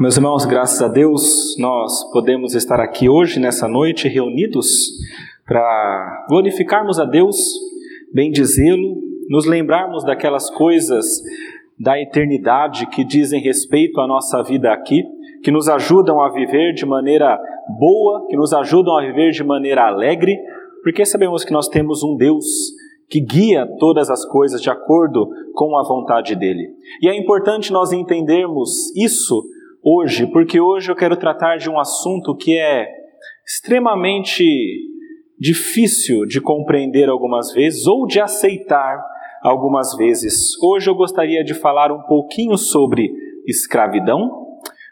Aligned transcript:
Meus 0.00 0.16
irmãos, 0.16 0.44
graças 0.44 0.80
a 0.80 0.86
Deus, 0.86 1.56
nós 1.58 2.04
podemos 2.12 2.54
estar 2.54 2.78
aqui 2.78 3.08
hoje, 3.08 3.40
nessa 3.40 3.66
noite, 3.66 4.06
reunidos 4.06 4.92
para 5.44 6.24
glorificarmos 6.28 7.00
a 7.00 7.04
Deus, 7.04 7.36
bendizê-lo, 8.14 9.02
nos 9.28 9.44
lembrarmos 9.44 10.04
daquelas 10.04 10.50
coisas 10.50 11.20
da 11.76 12.00
eternidade 12.00 12.86
que 12.86 13.02
dizem 13.02 13.42
respeito 13.42 14.00
à 14.00 14.06
nossa 14.06 14.40
vida 14.44 14.72
aqui, 14.72 15.02
que 15.42 15.50
nos 15.50 15.68
ajudam 15.68 16.20
a 16.20 16.28
viver 16.28 16.74
de 16.74 16.86
maneira 16.86 17.36
boa, 17.76 18.24
que 18.28 18.36
nos 18.36 18.52
ajudam 18.52 18.96
a 18.96 19.00
viver 19.04 19.32
de 19.32 19.42
maneira 19.42 19.88
alegre, 19.88 20.38
porque 20.84 21.04
sabemos 21.04 21.44
que 21.44 21.52
nós 21.52 21.66
temos 21.66 22.04
um 22.04 22.16
Deus 22.16 22.44
que 23.08 23.20
guia 23.20 23.66
todas 23.80 24.10
as 24.10 24.24
coisas 24.24 24.62
de 24.62 24.70
acordo 24.70 25.28
com 25.54 25.76
a 25.76 25.82
vontade 25.82 26.36
dele. 26.36 26.70
E 27.02 27.08
é 27.08 27.18
importante 27.18 27.72
nós 27.72 27.90
entendermos 27.90 28.94
isso 28.94 29.42
hoje, 29.82 30.26
porque 30.26 30.60
hoje 30.60 30.90
eu 30.90 30.96
quero 30.96 31.16
tratar 31.16 31.56
de 31.56 31.70
um 31.70 31.78
assunto 31.78 32.36
que 32.36 32.58
é 32.58 32.86
extremamente 33.46 34.44
difícil 35.38 36.26
de 36.26 36.40
compreender 36.40 37.08
algumas 37.08 37.52
vezes 37.52 37.86
ou 37.86 38.06
de 38.06 38.20
aceitar 38.20 39.02
algumas 39.42 39.94
vezes. 39.96 40.60
Hoje 40.62 40.90
eu 40.90 40.94
gostaria 40.94 41.44
de 41.44 41.54
falar 41.54 41.92
um 41.92 42.02
pouquinho 42.02 42.56
sobre 42.56 43.12
escravidão, 43.46 44.46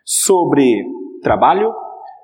sobre 0.05 0.85
trabalho 1.23 1.75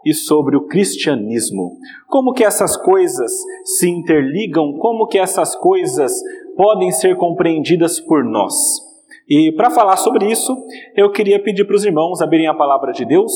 e 0.04 0.15
sobre 0.15 0.56
o 0.56 0.66
cristianismo. 0.66 1.79
Como 2.06 2.32
que 2.32 2.45
essas 2.45 2.76
coisas 2.76 3.32
se 3.65 3.88
interligam, 3.88 4.79
como 4.79 5.06
que 5.06 5.18
essas 5.18 5.54
coisas 5.56 6.12
podem 6.56 6.90
ser 6.90 7.16
compreendidas 7.16 8.01
por 8.01 8.24
nós. 8.24 8.91
E 9.34 9.50
para 9.52 9.70
falar 9.70 9.96
sobre 9.96 10.30
isso, 10.30 10.54
eu 10.95 11.10
queria 11.10 11.42
pedir 11.42 11.64
para 11.64 11.74
os 11.74 11.86
irmãos 11.86 12.20
abrirem 12.20 12.48
a 12.48 12.52
palavra 12.52 12.92
de 12.92 13.02
Deus 13.06 13.32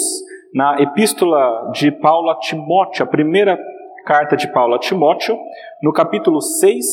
na 0.53 0.79
epístola 0.79 1.71
de 1.73 1.91
Paulo 1.91 2.29
a 2.29 2.39
Timóteo, 2.39 3.03
a 3.03 3.09
primeira 3.09 3.59
carta 4.05 4.37
de 4.37 4.47
Paulo 4.53 4.75
a 4.75 4.79
Timóteo, 4.79 5.35
no 5.83 5.95
capítulo 5.95 6.39
6, 6.43 6.85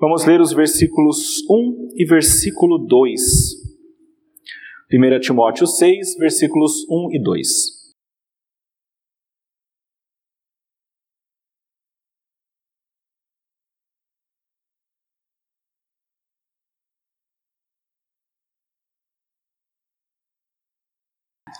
vamos 0.00 0.24
ler 0.24 0.40
os 0.40 0.54
versículos 0.54 1.42
1 1.50 1.88
e 1.96 2.06
versículo 2.06 2.78
2. 2.78 3.20
1 4.90 5.20
Timóteo 5.20 5.66
6, 5.66 6.16
versículos 6.16 6.86
1 6.88 7.08
e 7.12 7.22
2. 7.22 7.79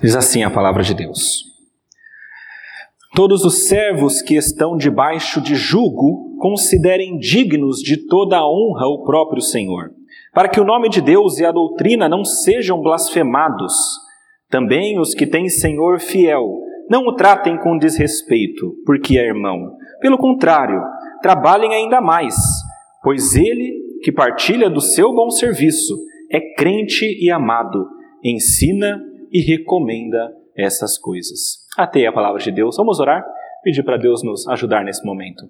Diz 0.02 0.16
assim 0.16 0.42
a 0.42 0.50
palavra 0.50 0.82
de 0.82 0.94
Deus: 0.94 1.44
Todos 3.14 3.44
os 3.44 3.68
servos 3.68 4.22
que 4.22 4.34
estão 4.34 4.74
debaixo 4.74 5.42
de 5.42 5.54
jugo 5.54 6.38
considerem 6.38 7.18
dignos 7.18 7.80
de 7.80 8.06
toda 8.06 8.38
a 8.38 8.48
honra 8.48 8.86
o 8.86 9.04
próprio 9.04 9.42
Senhor, 9.42 9.90
para 10.32 10.48
que 10.48 10.58
o 10.58 10.64
nome 10.64 10.88
de 10.88 11.02
Deus 11.02 11.38
e 11.38 11.44
a 11.44 11.52
doutrina 11.52 12.08
não 12.08 12.24
sejam 12.24 12.80
blasfemados. 12.80 13.74
Também 14.48 14.98
os 14.98 15.14
que 15.14 15.26
têm 15.26 15.50
Senhor 15.50 16.00
fiel, 16.00 16.48
não 16.88 17.06
o 17.06 17.14
tratem 17.14 17.58
com 17.58 17.76
desrespeito, 17.76 18.74
porque 18.86 19.18
é 19.18 19.26
irmão. 19.26 19.76
Pelo 20.00 20.16
contrário, 20.16 20.82
trabalhem 21.20 21.74
ainda 21.74 22.00
mais, 22.00 22.34
pois 23.02 23.36
ele, 23.36 23.74
que 24.02 24.10
partilha 24.10 24.70
do 24.70 24.80
seu 24.80 25.14
bom 25.14 25.28
serviço, 25.28 25.94
é 26.32 26.40
crente 26.54 27.04
e 27.22 27.30
amado, 27.30 27.86
ensina 28.24 28.98
e 29.31 29.41
recomenda 29.41 30.33
essas 30.56 30.98
coisas. 30.98 31.67
Até 31.77 32.06
a 32.06 32.12
palavra 32.12 32.41
de 32.41 32.50
Deus. 32.50 32.77
Vamos 32.77 33.00
orar? 33.00 33.25
Pedir 33.62 33.83
para 33.83 33.97
Deus 33.97 34.23
nos 34.23 34.47
ajudar 34.48 34.84
nesse 34.84 35.05
momento. 35.05 35.48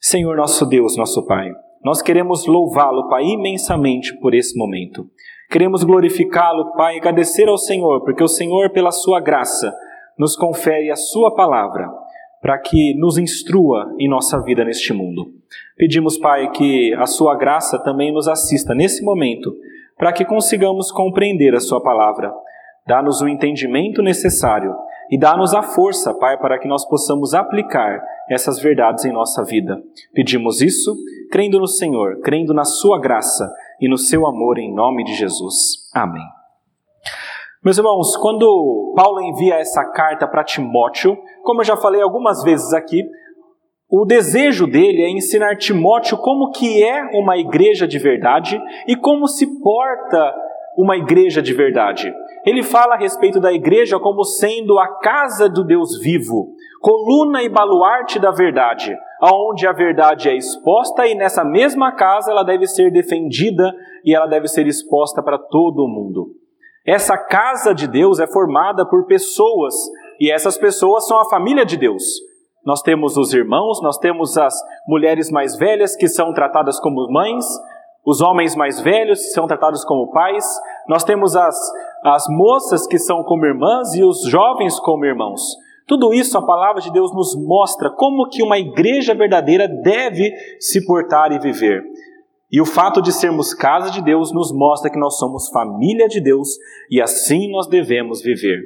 Senhor 0.00 0.36
nosso 0.36 0.66
Deus, 0.66 0.96
nosso 0.96 1.26
Pai, 1.26 1.50
nós 1.84 2.02
queremos 2.02 2.46
louvá-lo, 2.46 3.08
Pai, 3.08 3.24
imensamente 3.24 4.16
por 4.18 4.34
esse 4.34 4.56
momento. 4.58 5.08
Queremos 5.50 5.82
glorificá-lo, 5.82 6.72
Pai, 6.72 6.96
e 6.96 6.98
agradecer 6.98 7.48
ao 7.48 7.58
Senhor, 7.58 8.02
porque 8.04 8.22
o 8.22 8.28
Senhor, 8.28 8.70
pela 8.70 8.90
sua 8.90 9.20
graça, 9.20 9.72
nos 10.18 10.36
confere 10.36 10.90
a 10.90 10.96
sua 10.96 11.34
palavra 11.34 11.88
para 12.40 12.58
que 12.58 12.94
nos 12.94 13.18
instrua 13.18 13.94
em 13.98 14.08
nossa 14.08 14.42
vida 14.42 14.64
neste 14.64 14.92
mundo. 14.92 15.26
Pedimos, 15.76 16.18
Pai, 16.18 16.50
que 16.50 16.94
a 16.94 17.06
sua 17.06 17.36
graça 17.36 17.78
também 17.82 18.12
nos 18.12 18.28
assista 18.28 18.74
nesse 18.74 19.04
momento, 19.04 19.54
para 19.98 20.12
que 20.12 20.24
consigamos 20.24 20.90
compreender 20.90 21.54
a 21.54 21.60
sua 21.60 21.82
palavra 21.82 22.32
Dá-nos 22.86 23.20
o 23.20 23.28
entendimento 23.28 24.02
necessário 24.02 24.74
e 25.10 25.18
dá-nos 25.18 25.52
a 25.54 25.62
força, 25.62 26.14
Pai, 26.14 26.38
para 26.38 26.58
que 26.58 26.68
nós 26.68 26.88
possamos 26.88 27.34
aplicar 27.34 28.00
essas 28.28 28.60
verdades 28.60 29.04
em 29.04 29.12
nossa 29.12 29.44
vida. 29.44 29.76
Pedimos 30.14 30.60
isso 30.60 30.94
crendo 31.30 31.58
no 31.58 31.66
Senhor, 31.66 32.20
crendo 32.20 32.54
na 32.54 32.64
Sua 32.64 33.00
graça 33.00 33.52
e 33.80 33.88
no 33.88 33.98
Seu 33.98 34.26
amor, 34.26 34.58
em 34.58 34.72
nome 34.72 35.04
de 35.04 35.14
Jesus. 35.14 35.88
Amém. 35.92 36.22
Meus 37.62 37.76
irmãos, 37.76 38.16
quando 38.16 38.94
Paulo 38.96 39.20
envia 39.20 39.56
essa 39.56 39.84
carta 39.84 40.26
para 40.26 40.44
Timóteo, 40.44 41.18
como 41.42 41.60
eu 41.60 41.64
já 41.64 41.76
falei 41.76 42.00
algumas 42.00 42.42
vezes 42.42 42.72
aqui, 42.72 43.02
o 43.90 44.04
desejo 44.04 44.66
dele 44.68 45.02
é 45.02 45.10
ensinar 45.10 45.56
Timóteo 45.56 46.16
como 46.18 46.52
que 46.52 46.82
é 46.82 47.02
uma 47.12 47.36
igreja 47.36 47.86
de 47.86 47.98
verdade 47.98 48.60
e 48.86 48.94
como 48.94 49.26
se 49.26 49.60
porta 49.60 50.32
uma 50.78 50.96
igreja 50.96 51.42
de 51.42 51.52
verdade. 51.52 52.14
Ele 52.44 52.62
fala 52.62 52.94
a 52.94 52.98
respeito 52.98 53.38
da 53.40 53.52
igreja 53.52 53.98
como 53.98 54.24
sendo 54.24 54.78
a 54.78 54.88
casa 54.98 55.48
do 55.48 55.64
Deus 55.64 55.98
vivo, 56.00 56.54
coluna 56.80 57.42
e 57.42 57.48
baluarte 57.48 58.18
da 58.18 58.30
verdade, 58.30 58.96
aonde 59.20 59.66
a 59.66 59.72
verdade 59.72 60.28
é 60.28 60.36
exposta 60.36 61.06
e 61.06 61.14
nessa 61.14 61.44
mesma 61.44 61.92
casa 61.92 62.30
ela 62.30 62.42
deve 62.42 62.66
ser 62.66 62.90
defendida 62.90 63.74
e 64.04 64.14
ela 64.14 64.26
deve 64.26 64.48
ser 64.48 64.66
exposta 64.66 65.22
para 65.22 65.38
todo 65.38 65.84
o 65.84 65.88
mundo. 65.88 66.28
Essa 66.86 67.18
casa 67.18 67.74
de 67.74 67.86
Deus 67.86 68.18
é 68.18 68.26
formada 68.26 68.88
por 68.88 69.04
pessoas 69.06 69.74
e 70.18 70.30
essas 70.30 70.56
pessoas 70.56 71.06
são 71.06 71.20
a 71.20 71.28
família 71.28 71.64
de 71.64 71.76
Deus. 71.76 72.02
Nós 72.64 72.82
temos 72.82 73.16
os 73.16 73.32
irmãos, 73.32 73.82
nós 73.82 73.98
temos 73.98 74.36
as 74.36 74.54
mulheres 74.86 75.30
mais 75.30 75.56
velhas 75.56 75.96
que 75.96 76.08
são 76.08 76.32
tratadas 76.32 76.78
como 76.78 77.10
mães, 77.10 77.44
os 78.04 78.20
homens 78.20 78.56
mais 78.56 78.80
velhos 78.80 79.32
são 79.32 79.46
tratados 79.46 79.84
como 79.84 80.10
pais, 80.10 80.44
nós 80.88 81.04
temos 81.04 81.36
as, 81.36 81.56
as 82.04 82.24
moças 82.28 82.86
que 82.86 82.98
são 82.98 83.22
como 83.22 83.44
irmãs 83.44 83.94
e 83.94 84.02
os 84.02 84.22
jovens 84.22 84.78
como 84.80 85.04
irmãos. 85.04 85.42
Tudo 85.86 86.14
isso 86.14 86.38
a 86.38 86.46
palavra 86.46 86.80
de 86.80 86.92
Deus 86.92 87.12
nos 87.12 87.34
mostra 87.36 87.90
como 87.90 88.28
que 88.28 88.42
uma 88.42 88.58
igreja 88.58 89.14
verdadeira 89.14 89.66
deve 89.66 90.32
se 90.60 90.86
portar 90.86 91.32
e 91.32 91.38
viver. 91.38 91.82
E 92.52 92.60
o 92.60 92.66
fato 92.66 93.00
de 93.00 93.12
sermos 93.12 93.54
casa 93.54 93.90
de 93.92 94.02
Deus 94.02 94.32
nos 94.32 94.50
mostra 94.52 94.90
que 94.90 94.98
nós 94.98 95.18
somos 95.18 95.48
família 95.50 96.08
de 96.08 96.20
Deus 96.20 96.48
e 96.90 97.00
assim 97.00 97.48
nós 97.48 97.68
devemos 97.68 98.20
viver. 98.20 98.58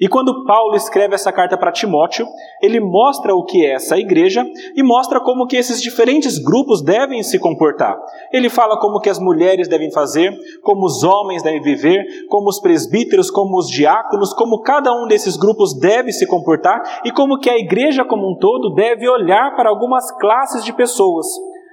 E 0.00 0.08
quando 0.08 0.44
Paulo 0.44 0.76
escreve 0.76 1.14
essa 1.14 1.32
carta 1.32 1.56
para 1.56 1.72
Timóteo, 1.72 2.26
ele 2.62 2.78
mostra 2.78 3.34
o 3.34 3.44
que 3.44 3.64
é 3.64 3.74
essa 3.74 3.96
igreja 3.96 4.44
e 4.76 4.82
mostra 4.82 5.20
como 5.20 5.46
que 5.46 5.56
esses 5.56 5.82
diferentes 5.82 6.38
grupos 6.38 6.82
devem 6.82 7.22
se 7.22 7.38
comportar. 7.38 7.96
Ele 8.32 8.48
fala 8.48 8.78
como 8.78 9.00
que 9.00 9.10
as 9.10 9.18
mulheres 9.18 9.66
devem 9.66 9.90
fazer, 9.90 10.32
como 10.62 10.86
os 10.86 11.02
homens 11.02 11.42
devem 11.42 11.60
viver, 11.60 12.26
como 12.28 12.48
os 12.48 12.60
presbíteros, 12.60 13.30
como 13.30 13.56
os 13.56 13.68
diáconos, 13.68 14.32
como 14.32 14.62
cada 14.62 14.92
um 14.92 15.06
desses 15.08 15.36
grupos 15.36 15.78
deve 15.78 16.12
se 16.12 16.26
comportar 16.26 17.00
e 17.04 17.10
como 17.10 17.38
que 17.38 17.50
a 17.50 17.58
igreja 17.58 18.04
como 18.04 18.30
um 18.30 18.36
todo 18.36 18.74
deve 18.74 19.08
olhar 19.08 19.56
para 19.56 19.68
algumas 19.68 20.10
classes 20.18 20.64
de 20.64 20.72
pessoas. 20.72 21.26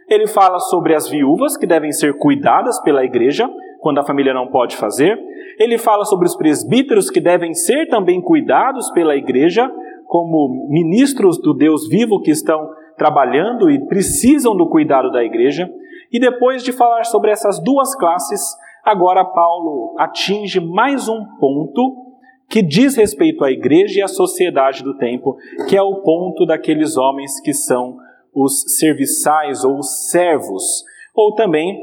Ele 0.07 0.27
fala 0.27 0.59
sobre 0.59 0.93
as 0.93 1.09
viúvas 1.09 1.57
que 1.57 1.65
devem 1.65 1.91
ser 1.91 2.17
cuidadas 2.17 2.79
pela 2.81 3.03
igreja 3.03 3.49
quando 3.79 3.99
a 3.99 4.03
família 4.03 4.33
não 4.33 4.47
pode 4.47 4.75
fazer. 4.75 5.17
Ele 5.59 5.77
fala 5.77 6.05
sobre 6.05 6.25
os 6.27 6.35
presbíteros 6.35 7.09
que 7.09 7.21
devem 7.21 7.53
ser 7.53 7.87
também 7.87 8.21
cuidados 8.21 8.89
pela 8.91 9.15
igreja, 9.15 9.71
como 10.07 10.67
ministros 10.69 11.39
do 11.39 11.53
Deus 11.53 11.87
vivo 11.87 12.21
que 12.21 12.31
estão 12.31 12.69
trabalhando 12.97 13.69
e 13.69 13.85
precisam 13.87 14.55
do 14.55 14.69
cuidado 14.69 15.11
da 15.11 15.23
igreja. 15.23 15.69
E 16.11 16.19
depois 16.19 16.63
de 16.63 16.71
falar 16.71 17.03
sobre 17.05 17.31
essas 17.31 17.61
duas 17.61 17.95
classes, 17.95 18.41
agora 18.83 19.23
Paulo 19.23 19.95
atinge 19.97 20.59
mais 20.59 21.07
um 21.07 21.23
ponto 21.39 22.05
que 22.47 22.61
diz 22.61 22.95
respeito 22.95 23.43
à 23.43 23.51
igreja 23.51 23.99
e 23.99 24.03
à 24.03 24.07
sociedade 24.07 24.83
do 24.83 24.97
tempo, 24.97 25.35
que 25.67 25.75
é 25.75 25.81
o 25.81 26.01
ponto 26.01 26.45
daqueles 26.45 26.95
homens 26.95 27.39
que 27.41 27.53
são 27.53 27.97
os 28.35 28.63
serviçais 28.77 29.63
ou 29.63 29.79
os 29.79 30.09
servos, 30.09 30.83
ou 31.15 31.33
também 31.35 31.79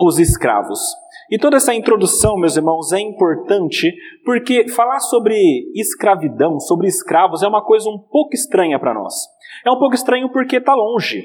os 0.00 0.18
escravos. 0.18 0.78
E 1.30 1.38
toda 1.38 1.56
essa 1.56 1.74
introdução, 1.74 2.36
meus 2.36 2.56
irmãos, 2.56 2.92
é 2.92 3.00
importante 3.00 3.92
porque 4.24 4.68
falar 4.68 5.00
sobre 5.00 5.34
escravidão, 5.74 6.60
sobre 6.60 6.86
escravos, 6.86 7.42
é 7.42 7.48
uma 7.48 7.64
coisa 7.64 7.88
um 7.88 7.98
pouco 7.98 8.34
estranha 8.34 8.78
para 8.78 8.94
nós. 8.94 9.14
É 9.64 9.70
um 9.70 9.78
pouco 9.78 9.94
estranho 9.94 10.30
porque 10.30 10.56
está 10.56 10.74
longe. 10.74 11.24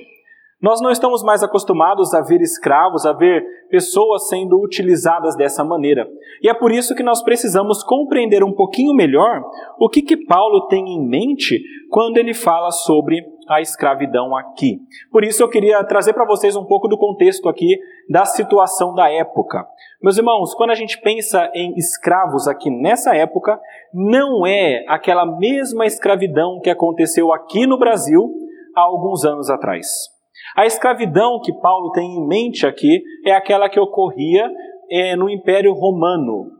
Nós 0.61 0.79
não 0.79 0.91
estamos 0.91 1.23
mais 1.23 1.41
acostumados 1.41 2.13
a 2.13 2.21
ver 2.21 2.39
escravos, 2.39 3.03
a 3.03 3.13
ver 3.13 3.43
pessoas 3.69 4.27
sendo 4.27 4.61
utilizadas 4.61 5.35
dessa 5.35 5.63
maneira. 5.63 6.07
E 6.41 6.47
é 6.47 6.53
por 6.53 6.71
isso 6.71 6.93
que 6.93 7.01
nós 7.01 7.23
precisamos 7.23 7.83
compreender 7.83 8.43
um 8.43 8.53
pouquinho 8.53 8.93
melhor 8.93 9.41
o 9.79 9.89
que, 9.89 10.03
que 10.03 10.25
Paulo 10.25 10.67
tem 10.67 10.83
em 10.87 11.03
mente 11.03 11.59
quando 11.89 12.17
ele 12.17 12.33
fala 12.33 12.69
sobre 12.69 13.23
a 13.51 13.61
escravidão 13.61 14.35
aqui. 14.35 14.79
Por 15.11 15.23
isso 15.23 15.43
eu 15.43 15.49
queria 15.49 15.83
trazer 15.83 16.13
para 16.13 16.25
vocês 16.25 16.55
um 16.55 16.65
pouco 16.65 16.87
do 16.87 16.97
contexto 16.97 17.49
aqui 17.49 17.77
da 18.09 18.23
situação 18.25 18.93
da 18.93 19.09
época. 19.09 19.67
Meus 20.01 20.17
irmãos, 20.17 20.55
quando 20.55 20.71
a 20.71 20.75
gente 20.75 20.99
pensa 21.01 21.51
em 21.53 21.73
escravos 21.75 22.47
aqui 22.47 22.69
nessa 22.69 23.15
época, 23.15 23.59
não 23.93 24.47
é 24.47 24.85
aquela 24.87 25.25
mesma 25.25 25.85
escravidão 25.85 26.59
que 26.61 26.69
aconteceu 26.69 27.33
aqui 27.33 27.67
no 27.67 27.77
Brasil 27.77 28.33
há 28.75 28.81
alguns 28.81 29.25
anos 29.25 29.49
atrás. 29.49 29.87
A 30.55 30.65
escravidão 30.65 31.39
que 31.41 31.53
Paulo 31.53 31.91
tem 31.91 32.09
em 32.09 32.27
mente 32.27 32.65
aqui 32.65 33.03
é 33.25 33.33
aquela 33.33 33.69
que 33.69 33.79
ocorria 33.79 34.49
é, 34.89 35.15
no 35.15 35.29
Império 35.29 35.73
Romano, 35.73 36.51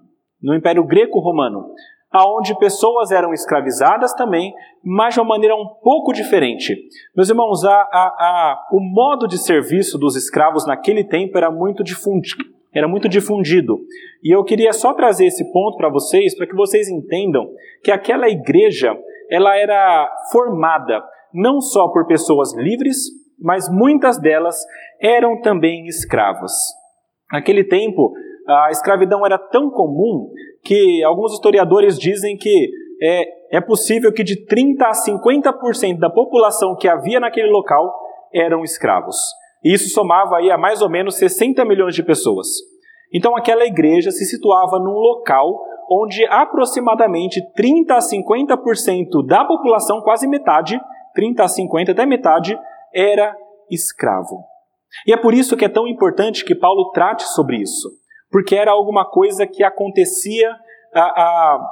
no 0.42 0.56
Império 0.56 0.84
Greco-Romano, 0.86 1.74
aonde 2.12 2.58
pessoas 2.60 3.12
eram 3.12 3.34
escravizadas 3.34 4.14
também, 4.14 4.54
mas 4.84 5.14
de 5.14 5.20
uma 5.22 5.30
maneira 5.30 5.56
um 5.56 5.68
pouco 5.82 6.12
diferente. 6.12 6.76
Meus 7.16 7.30
irmãos, 7.30 7.64
a, 7.64 7.72
a, 7.72 7.74
a, 7.74 8.68
o 8.74 8.80
modo 8.82 9.28
de 9.28 9.38
serviço 9.38 9.98
dos 9.98 10.16
escravos 10.16 10.68
naquele 10.68 11.04
tempo 11.04 11.38
era 11.38 11.50
muito 11.50 11.84
difundido. 11.84 12.44
Era 12.74 12.88
muito 12.88 13.08
difundido. 13.10 13.80
E 14.24 14.34
eu 14.34 14.44
queria 14.44 14.74
só 14.74 14.94
trazer 14.94 15.26
esse 15.26 15.52
ponto 15.52 15.78
para 15.78 15.90
vocês, 15.90 16.36
para 16.38 16.48
que 16.48 16.56
vocês 16.56 16.90
entendam 16.90 17.50
que 17.84 17.92
aquela 17.92 18.30
igreja, 18.30 18.94
ela 19.30 19.58
era 19.58 20.10
formada 20.32 21.04
não 21.34 21.62
só 21.62 21.88
por 21.90 22.08
pessoas 22.08 22.54
livres, 22.56 22.98
mas 23.40 23.70
muitas 23.70 24.20
delas 24.20 24.56
eram 25.02 25.42
também 25.42 25.86
escravas. 25.86 26.54
Naquele 27.32 27.64
tempo, 27.64 28.14
a 28.48 28.70
escravidão 28.70 29.26
era 29.26 29.38
tão 29.38 29.70
comum 29.70 30.30
que 30.64 31.04
alguns 31.04 31.34
historiadores 31.34 31.98
dizem 31.98 32.38
que 32.38 32.70
é, 33.02 33.58
é 33.58 33.62
possível 33.62 34.14
que 34.14 34.24
de 34.24 34.46
30% 34.46 34.82
a 34.82 34.92
50% 34.92 36.00
da 36.00 36.10
população 36.10 36.76
que 36.76 36.88
havia 36.88 37.20
naquele 37.20 37.50
local 37.50 37.92
eram 38.34 38.64
escravos. 38.64 39.18
E 39.64 39.74
isso 39.74 39.90
somava 39.90 40.38
aí 40.38 40.52
a 40.52 40.58
mais 40.58 40.82
ou 40.82 40.90
menos 40.90 41.16
60 41.16 41.64
milhões 41.66 41.96
de 41.96 42.04
pessoas. 42.04 42.48
Então 43.14 43.36
aquela 43.36 43.66
igreja 43.66 44.12
se 44.12 44.26
situava 44.26 44.80
num 44.80 44.94
local 44.94 45.66
onde 45.92 46.26
aproximadamente 46.28 47.42
30 47.54 47.96
a 47.96 48.00
50% 48.00 49.26
da 49.28 49.44
população, 49.44 50.02
quase 50.02 50.26
metade, 50.26 50.80
30 51.14 51.44
a 51.44 51.48
50 51.50 51.92
até 51.92 52.06
metade, 52.06 52.58
era 52.94 53.36
escravo. 53.70 54.46
E 55.06 55.12
é 55.12 55.18
por 55.18 55.34
isso 55.34 55.58
que 55.58 55.66
é 55.66 55.70
tão 55.70 55.88
importante 55.88 56.46
que 56.46 56.56
Paulo 56.56 56.92
trate 56.92 57.24
sobre 57.24 57.58
isso, 57.58 57.90
porque 58.32 58.56
era 58.56 58.72
alguma 58.72 59.06
coisa 59.06 59.46
que 59.46 59.64
acontecia 59.64 60.50
a, 60.94 61.02
a, 61.02 61.70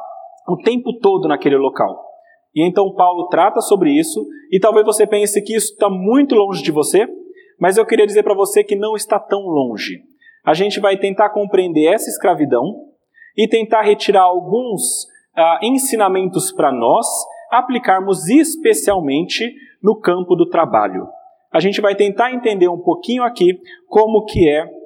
o 0.50 0.58
tempo 0.58 0.94
todo 1.00 1.28
naquele 1.28 1.58
local. 1.58 2.06
E 2.56 2.68
então 2.68 2.94
Paulo 2.94 3.28
trata 3.28 3.62
sobre 3.62 3.92
isso, 3.92 4.26
e 4.52 4.60
talvez 4.60 4.86
você 4.86 5.08
pense 5.08 5.42
que 5.42 5.56
isso 5.56 5.74
está 5.74 5.90
muito 5.90 6.36
longe 6.36 6.62
de 6.62 6.72
você, 6.72 7.08
mas 7.60 7.78
eu 7.78 7.86
queria 7.86 8.06
dizer 8.06 8.24
para 8.24 8.34
você 8.34 8.64
que 8.64 8.76
não 8.76 8.96
está 8.96 9.20
tão 9.20 9.42
longe. 9.42 10.02
A 10.46 10.54
gente 10.54 10.80
vai 10.80 10.98
tentar 10.98 11.30
compreender 11.30 11.94
essa 11.94 12.10
escravidão 12.10 12.64
e 13.38 13.48
tentar 13.48 13.82
retirar 13.82 14.24
alguns 14.24 15.08
ah, 15.36 15.60
ensinamentos 15.62 16.52
para 16.52 16.72
nós 16.72 17.08
aplicarmos 17.52 18.28
especialmente 18.30 19.54
no 19.82 20.00
campo 20.00 20.36
do 20.36 20.48
trabalho. 20.50 21.08
A 21.52 21.60
gente 21.60 21.82
vai 21.82 21.96
tentar 21.96 22.32
entender 22.32 22.68
um 22.68 22.80
pouquinho 22.80 23.24
aqui 23.24 23.60
como 23.88 24.26
que 24.26 24.50
é 24.50 24.79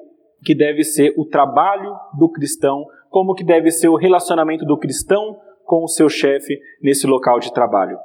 que 0.44 0.56
deve 0.56 0.84
ser 0.84 1.14
o 1.18 1.26
trabalho 1.26 1.96
do 2.18 2.30
cristão, 2.30 2.86
como 3.10 3.34
que 3.34 3.44
deve 3.44 3.72
ser 3.72 3.88
o 3.88 3.96
relacionamento 3.96 4.66
do 4.66 4.78
cristão 4.78 5.38
com 5.66 5.84
o 5.84 5.88
seu 5.88 6.10
chefe 6.10 6.60
nesse 6.82 7.08
local 7.08 7.40
de 7.40 7.54
trabalho. 7.54 7.98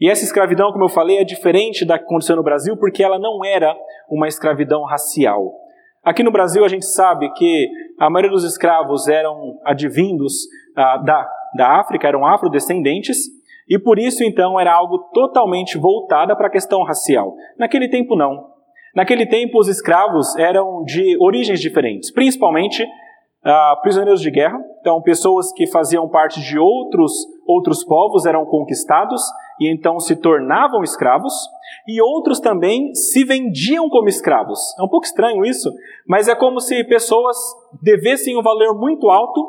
E 0.00 0.08
essa 0.08 0.24
escravidão, 0.24 0.72
como 0.72 0.84
eu 0.84 0.88
falei, 0.88 1.18
é 1.18 1.24
diferente 1.24 1.84
da 1.84 1.98
que 1.98 2.04
aconteceu 2.04 2.36
no 2.36 2.42
Brasil 2.42 2.76
porque 2.76 3.02
ela 3.02 3.18
não 3.18 3.44
era 3.44 3.76
uma 4.08 4.28
escravidão 4.28 4.84
racial. 4.84 5.52
Aqui 6.02 6.22
no 6.22 6.32
Brasil 6.32 6.64
a 6.64 6.68
gente 6.68 6.86
sabe 6.86 7.30
que 7.34 7.68
a 7.98 8.08
maioria 8.08 8.30
dos 8.30 8.44
escravos 8.44 9.08
eram 9.08 9.58
advindos 9.64 10.46
ah, 10.74 10.96
da, 10.98 11.28
da 11.54 11.80
África, 11.80 12.08
eram 12.08 12.24
afrodescendentes, 12.24 13.18
e 13.70 13.78
por 13.78 14.00
isso, 14.00 14.24
então, 14.24 14.58
era 14.58 14.74
algo 14.74 14.98
totalmente 15.14 15.78
voltado 15.78 16.36
para 16.36 16.48
a 16.48 16.50
questão 16.50 16.82
racial. 16.82 17.36
Naquele 17.56 17.88
tempo, 17.88 18.16
não. 18.16 18.49
Naquele 18.94 19.26
tempo, 19.26 19.58
os 19.58 19.68
escravos 19.68 20.36
eram 20.36 20.82
de 20.84 21.16
origens 21.20 21.60
diferentes, 21.60 22.10
principalmente 22.10 22.84
ah, 23.44 23.78
prisioneiros 23.82 24.20
de 24.20 24.30
guerra, 24.30 24.58
então 24.80 25.00
pessoas 25.00 25.52
que 25.52 25.66
faziam 25.66 26.08
parte 26.08 26.40
de 26.40 26.58
outros, 26.58 27.12
outros 27.46 27.84
povos 27.84 28.26
eram 28.26 28.44
conquistados 28.44 29.22
e 29.60 29.72
então 29.72 29.98
se 30.00 30.16
tornavam 30.16 30.82
escravos, 30.82 31.32
e 31.86 32.00
outros 32.00 32.40
também 32.40 32.94
se 32.94 33.24
vendiam 33.24 33.88
como 33.88 34.08
escravos. 34.08 34.58
É 34.78 34.82
um 34.82 34.88
pouco 34.88 35.06
estranho 35.06 35.44
isso, 35.44 35.70
mas 36.06 36.28
é 36.28 36.34
como 36.34 36.60
se 36.60 36.82
pessoas 36.84 37.36
devessem 37.82 38.36
um 38.36 38.42
valor 38.42 38.78
muito 38.78 39.08
alto, 39.08 39.46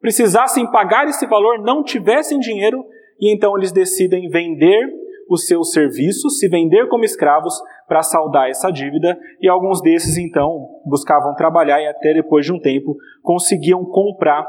precisassem 0.00 0.70
pagar 0.70 1.08
esse 1.08 1.26
valor, 1.26 1.60
não 1.60 1.82
tivessem 1.82 2.38
dinheiro 2.38 2.84
e 3.20 3.34
então 3.34 3.56
eles 3.56 3.72
decidem 3.72 4.28
vender 4.28 4.88
os 5.28 5.46
seus 5.46 5.72
serviços, 5.72 6.38
se 6.38 6.48
vender 6.48 6.88
como 6.88 7.04
escravos 7.04 7.54
para 7.88 8.02
saldar 8.02 8.48
essa 8.48 8.70
dívida, 8.70 9.18
e 9.40 9.48
alguns 9.48 9.80
desses 9.80 10.18
então 10.18 10.68
buscavam 10.84 11.34
trabalhar 11.34 11.80
e 11.80 11.88
até 11.88 12.12
depois 12.12 12.44
de 12.44 12.52
um 12.52 12.60
tempo 12.60 12.94
conseguiam 13.22 13.84
comprar 13.84 14.46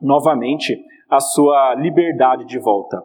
novamente 0.00 0.80
a 1.10 1.20
sua 1.20 1.74
liberdade 1.74 2.46
de 2.46 2.58
volta. 2.58 3.02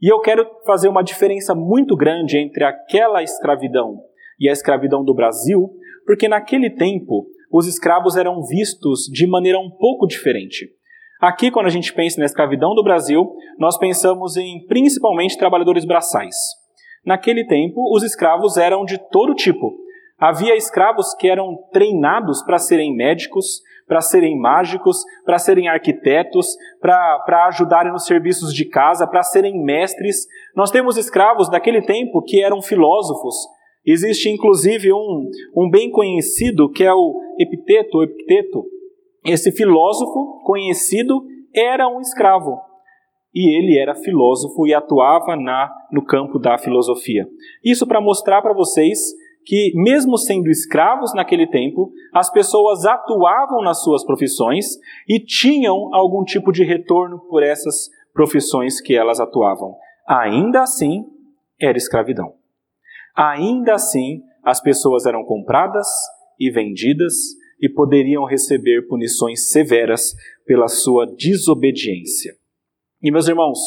E 0.00 0.12
eu 0.12 0.20
quero 0.20 0.46
fazer 0.64 0.88
uma 0.88 1.02
diferença 1.02 1.54
muito 1.54 1.96
grande 1.96 2.38
entre 2.38 2.64
aquela 2.64 3.22
escravidão 3.22 3.98
e 4.40 4.48
a 4.48 4.52
escravidão 4.52 5.04
do 5.04 5.14
Brasil, 5.14 5.70
porque 6.06 6.28
naquele 6.28 6.70
tempo 6.70 7.26
os 7.52 7.66
escravos 7.66 8.16
eram 8.16 8.42
vistos 8.42 9.02
de 9.12 9.26
maneira 9.26 9.58
um 9.58 9.70
pouco 9.70 10.06
diferente. 10.06 10.70
Aqui, 11.20 11.50
quando 11.50 11.66
a 11.66 11.70
gente 11.70 11.92
pensa 11.92 12.20
na 12.20 12.26
escravidão 12.26 12.74
do 12.74 12.84
Brasil, 12.84 13.34
nós 13.58 13.76
pensamos 13.76 14.36
em 14.36 14.64
principalmente 14.66 15.36
trabalhadores 15.36 15.84
braçais. 15.84 16.36
Naquele 17.04 17.46
tempo, 17.46 17.94
os 17.94 18.02
escravos 18.02 18.56
eram 18.56 18.84
de 18.84 18.98
todo 19.10 19.34
tipo. 19.34 19.76
Havia 20.18 20.56
escravos 20.56 21.14
que 21.14 21.28
eram 21.28 21.56
treinados 21.72 22.42
para 22.42 22.58
serem 22.58 22.94
médicos, 22.94 23.62
para 23.86 24.00
serem 24.00 24.38
mágicos, 24.38 24.98
para 25.24 25.38
serem 25.38 25.68
arquitetos, 25.68 26.46
para 26.80 27.46
ajudarem 27.46 27.92
nos 27.92 28.04
serviços 28.04 28.52
de 28.52 28.64
casa, 28.64 29.06
para 29.06 29.22
serem 29.22 29.62
mestres. 29.62 30.26
Nós 30.54 30.70
temos 30.70 30.96
escravos 30.96 31.48
daquele 31.48 31.82
tempo 31.82 32.22
que 32.22 32.42
eram 32.42 32.60
filósofos. 32.60 33.34
Existe 33.86 34.28
inclusive 34.28 34.92
um, 34.92 35.30
um 35.56 35.70
bem 35.70 35.90
conhecido 35.90 36.70
que 36.70 36.84
é 36.84 36.92
o 36.92 37.14
Epiteto, 37.38 38.02
Epiteto, 38.02 38.64
esse 39.24 39.52
filósofo 39.52 40.40
conhecido 40.42 41.22
era 41.54 41.88
um 41.88 42.00
escravo. 42.00 42.58
E 43.34 43.58
ele 43.58 43.78
era 43.78 43.94
filósofo 43.94 44.66
e 44.66 44.74
atuava 44.74 45.36
na, 45.36 45.70
no 45.92 46.04
campo 46.04 46.38
da 46.38 46.56
filosofia. 46.58 47.26
Isso 47.64 47.86
para 47.86 48.00
mostrar 48.00 48.40
para 48.42 48.54
vocês 48.54 48.98
que, 49.44 49.72
mesmo 49.74 50.18
sendo 50.18 50.50
escravos 50.50 51.14
naquele 51.14 51.46
tempo, 51.46 51.90
as 52.12 52.30
pessoas 52.30 52.84
atuavam 52.84 53.62
nas 53.62 53.82
suas 53.82 54.04
profissões 54.04 54.66
e 55.08 55.18
tinham 55.20 55.94
algum 55.94 56.22
tipo 56.24 56.52
de 56.52 56.64
retorno 56.64 57.18
por 57.28 57.42
essas 57.42 57.88
profissões 58.12 58.80
que 58.80 58.94
elas 58.94 59.20
atuavam. 59.20 59.74
Ainda 60.06 60.62
assim, 60.62 61.04
era 61.60 61.78
escravidão. 61.78 62.34
Ainda 63.16 63.74
assim, 63.74 64.22
as 64.44 64.60
pessoas 64.60 65.06
eram 65.06 65.24
compradas 65.24 65.86
e 66.38 66.50
vendidas 66.50 67.14
e 67.60 67.68
poderiam 67.68 68.24
receber 68.24 68.86
punições 68.86 69.50
severas 69.50 70.14
pela 70.46 70.68
sua 70.68 71.06
desobediência. 71.06 72.34
E 73.02 73.10
meus 73.10 73.28
irmãos, 73.28 73.58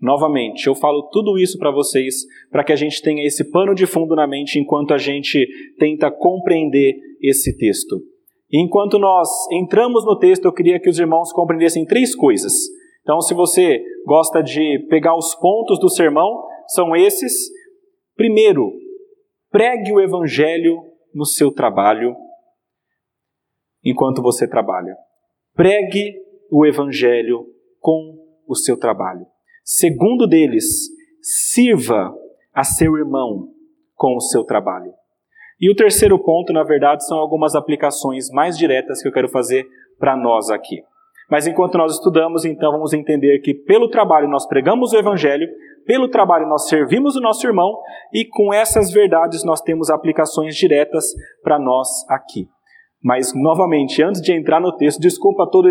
novamente, 0.00 0.66
eu 0.66 0.74
falo 0.74 1.08
tudo 1.12 1.38
isso 1.38 1.58
para 1.58 1.70
vocês 1.70 2.26
para 2.50 2.64
que 2.64 2.72
a 2.72 2.76
gente 2.76 3.00
tenha 3.00 3.24
esse 3.24 3.50
pano 3.50 3.74
de 3.74 3.86
fundo 3.86 4.16
na 4.16 4.26
mente 4.26 4.58
enquanto 4.58 4.92
a 4.92 4.98
gente 4.98 5.46
tenta 5.78 6.10
compreender 6.10 6.94
esse 7.20 7.56
texto. 7.56 8.00
E 8.50 8.60
enquanto 8.60 8.98
nós 8.98 9.28
entramos 9.52 10.04
no 10.04 10.18
texto, 10.18 10.44
eu 10.44 10.52
queria 10.52 10.80
que 10.80 10.90
os 10.90 10.98
irmãos 10.98 11.32
compreendessem 11.32 11.86
três 11.86 12.14
coisas. 12.14 12.52
Então, 13.00 13.20
se 13.20 13.32
você 13.34 13.82
gosta 14.06 14.42
de 14.42 14.86
pegar 14.90 15.16
os 15.16 15.34
pontos 15.36 15.78
do 15.78 15.88
sermão, 15.88 16.44
são 16.68 16.94
esses. 16.94 17.48
Primeiro, 18.14 18.72
pregue 19.50 19.92
o 19.92 20.00
evangelho 20.00 20.76
no 21.14 21.24
seu 21.24 21.52
trabalho 21.52 22.14
enquanto 23.84 24.22
você 24.22 24.48
trabalha. 24.48 24.94
Pregue 25.54 26.14
o 26.50 26.66
evangelho 26.66 27.46
com 27.80 28.11
o 28.46 28.54
seu 28.54 28.76
trabalho. 28.76 29.26
Segundo 29.64 30.26
deles, 30.26 30.88
sirva 31.20 32.14
a 32.52 32.64
seu 32.64 32.96
irmão 32.96 33.48
com 33.94 34.16
o 34.16 34.20
seu 34.20 34.44
trabalho. 34.44 34.92
E 35.60 35.70
o 35.70 35.76
terceiro 35.76 36.18
ponto, 36.18 36.52
na 36.52 36.64
verdade, 36.64 37.06
são 37.06 37.18
algumas 37.18 37.54
aplicações 37.54 38.28
mais 38.30 38.58
diretas 38.58 39.00
que 39.00 39.08
eu 39.08 39.12
quero 39.12 39.28
fazer 39.28 39.64
para 39.98 40.16
nós 40.16 40.50
aqui. 40.50 40.82
Mas 41.30 41.46
enquanto 41.46 41.78
nós 41.78 41.94
estudamos, 41.94 42.44
então 42.44 42.72
vamos 42.72 42.92
entender 42.92 43.38
que 43.38 43.54
pelo 43.54 43.88
trabalho 43.88 44.28
nós 44.28 44.44
pregamos 44.46 44.92
o 44.92 44.98
Evangelho, 44.98 45.48
pelo 45.86 46.08
trabalho 46.08 46.48
nós 46.48 46.68
servimos 46.68 47.16
o 47.16 47.20
nosso 47.20 47.46
irmão 47.46 47.78
e 48.12 48.24
com 48.24 48.52
essas 48.52 48.90
verdades 48.90 49.44
nós 49.44 49.60
temos 49.60 49.88
aplicações 49.88 50.56
diretas 50.56 51.06
para 51.42 51.58
nós 51.58 51.88
aqui. 52.08 52.48
Mas 53.02 53.32
novamente, 53.34 54.02
antes 54.02 54.20
de 54.20 54.32
entrar 54.32 54.60
no 54.60 54.76
texto, 54.76 55.00
desculpa 55.00 55.48
toda 55.50 55.70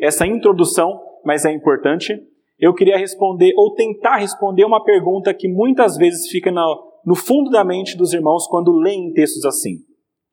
essa 0.00 0.26
introdução, 0.26 0.98
mas 1.26 1.44
é 1.44 1.52
importante. 1.52 2.16
Eu 2.56 2.72
queria 2.72 2.96
responder 2.96 3.52
ou 3.56 3.74
tentar 3.74 4.18
responder 4.18 4.64
uma 4.64 4.82
pergunta 4.82 5.34
que 5.34 5.48
muitas 5.48 5.96
vezes 5.96 6.30
fica 6.30 6.52
no, 6.52 7.02
no 7.04 7.16
fundo 7.16 7.50
da 7.50 7.64
mente 7.64 7.96
dos 7.96 8.14
irmãos 8.14 8.46
quando 8.46 8.78
leem 8.78 9.12
textos 9.12 9.44
assim. 9.44 9.78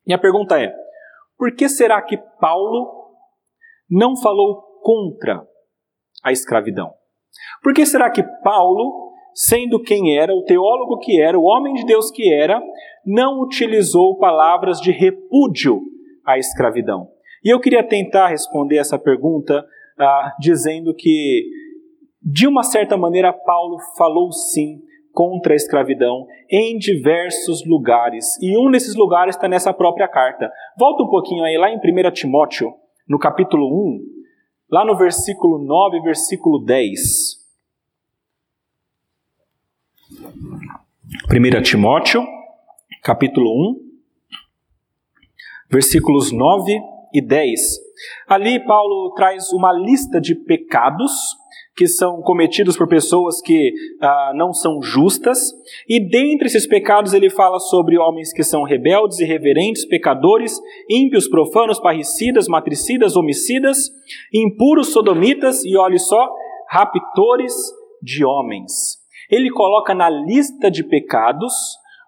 E 0.06 0.14
a 0.14 0.18
pergunta 0.18 0.58
é: 0.58 0.72
por 1.36 1.52
que 1.52 1.68
será 1.68 2.00
que 2.00 2.16
Paulo 2.40 3.10
não 3.90 4.16
falou 4.16 4.62
contra 4.82 5.44
a 6.22 6.30
escravidão? 6.30 6.92
Por 7.60 7.74
que 7.74 7.84
será 7.84 8.08
que 8.08 8.22
Paulo, 8.44 9.12
sendo 9.34 9.82
quem 9.82 10.16
era, 10.16 10.32
o 10.32 10.44
teólogo 10.44 11.00
que 11.00 11.20
era, 11.20 11.36
o 11.36 11.42
homem 11.42 11.74
de 11.74 11.84
Deus 11.84 12.08
que 12.12 12.32
era, 12.32 12.62
não 13.04 13.40
utilizou 13.40 14.16
palavras 14.16 14.78
de 14.78 14.92
repúdio 14.92 15.80
à 16.24 16.38
escravidão? 16.38 17.08
E 17.44 17.52
eu 17.52 17.58
queria 17.58 17.82
tentar 17.82 18.28
responder 18.28 18.76
essa 18.76 18.96
pergunta 18.96 19.66
ah, 19.98 20.34
dizendo 20.38 20.94
que, 20.94 21.44
de 22.22 22.46
uma 22.46 22.62
certa 22.62 22.96
maneira, 22.96 23.32
Paulo 23.32 23.78
falou 23.96 24.32
sim 24.32 24.80
contra 25.12 25.52
a 25.52 25.56
escravidão 25.56 26.26
em 26.50 26.76
diversos 26.76 27.64
lugares. 27.66 28.36
E 28.42 28.58
um 28.58 28.70
desses 28.70 28.96
lugares 28.96 29.36
está 29.36 29.46
nessa 29.48 29.72
própria 29.72 30.08
carta. 30.08 30.50
Volta 30.78 31.04
um 31.04 31.08
pouquinho 31.08 31.44
aí, 31.44 31.56
lá 31.56 31.70
em 31.70 31.76
1 31.76 32.10
Timóteo, 32.12 32.74
no 33.08 33.18
capítulo 33.18 33.66
1, 33.66 34.00
lá 34.70 34.84
no 34.84 34.96
versículo 34.96 35.58
9 35.58 36.00
versículo 36.00 36.64
10. 36.64 37.44
1 41.30 41.62
Timóteo, 41.62 42.26
capítulo 43.02 43.70
1, 43.70 43.84
versículos 45.70 46.32
9 46.32 46.80
e 47.12 47.20
10. 47.20 47.60
Ali 48.28 48.64
Paulo 48.64 49.12
traz 49.14 49.52
uma 49.52 49.72
lista 49.72 50.20
de 50.20 50.34
pecados 50.34 51.12
que 51.76 51.88
são 51.88 52.22
cometidos 52.22 52.76
por 52.76 52.86
pessoas 52.86 53.40
que 53.40 53.72
ah, 54.00 54.32
não 54.34 54.52
são 54.52 54.80
justas, 54.80 55.52
e 55.88 55.98
dentre 55.98 56.46
esses 56.46 56.66
pecados 56.66 57.12
ele 57.12 57.28
fala 57.28 57.58
sobre 57.58 57.98
homens 57.98 58.32
que 58.32 58.44
são 58.44 58.62
rebeldes, 58.62 59.18
irreverentes, 59.18 59.84
pecadores, 59.84 60.60
ímpios, 60.88 61.28
profanos, 61.28 61.80
parricidas, 61.80 62.46
matricidas, 62.46 63.16
homicidas, 63.16 63.90
impuros, 64.32 64.92
sodomitas 64.92 65.64
e, 65.64 65.76
olhe 65.76 65.98
só, 65.98 66.30
raptores 66.70 67.52
de 68.00 68.24
homens. 68.24 68.98
Ele 69.30 69.50
coloca 69.50 69.94
na 69.94 70.08
lista 70.08 70.70
de 70.70 70.84
pecados 70.84 71.52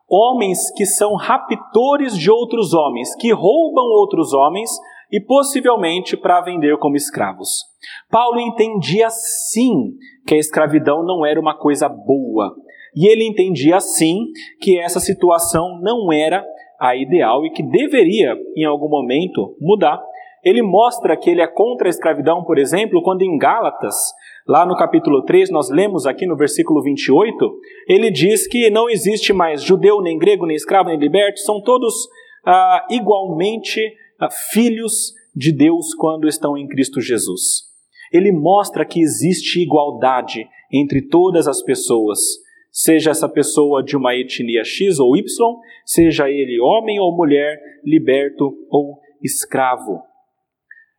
homens 0.09 0.71
que 0.77 0.87
são 0.87 1.17
raptores 1.17 2.17
de 2.17 2.31
outros 2.31 2.73
homens, 2.73 3.15
que 3.17 3.33
roubam 3.33 3.85
outros 3.85 4.33
homens 4.33 4.71
e 5.11 5.21
possivelmente 5.21 6.17
para 6.17 6.41
vender 6.41 6.77
como 6.79 6.97
escravos. 6.97 7.65
Paulo 8.11 8.41
entendia 8.41 9.09
sim 9.11 9.93
que 10.27 10.35
a 10.35 10.39
escravidão 10.39 11.05
não 11.05 11.25
era 11.25 11.41
uma 11.41 11.57
coisa 11.57 11.89
boa, 11.89 12.55
e 12.97 13.07
ele 13.07 13.27
entendia 13.27 13.79
sim 13.79 14.33
que 14.59 14.79
essa 14.79 14.99
situação 14.99 15.79
não 15.83 16.11
era 16.11 16.43
a 16.81 16.97
ideal 16.97 17.45
e 17.45 17.51
que 17.51 17.63
deveria, 17.63 18.35
em 18.57 18.65
algum 18.65 18.89
momento, 18.89 19.55
mudar. 19.61 20.01
Ele 20.43 20.63
mostra 20.63 21.17
que 21.17 21.29
ele 21.29 21.43
é 21.43 21.47
contra 21.47 21.89
a 21.89 21.91
escravidão, 21.91 22.43
por 22.45 22.57
exemplo, 22.59 23.03
quando 23.03 23.21
em 23.23 23.37
Gálatas, 23.37 23.95
lá 24.49 24.65
no 24.65 24.77
capítulo 24.77 25.23
3, 25.25 25.51
nós 25.51 25.69
lemos 25.71 26.07
aqui 26.07 26.27
no 26.27 26.37
versículo 26.37 26.83
28, 26.83 27.37
ele 27.89 28.11
diz 28.11 28.47
que 28.47 28.71
não 28.71 28.89
existe 28.89 29.33
mais 29.33 29.63
judeu, 29.63 30.01
nem 30.01 30.17
grego, 30.17 30.47
nem 30.47 30.57
escravo, 30.57 30.89
nem 30.89 30.99
liberto, 30.99 31.41
são 31.41 31.61
todos 31.61 32.09
ah, 32.47 32.87
igualmente 32.91 33.81
filhos 34.53 35.13
de 35.35 35.53
Deus 35.53 35.95
quando 35.95 36.27
estão 36.27 36.57
em 36.57 36.67
Cristo 36.67 37.01
Jesus. 37.01 37.65
Ele 38.13 38.33
mostra 38.33 38.85
que 38.85 39.01
existe 39.01 39.61
igualdade 39.61 40.47
entre 40.73 41.03
todas 41.03 41.47
as 41.47 41.63
pessoas, 41.63 42.19
seja 42.71 43.11
essa 43.11 43.29
pessoa 43.29 43.83
de 43.83 43.97
uma 43.97 44.15
etnia 44.15 44.65
X 44.65 44.99
ou 44.99 45.17
Y, 45.17 45.25
seja 45.85 46.31
ele 46.31 46.61
homem 46.61 47.01
ou 47.01 47.17
mulher, 47.17 47.59
liberto 47.85 48.53
ou 48.71 48.99
escravo. 49.23 50.03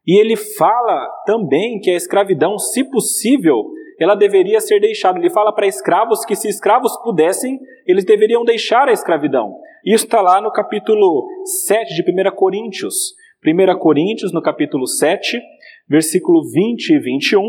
E 0.05 0.19
ele 0.19 0.35
fala 0.35 1.07
também 1.25 1.79
que 1.79 1.91
a 1.91 1.95
escravidão, 1.95 2.57
se 2.57 2.83
possível, 2.89 3.69
ela 3.99 4.15
deveria 4.15 4.61
ser 4.61 4.79
deixada. 4.79 5.19
Ele 5.19 5.29
fala 5.29 5.51
para 5.51 5.67
escravos 5.67 6.23
que, 6.23 6.35
se 6.35 6.47
escravos 6.47 6.95
pudessem, 7.03 7.59
eles 7.85 8.05
deveriam 8.05 8.45
deixar 8.45 8.87
a 8.87 8.93
escravidão. 8.93 9.59
Isso 9.85 10.05
está 10.05 10.21
lá 10.21 10.41
no 10.41 10.51
capítulo 10.51 11.27
7 11.65 11.95
de 11.95 12.01
1 12.01 12.35
Coríntios. 12.35 13.13
1 13.45 13.79
Coríntios, 13.79 14.33
no 14.33 14.41
capítulo 14.41 14.87
7, 14.87 15.39
versículo 15.87 16.41
20 16.51 16.89
e 16.89 16.99
21, 16.99 17.41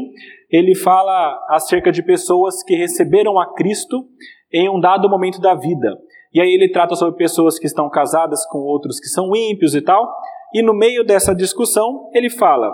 ele 0.50 0.74
fala 0.74 1.38
acerca 1.48 1.90
de 1.90 2.02
pessoas 2.02 2.62
que 2.62 2.74
receberam 2.74 3.38
a 3.38 3.54
Cristo 3.54 4.06
em 4.52 4.68
um 4.68 4.78
dado 4.78 5.08
momento 5.08 5.40
da 5.40 5.54
vida. 5.54 5.98
E 6.32 6.40
aí 6.40 6.52
ele 6.52 6.70
trata 6.70 6.94
sobre 6.94 7.16
pessoas 7.16 7.58
que 7.58 7.66
estão 7.66 7.88
casadas 7.88 8.46
com 8.46 8.58
outros 8.58 9.00
que 9.00 9.08
são 9.08 9.34
ímpios 9.34 9.74
e 9.74 9.80
tal. 9.80 10.08
E 10.54 10.62
no 10.62 10.74
meio 10.74 11.04
dessa 11.04 11.34
discussão, 11.34 12.10
ele 12.14 12.30
fala, 12.30 12.70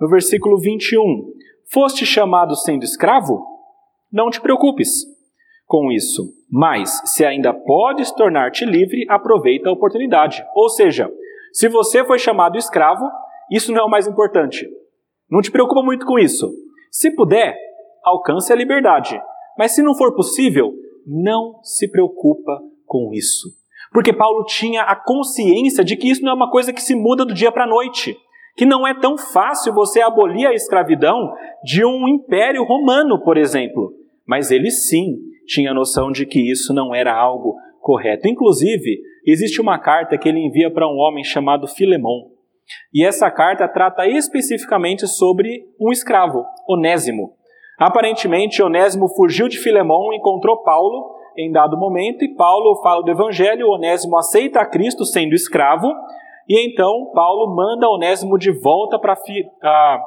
no 0.00 0.08
versículo 0.08 0.58
21, 0.58 1.34
Foste 1.72 2.04
chamado 2.04 2.54
sendo 2.54 2.84
escravo? 2.84 3.42
Não 4.12 4.30
te 4.30 4.40
preocupes 4.40 5.06
com 5.66 5.90
isso. 5.90 6.32
Mas, 6.50 7.00
se 7.06 7.24
ainda 7.24 7.52
podes 7.52 8.10
tornar-te 8.12 8.64
livre, 8.64 9.04
aproveita 9.08 9.68
a 9.68 9.72
oportunidade. 9.72 10.44
Ou 10.54 10.68
seja, 10.68 11.10
se 11.52 11.68
você 11.68 12.04
foi 12.04 12.18
chamado 12.18 12.58
escravo, 12.58 13.04
isso 13.50 13.72
não 13.72 13.82
é 13.82 13.84
o 13.84 13.90
mais 13.90 14.06
importante. 14.06 14.68
Não 15.30 15.40
te 15.40 15.50
preocupa 15.50 15.82
muito 15.82 16.06
com 16.06 16.18
isso. 16.18 16.50
Se 16.90 17.14
puder, 17.14 17.56
alcance 18.04 18.52
a 18.52 18.56
liberdade. 18.56 19.20
Mas 19.58 19.72
se 19.72 19.82
não 19.82 19.94
for 19.94 20.14
possível, 20.14 20.72
não 21.06 21.60
se 21.62 21.90
preocupa 21.90 22.60
com 22.86 23.10
isso. 23.12 23.48
Porque 23.92 24.12
Paulo 24.12 24.44
tinha 24.44 24.82
a 24.82 24.96
consciência 24.96 25.84
de 25.84 25.96
que 25.96 26.10
isso 26.10 26.22
não 26.22 26.32
é 26.32 26.34
uma 26.34 26.50
coisa 26.50 26.72
que 26.72 26.82
se 26.82 26.94
muda 26.94 27.24
do 27.24 27.34
dia 27.34 27.52
para 27.52 27.64
a 27.64 27.68
noite. 27.68 28.16
Que 28.56 28.66
não 28.66 28.86
é 28.86 28.94
tão 28.94 29.16
fácil 29.16 29.72
você 29.72 30.00
abolir 30.00 30.46
a 30.46 30.54
escravidão 30.54 31.32
de 31.62 31.84
um 31.84 32.08
império 32.08 32.64
romano, 32.64 33.22
por 33.22 33.36
exemplo. 33.36 33.92
Mas 34.26 34.50
ele 34.50 34.70
sim 34.70 35.16
tinha 35.46 35.74
noção 35.74 36.10
de 36.10 36.26
que 36.26 36.40
isso 36.50 36.72
não 36.72 36.94
era 36.94 37.14
algo 37.14 37.56
correto. 37.80 38.28
Inclusive, 38.28 39.00
existe 39.26 39.60
uma 39.60 39.78
carta 39.78 40.16
que 40.16 40.28
ele 40.28 40.40
envia 40.40 40.70
para 40.72 40.88
um 40.88 40.96
homem 40.96 41.22
chamado 41.22 41.68
Filemão. 41.68 42.30
E 42.92 43.04
essa 43.04 43.30
carta 43.30 43.68
trata 43.68 44.06
especificamente 44.06 45.06
sobre 45.06 45.66
um 45.78 45.92
escravo, 45.92 46.44
Onésimo. 46.68 47.32
Aparentemente, 47.78 48.62
Onésimo 48.62 49.08
fugiu 49.14 49.48
de 49.48 49.58
Filemão, 49.58 50.12
encontrou 50.12 50.62
Paulo 50.62 51.14
em 51.36 51.50
dado 51.50 51.76
momento, 51.76 52.24
e 52.24 52.34
Paulo 52.34 52.80
fala 52.80 53.02
do 53.02 53.10
Evangelho, 53.10 53.68
Onésimo 53.68 54.16
aceita 54.16 54.60
a 54.60 54.66
Cristo 54.66 55.04
sendo 55.04 55.34
escravo, 55.34 55.88
e 56.48 56.66
então 56.66 57.10
Paulo 57.12 57.54
manda 57.54 57.88
Onésimo 57.88 58.38
de 58.38 58.52
volta 58.52 58.98
para 58.98 59.16
fi, 59.16 59.40
é. 59.42 59.98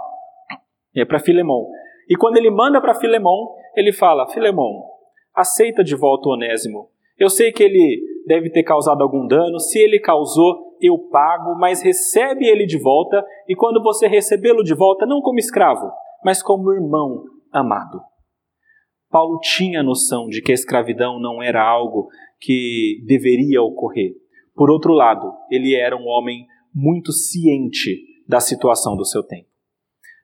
E 2.10 2.16
quando 2.16 2.38
ele 2.38 2.50
manda 2.50 2.80
para 2.82 2.96
Filemão, 2.96 3.54
ele 3.76 3.92
fala: 3.92 4.28
Filemão, 4.30 4.84
aceita 5.38 5.84
de 5.84 5.96
volta 5.96 6.28
o 6.28 6.34
Onésimo. 6.34 6.90
Eu 7.18 7.30
sei 7.30 7.52
que 7.52 7.64
ele 7.64 8.02
deve 8.26 8.50
ter 8.50 8.64
causado 8.64 9.02
algum 9.02 9.26
dano, 9.28 9.60
se 9.60 9.80
ele 9.80 10.00
causou, 10.00 10.76
eu 10.82 10.98
pago, 11.10 11.56
mas 11.58 11.82
recebe 11.82 12.46
ele 12.46 12.66
de 12.66 12.78
volta, 12.78 13.24
e 13.48 13.56
quando 13.56 13.82
você 13.82 14.08
recebê-lo 14.08 14.64
de 14.64 14.76
volta, 14.76 15.06
não 15.06 15.22
como 15.22 15.40
escravo, 15.40 15.90
mas 16.24 16.44
como 16.44 16.74
irmão 16.74 17.24
amado. 17.52 18.02
Paulo 19.10 19.40
tinha 19.40 19.82
noção 19.82 20.28
de 20.28 20.42
que 20.42 20.52
a 20.52 20.56
escravidão 20.56 21.20
não 21.20 21.42
era 21.42 21.64
algo 21.64 22.10
que 22.40 23.02
deveria 23.08 23.62
ocorrer. 23.62 24.14
Por 24.54 24.70
outro 24.70 24.94
lado, 24.94 25.32
ele 25.50 25.74
era 25.74 25.96
um 25.96 26.06
homem 26.06 26.46
muito 26.74 27.12
ciente 27.12 28.04
da 28.28 28.40
situação 28.40 28.98
do 28.98 29.06
seu 29.06 29.24
tempo. 29.24 29.48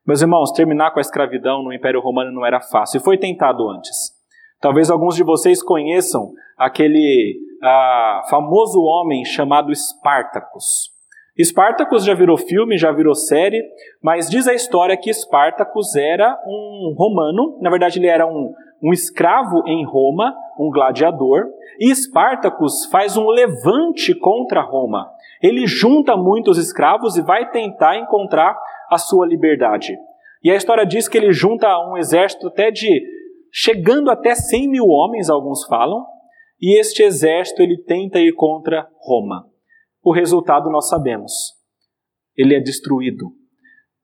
Meus 0.05 0.21
irmãos, 0.21 0.51
terminar 0.51 0.91
com 0.91 0.99
a 0.99 1.01
escravidão 1.01 1.63
no 1.63 1.71
Império 1.71 2.01
Romano 2.01 2.31
não 2.31 2.45
era 2.45 2.59
fácil, 2.59 2.99
e 2.99 3.03
foi 3.03 3.17
tentado 3.17 3.69
antes. 3.69 4.12
Talvez 4.63 4.89
alguns 4.89 5.17
de 5.17 5.25
vocês 5.25 5.61
conheçam 5.61 6.31
aquele 6.57 7.35
ah, 7.61 8.21
famoso 8.29 8.81
homem 8.81 9.25
chamado 9.25 9.73
Espartacus. 9.73 10.89
Espartacus 11.37 12.05
já 12.05 12.13
virou 12.13 12.37
filme, 12.37 12.77
já 12.77 12.89
virou 12.89 13.13
série, 13.13 13.61
mas 14.01 14.29
diz 14.29 14.47
a 14.47 14.53
história 14.53 14.95
que 14.95 15.09
Espartacus 15.09 15.97
era 15.97 16.41
um 16.47 16.95
romano, 16.97 17.59
na 17.59 17.69
verdade 17.69 17.99
ele 17.99 18.07
era 18.07 18.25
um, 18.25 18.53
um 18.81 18.93
escravo 18.93 19.67
em 19.67 19.85
Roma, 19.85 20.33
um 20.57 20.69
gladiador, 20.69 21.43
e 21.77 21.91
Espartacus 21.91 22.85
faz 22.85 23.17
um 23.17 23.27
levante 23.27 24.15
contra 24.15 24.61
Roma. 24.61 25.11
Ele 25.41 25.67
junta 25.67 26.15
muitos 26.15 26.57
escravos 26.57 27.17
e 27.17 27.21
vai 27.21 27.51
tentar 27.51 27.97
encontrar 27.97 28.57
a 28.89 28.97
sua 28.97 29.27
liberdade. 29.27 29.97
E 30.41 30.49
a 30.49 30.55
história 30.55 30.85
diz 30.85 31.09
que 31.09 31.17
ele 31.17 31.33
junta 31.33 31.67
um 31.85 31.97
exército 31.97 32.47
até 32.47 32.71
de 32.71 33.21
chegando 33.53 34.09
até 34.09 34.33
100 34.33 34.67
mil 34.67 34.87
homens, 34.87 35.29
alguns 35.29 35.63
falam, 35.67 36.03
e 36.59 36.79
este 36.79 37.03
exército 37.03 37.61
ele 37.61 37.77
tenta 37.83 38.19
ir 38.19 38.33
contra 38.33 38.89
Roma. 38.99 39.45
O 40.03 40.11
resultado 40.11 40.71
nós 40.71 40.89
sabemos. 40.89 41.31
Ele 42.35 42.55
é 42.55 42.59
destruído. 42.59 43.27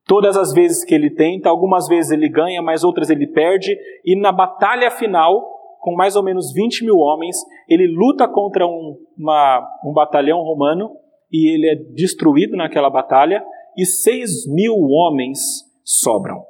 Todas 0.06 0.38
as 0.38 0.54
vezes 0.54 0.86
que 0.86 0.94
ele 0.94 1.10
tenta, 1.10 1.50
algumas 1.50 1.88
vezes 1.88 2.12
ele 2.12 2.30
ganha, 2.30 2.62
mas 2.62 2.84
outras 2.84 3.10
ele 3.10 3.26
perde, 3.26 3.76
e 4.06 4.16
na 4.20 4.32
batalha 4.32 4.92
final, 4.92 5.42
com 5.80 5.96
mais 5.96 6.16
ou 6.16 6.24
menos 6.24 6.54
20 6.54 6.86
mil 6.86 6.98
homens, 6.98 7.38
ele 7.68 7.88
luta 7.88 8.28
contra 8.28 8.68
um, 8.68 8.98
uma, 9.18 9.68
um 9.84 9.94
batalhão 9.94 10.40
romano 10.40 10.92
e 11.32 11.54
ele 11.54 11.70
é 11.70 11.76
destruído 11.94 12.56
naquela 12.56 12.90
batalha, 12.90 13.44
e 13.78 13.86
6 13.86 14.48
mil 14.48 14.74
homens 14.74 15.40
sobram. 15.84 16.44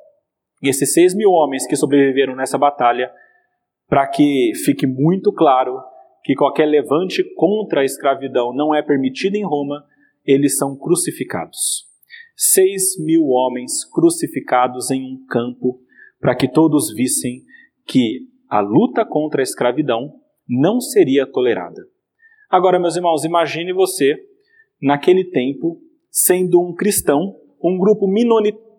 E 0.61 0.69
esses 0.69 0.93
6 0.93 1.15
mil 1.15 1.31
homens 1.31 1.65
que 1.67 1.75
sobreviveram 1.75 2.35
nessa 2.35 2.57
batalha, 2.57 3.11
para 3.87 4.07
que 4.07 4.51
fique 4.65 4.85
muito 4.85 5.31
claro 5.31 5.79
que 6.23 6.35
qualquer 6.35 6.65
levante 6.65 7.23
contra 7.35 7.81
a 7.81 7.85
escravidão 7.85 8.53
não 8.53 8.73
é 8.75 8.81
permitido 8.81 9.35
em 9.35 9.45
Roma, 9.45 9.83
eles 10.25 10.57
são 10.57 10.75
crucificados 10.77 11.89
seis 12.41 12.97
mil 12.97 13.27
homens 13.27 13.83
crucificados 13.83 14.89
em 14.91 15.03
um 15.03 15.25
campo, 15.27 15.81
para 16.21 16.33
que 16.33 16.47
todos 16.47 16.93
vissem 16.93 17.43
que 17.85 18.29
a 18.49 18.61
luta 18.61 19.05
contra 19.05 19.41
a 19.41 19.43
escravidão 19.43 20.13
não 20.47 20.79
seria 20.79 21.27
tolerada. 21.29 21.85
Agora, 22.49 22.79
meus 22.79 22.95
irmãos, 22.95 23.25
imagine 23.25 23.73
você, 23.73 24.15
naquele 24.81 25.25
tempo, 25.25 25.81
sendo 26.09 26.61
um 26.61 26.73
cristão, 26.73 27.35
um 27.61 27.77
grupo 27.77 28.07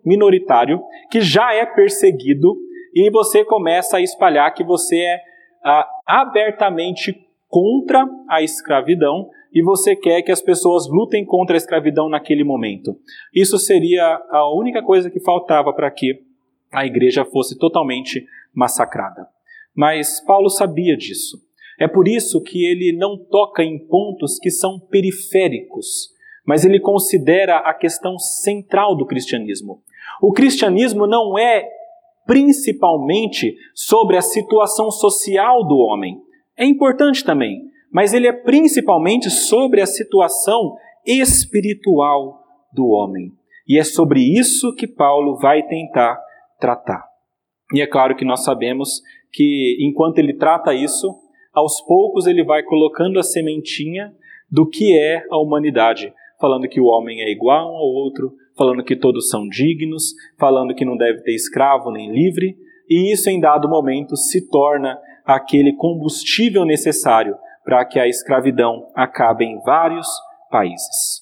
minoritário, 0.05 0.81
que 1.09 1.21
já 1.21 1.53
é 1.53 1.65
perseguido, 1.65 2.55
e 2.93 3.09
você 3.09 3.45
começa 3.45 3.97
a 3.97 4.01
espalhar 4.01 4.53
que 4.53 4.63
você 4.63 4.97
é 4.97 5.21
ah, 5.63 5.87
abertamente 6.05 7.27
contra 7.47 8.07
a 8.29 8.41
escravidão, 8.41 9.29
e 9.53 9.61
você 9.61 9.95
quer 9.95 10.21
que 10.21 10.31
as 10.31 10.41
pessoas 10.41 10.87
lutem 10.87 11.25
contra 11.25 11.55
a 11.55 11.57
escravidão 11.57 12.07
naquele 12.07 12.43
momento. 12.43 12.97
Isso 13.33 13.57
seria 13.57 14.21
a 14.29 14.53
única 14.53 14.81
coisa 14.81 15.09
que 15.09 15.19
faltava 15.19 15.73
para 15.73 15.91
que 15.91 16.21
a 16.71 16.85
igreja 16.85 17.25
fosse 17.25 17.57
totalmente 17.57 18.25
massacrada. 18.53 19.27
Mas 19.75 20.23
Paulo 20.25 20.49
sabia 20.49 20.95
disso. 20.95 21.37
É 21.79 21.87
por 21.87 22.07
isso 22.07 22.41
que 22.41 22.65
ele 22.65 22.95
não 22.97 23.17
toca 23.17 23.63
em 23.63 23.77
pontos 23.77 24.37
que 24.39 24.51
são 24.51 24.79
periféricos, 24.79 26.09
mas 26.45 26.63
ele 26.63 26.79
considera 26.79 27.57
a 27.57 27.73
questão 27.73 28.17
central 28.19 28.95
do 28.95 29.05
cristianismo. 29.05 29.81
O 30.21 30.31
cristianismo 30.31 31.07
não 31.07 31.37
é 31.37 31.67
principalmente 32.27 33.55
sobre 33.73 34.15
a 34.15 34.21
situação 34.21 34.91
social 34.91 35.67
do 35.67 35.75
homem. 35.77 36.17
É 36.55 36.63
importante 36.63 37.25
também, 37.25 37.63
mas 37.91 38.13
ele 38.13 38.27
é 38.27 38.31
principalmente 38.31 39.29
sobre 39.29 39.81
a 39.81 39.85
situação 39.85 40.77
espiritual 41.05 42.43
do 42.71 42.87
homem. 42.87 43.31
E 43.67 43.79
é 43.79 43.83
sobre 43.83 44.21
isso 44.21 44.75
que 44.75 44.87
Paulo 44.87 45.37
vai 45.37 45.63
tentar 45.63 46.21
tratar. 46.59 47.03
E 47.73 47.81
é 47.81 47.87
claro 47.87 48.15
que 48.15 48.25
nós 48.25 48.43
sabemos 48.43 49.01
que 49.31 49.77
enquanto 49.81 50.19
ele 50.19 50.33
trata 50.33 50.73
isso, 50.73 51.15
aos 51.53 51.81
poucos 51.81 52.27
ele 52.27 52.43
vai 52.43 52.63
colocando 52.63 53.17
a 53.17 53.23
sementinha 53.23 54.13
do 54.51 54.67
que 54.67 54.97
é 54.97 55.23
a 55.31 55.37
humanidade, 55.37 56.13
falando 56.39 56.67
que 56.67 56.79
o 56.79 56.85
homem 56.85 57.21
é 57.21 57.31
igual 57.31 57.75
ao 57.75 57.87
outro, 57.87 58.33
falando 58.57 58.83
que 58.83 58.95
todos 58.95 59.29
são 59.29 59.47
dignos, 59.47 60.13
falando 60.39 60.75
que 60.75 60.85
não 60.85 60.97
deve 60.97 61.21
ter 61.21 61.33
escravo 61.33 61.91
nem 61.91 62.11
livre, 62.11 62.55
e 62.89 63.13
isso 63.13 63.29
em 63.29 63.39
dado 63.39 63.69
momento 63.69 64.15
se 64.15 64.49
torna 64.49 64.97
aquele 65.25 65.73
combustível 65.75 66.65
necessário 66.65 67.35
para 67.63 67.85
que 67.85 67.99
a 67.99 68.07
escravidão 68.07 68.91
acabe 68.95 69.45
em 69.45 69.59
vários 69.61 70.07
países. 70.49 71.21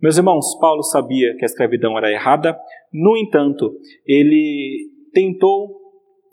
Meus 0.00 0.16
irmãos, 0.16 0.56
Paulo 0.60 0.82
sabia 0.82 1.34
que 1.36 1.44
a 1.44 1.46
escravidão 1.46 1.96
era 1.98 2.10
errada, 2.10 2.58
no 2.92 3.16
entanto, 3.16 3.72
ele 4.06 4.88
tentou 5.12 5.80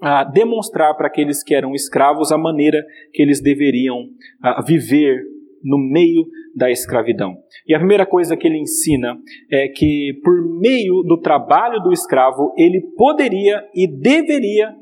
ah, 0.01 0.23
demonstrar 0.23 0.95
para 0.95 1.07
aqueles 1.07 1.43
que 1.43 1.55
eram 1.55 1.73
escravos 1.73 2.31
a 2.31 2.37
maneira 2.37 2.83
que 3.11 3.21
eles 3.21 3.41
deveriam 3.41 4.05
ah, 4.41 4.61
viver 4.61 5.23
no 5.63 5.77
meio 5.77 6.25
da 6.55 6.71
escravidão. 6.71 7.37
E 7.67 7.75
a 7.75 7.79
primeira 7.79 8.05
coisa 8.05 8.35
que 8.35 8.47
ele 8.47 8.59
ensina 8.59 9.17
é 9.51 9.67
que, 9.67 10.19
por 10.23 10.41
meio 10.59 11.03
do 11.03 11.19
trabalho 11.19 11.81
do 11.81 11.91
escravo, 11.91 12.53
ele 12.57 12.81
poderia 12.95 13.63
e 13.73 13.87
deveria 13.87 14.73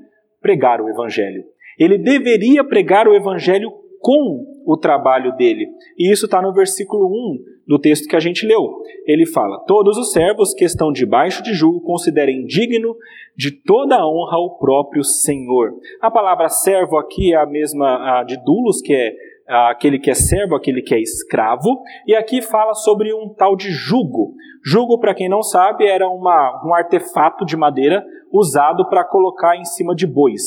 pregar 0.42 0.82
o 0.82 0.90
evangelho. 0.90 1.44
Ele 1.78 1.98
deveria 1.98 2.64
pregar 2.64 3.08
o 3.08 3.16
evangelho 3.16 3.72
com 4.00 4.46
o 4.66 4.78
trabalho 4.78 5.36
dele. 5.36 5.68
E 5.98 6.12
isso 6.12 6.26
está 6.26 6.42
no 6.42 6.54
versículo 6.54 7.08
1 7.08 7.56
do 7.68 7.80
texto 7.80 8.08
que 8.08 8.16
a 8.16 8.20
gente 8.20 8.46
leu. 8.46 8.84
Ele 9.06 9.26
fala: 9.26 9.60
Todos 9.66 9.98
os 9.98 10.12
servos 10.12 10.54
que 10.54 10.64
estão 10.64 10.92
debaixo 10.92 11.42
de 11.42 11.54
julgo 11.54 11.82
considerem 11.82 12.46
digno 12.46 12.96
de 13.36 13.52
toda 13.52 13.96
a 13.96 14.08
honra 14.08 14.38
o 14.38 14.58
próprio 14.60 15.04
Senhor. 15.04 15.74
A 16.00 16.10
palavra 16.12 16.50
servo 16.50 16.98
aqui 16.98 17.34
é 17.34 17.38
a 17.38 17.46
mesma 17.46 18.20
a 18.20 18.24
de 18.24 18.38
dulos, 18.44 18.82
que 18.82 18.94
é 18.94 19.14
aquele 19.48 20.00
que 20.00 20.10
é 20.10 20.16
servo, 20.16 20.56
aquele 20.56 20.82
que 20.82 20.96
é 20.96 21.00
escravo, 21.00 21.82
e 22.08 22.16
aqui 22.16 22.42
fala 22.42 22.74
sobre 22.74 23.14
um 23.14 23.34
tal 23.34 23.56
de 23.56 23.70
jugo. 23.72 24.34
Jugo, 24.66 25.00
para 25.00 25.14
quem 25.14 25.30
não 25.30 25.44
sabe, 25.44 25.86
era 25.86 26.08
uma, 26.10 26.64
um 26.66 26.74
artefato 26.74 27.46
de 27.46 27.56
madeira 27.56 28.04
usado 28.32 28.88
para 28.90 29.04
colocar 29.04 29.56
em 29.56 29.66
cima 29.66 29.94
de 29.94 30.08
bois. 30.08 30.42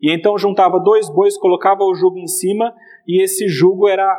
E 0.00 0.12
então 0.12 0.38
juntava 0.38 0.80
dois 0.80 1.10
bois, 1.10 1.36
colocava 1.36 1.84
o 1.84 1.94
jugo 1.94 2.18
em 2.18 2.26
cima 2.26 2.74
e 3.06 3.22
esse 3.22 3.46
jugo 3.48 3.86
era 3.86 4.18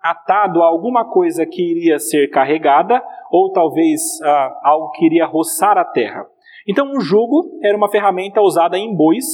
atado 0.00 0.62
a 0.62 0.66
alguma 0.66 1.04
coisa 1.04 1.44
que 1.44 1.62
iria 1.62 1.98
ser 1.98 2.28
carregada 2.28 3.02
ou 3.30 3.50
talvez 3.50 4.00
ah, 4.22 4.60
algo 4.62 4.90
que 4.92 5.04
iria 5.04 5.26
roçar 5.26 5.76
a 5.76 5.84
terra. 5.84 6.24
Então 6.68 6.92
o 6.92 7.00
jugo 7.00 7.58
era 7.62 7.76
uma 7.76 7.90
ferramenta 7.90 8.40
usada 8.40 8.78
em 8.78 8.94
bois 8.94 9.24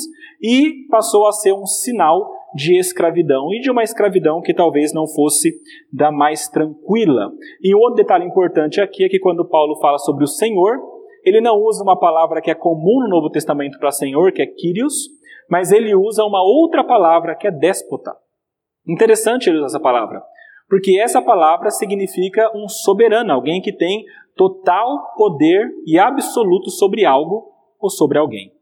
e 0.40 0.87
passou 0.90 1.27
a 1.27 1.33
ser 1.33 1.53
um 1.53 1.66
sinal 1.66 2.31
de 2.54 2.78
escravidão 2.78 3.52
e 3.52 3.60
de 3.60 3.70
uma 3.70 3.82
escravidão 3.82 4.40
que 4.40 4.54
talvez 4.54 4.92
não 4.92 5.06
fosse 5.06 5.52
da 5.92 6.10
mais 6.12 6.48
tranquila. 6.48 7.30
E 7.62 7.74
outro 7.74 7.96
detalhe 7.96 8.24
importante 8.24 8.80
aqui 8.80 9.04
é 9.04 9.08
que 9.08 9.18
quando 9.18 9.48
Paulo 9.48 9.78
fala 9.80 9.98
sobre 9.98 10.24
o 10.24 10.28
Senhor, 10.28 10.78
ele 11.24 11.40
não 11.40 11.56
usa 11.56 11.82
uma 11.82 11.98
palavra 11.98 12.40
que 12.40 12.50
é 12.50 12.54
comum 12.54 13.00
no 13.00 13.08
Novo 13.08 13.30
Testamento 13.30 13.78
para 13.78 13.90
Senhor, 13.90 14.32
que 14.32 14.42
é 14.42 14.46
Kyrios, 14.46 15.08
mas 15.48 15.70
ele 15.70 15.94
usa 15.94 16.24
uma 16.24 16.42
outra 16.42 16.84
palavra 16.84 17.34
que 17.34 17.46
é 17.46 17.50
déspota. 17.50 18.12
Interessante 18.88 19.48
ele 19.48 19.58
usar 19.58 19.66
essa 19.66 19.80
palavra, 19.80 20.22
porque 20.68 20.98
essa 21.00 21.22
palavra 21.22 21.70
significa 21.70 22.50
um 22.54 22.68
soberano, 22.68 23.32
alguém 23.32 23.60
que 23.60 23.72
tem 23.72 24.04
total 24.36 25.14
poder 25.16 25.70
e 25.86 25.98
absoluto 25.98 26.70
sobre 26.70 27.04
algo 27.04 27.52
ou 27.78 27.90
sobre 27.90 28.18
alguém. 28.18 28.52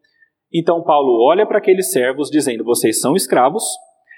Então 0.53 0.83
Paulo 0.83 1.23
olha 1.25 1.47
para 1.47 1.59
aqueles 1.59 1.91
servos 1.91 2.31
dizendo: 2.31 2.65
vocês 2.65 3.01
são 3.01 3.15
escravos, 3.15 3.65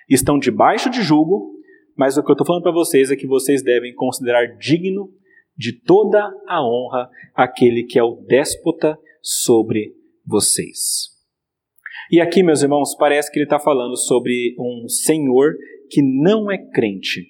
estão 0.08 0.38
debaixo 0.38 0.88
de 0.90 1.02
jugo, 1.02 1.52
mas 1.96 2.16
o 2.16 2.22
que 2.22 2.30
eu 2.30 2.34
estou 2.34 2.46
falando 2.46 2.62
para 2.62 2.72
vocês 2.72 3.10
é 3.10 3.16
que 3.16 3.26
vocês 3.26 3.62
devem 3.62 3.94
considerar 3.94 4.56
digno 4.56 5.10
de 5.56 5.78
toda 5.80 6.32
a 6.48 6.62
honra 6.64 7.08
aquele 7.34 7.84
que 7.84 7.98
é 7.98 8.02
o 8.02 8.16
déspota 8.26 8.98
sobre 9.20 9.94
vocês. 10.26 11.10
E 12.10 12.20
aqui, 12.20 12.42
meus 12.42 12.62
irmãos, 12.62 12.94
parece 12.96 13.30
que 13.30 13.38
ele 13.38 13.44
está 13.44 13.58
falando 13.58 13.96
sobre 13.96 14.54
um 14.58 14.88
senhor 14.88 15.54
que 15.90 16.02
não 16.02 16.50
é 16.50 16.58
crente. 16.58 17.26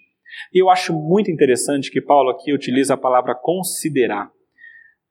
E 0.53 0.63
eu 0.63 0.71
acho 0.71 0.93
muito 0.93 1.31
interessante 1.31 1.91
que 1.91 2.01
Paulo 2.01 2.31
aqui 2.31 2.53
utiliza 2.53 2.95
a 2.95 2.97
palavra 2.97 3.35
considerar. 3.35 4.31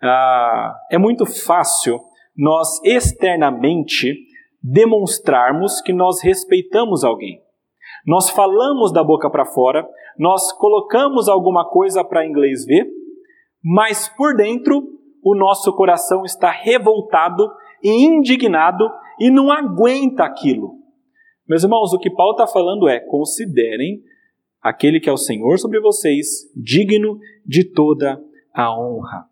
Ah, 0.01 0.73
é 0.91 0.97
muito 0.97 1.25
fácil 1.25 1.99
nós 2.35 2.79
externamente 2.83 4.15
demonstrarmos 4.61 5.81
que 5.81 5.91
nós 5.91 6.21
respeitamos 6.21 7.03
alguém. 7.03 7.41
Nós 8.05 8.29
falamos 8.29 8.91
da 8.91 9.03
boca 9.03 9.29
para 9.29 9.45
fora, 9.45 9.87
nós 10.17 10.51
colocamos 10.53 11.27
alguma 11.27 11.67
coisa 11.69 12.03
para 12.03 12.25
inglês 12.25 12.65
ver, 12.65 12.87
mas 13.63 14.09
por 14.09 14.35
dentro 14.35 14.83
o 15.23 15.35
nosso 15.35 15.75
coração 15.75 16.23
está 16.23 16.49
revoltado 16.49 17.47
e 17.83 17.89
indignado 18.05 18.89
e 19.19 19.29
não 19.29 19.51
aguenta 19.51 20.23
aquilo. 20.23 20.75
Meus 21.47 21.63
irmãos, 21.63 21.93
o 21.93 21.99
que 21.99 22.09
Paulo 22.09 22.31
está 22.31 22.47
falando 22.47 22.87
é: 22.87 22.99
considerem 22.99 24.01
aquele 24.61 24.99
que 24.99 25.09
é 25.09 25.13
o 25.13 25.17
Senhor 25.17 25.59
sobre 25.59 25.79
vocês 25.79 26.51
digno 26.55 27.19
de 27.45 27.63
toda 27.71 28.21
a 28.53 28.77
honra. 28.79 29.30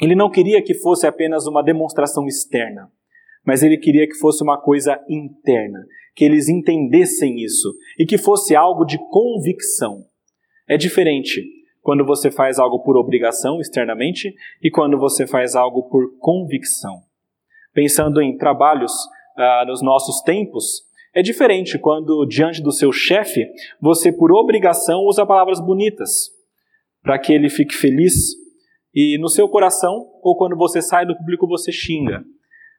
Ele 0.00 0.14
não 0.14 0.30
queria 0.30 0.62
que 0.62 0.74
fosse 0.74 1.06
apenas 1.06 1.46
uma 1.46 1.62
demonstração 1.62 2.26
externa, 2.26 2.90
mas 3.44 3.62
ele 3.62 3.76
queria 3.76 4.06
que 4.06 4.14
fosse 4.14 4.42
uma 4.42 4.60
coisa 4.60 4.98
interna, 5.08 5.84
que 6.14 6.24
eles 6.24 6.48
entendessem 6.48 7.36
isso 7.42 7.72
e 7.98 8.06
que 8.06 8.18
fosse 8.18 8.56
algo 8.56 8.84
de 8.84 8.98
convicção. 9.10 10.04
É 10.68 10.76
diferente 10.76 11.42
quando 11.82 12.04
você 12.04 12.30
faz 12.30 12.58
algo 12.58 12.82
por 12.82 12.96
obrigação 12.96 13.60
externamente 13.60 14.34
e 14.62 14.70
quando 14.70 14.98
você 14.98 15.26
faz 15.26 15.54
algo 15.54 15.88
por 15.88 16.16
convicção. 16.18 17.02
Pensando 17.72 18.20
em 18.20 18.36
trabalhos 18.36 18.92
ah, 19.36 19.64
nos 19.66 19.82
nossos 19.82 20.20
tempos, 20.22 20.82
é 21.14 21.22
diferente 21.22 21.78
quando, 21.78 22.24
diante 22.26 22.62
do 22.62 22.70
seu 22.70 22.92
chefe, 22.92 23.46
você, 23.80 24.12
por 24.12 24.30
obrigação, 24.32 25.04
usa 25.04 25.26
palavras 25.26 25.60
bonitas 25.60 26.30
para 27.02 27.18
que 27.18 27.32
ele 27.32 27.48
fique 27.48 27.74
feliz 27.74 28.14
e 28.94 29.18
no 29.18 29.28
seu 29.28 29.48
coração, 29.48 30.08
ou 30.22 30.36
quando 30.36 30.56
você 30.56 30.82
sai 30.82 31.06
do 31.06 31.16
público, 31.16 31.46
você 31.46 31.70
xinga. 31.70 32.24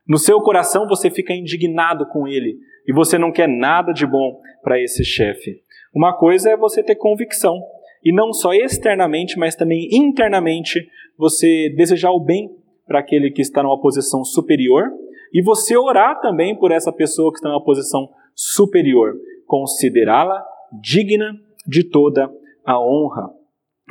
No 0.08 0.18
seu 0.18 0.42
coração, 0.42 0.88
você 0.88 1.10
fica 1.10 1.34
indignado 1.34 2.06
com 2.08 2.28
ele 2.28 2.58
e 2.88 2.94
você 2.94 3.18
não 3.18 3.32
quer 3.32 3.48
nada 3.48 3.94
de 3.94 4.06
bom 4.06 4.40
para 4.62 4.82
esse 4.82 5.04
chefe. 5.04 5.62
Uma 5.94 6.18
coisa 6.18 6.50
é 6.50 6.58
você 6.58 6.84
ter 6.84 6.96
convicção 6.96 7.62
e 8.04 8.12
não 8.12 8.34
só 8.34 8.54
externamente, 8.54 9.38
mas 9.38 9.56
também 9.56 9.88
internamente, 9.92 10.88
você 11.18 11.74
desejar 11.76 12.12
o 12.12 12.20
bem 12.20 12.50
para 12.88 13.00
aquele 13.00 13.32
que 13.32 13.42
está 13.42 13.62
numa 13.62 13.80
posição 13.80 14.24
superior 14.24 14.92
e 15.34 15.42
você 15.42 15.78
orar 15.78 16.20
também 16.20 16.58
por 16.58 16.72
essa 16.72 16.92
pessoa 16.92 17.32
que 17.32 17.38
está 17.38 17.50
numa 17.50 17.64
posição 17.64 18.10
superior, 18.36 19.14
considerá-la 19.46 20.44
digna 20.82 21.34
de 21.68 21.84
toda 21.84 22.30
a 22.66 22.80
honra. 22.80 23.30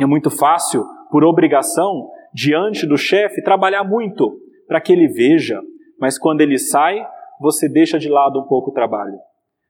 É 0.01 0.07
muito 0.07 0.31
fácil, 0.31 0.83
por 1.11 1.25
obrigação, 1.25 2.11
diante 2.33 2.87
do 2.87 2.97
chefe, 2.97 3.43
trabalhar 3.43 3.85
muito 3.85 4.41
para 4.67 4.81
que 4.81 4.95
ele 4.95 5.09
veja, 5.09 5.61
mas 6.01 6.19
quando 6.19 6.41
ele 6.41 6.59
sai, 6.59 7.07
você 7.39 7.69
deixa 7.69 7.99
de 7.99 8.09
lado 8.09 8.41
um 8.41 8.45
pouco 8.45 8.71
o 8.71 8.73
trabalho. 8.73 9.19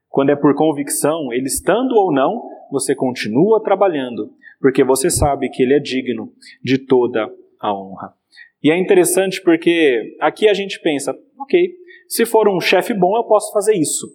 Quando 0.09 0.31
é 0.31 0.37
por 0.37 0.55
convicção, 0.55 1.33
ele 1.33 1.47
estando 1.47 1.97
ou 1.97 2.12
não, 2.12 2.43
você 2.71 2.95
continua 2.95 3.61
trabalhando, 3.61 4.31
porque 4.61 4.85
você 4.85 5.11
sabe 5.11 5.49
que 5.49 5.64
ele 5.64 5.75
é 5.75 5.81
digno 5.81 6.33
de 6.62 6.79
toda 6.79 7.29
a 7.61 7.75
honra. 7.75 8.14
E 8.62 8.71
é 8.71 8.79
interessante 8.79 9.43
porque 9.43 10.16
aqui 10.21 10.49
a 10.49 10.55
gente 10.55 10.81
pensa, 10.81 11.12
ok, 11.40 11.75
se 12.09 12.25
for 12.25 12.49
um 12.49 12.61
chefe 12.61 12.95
bom, 12.95 13.16
eu 13.16 13.25
posso 13.25 13.53
fazer 13.53 13.75
isso. 13.75 14.07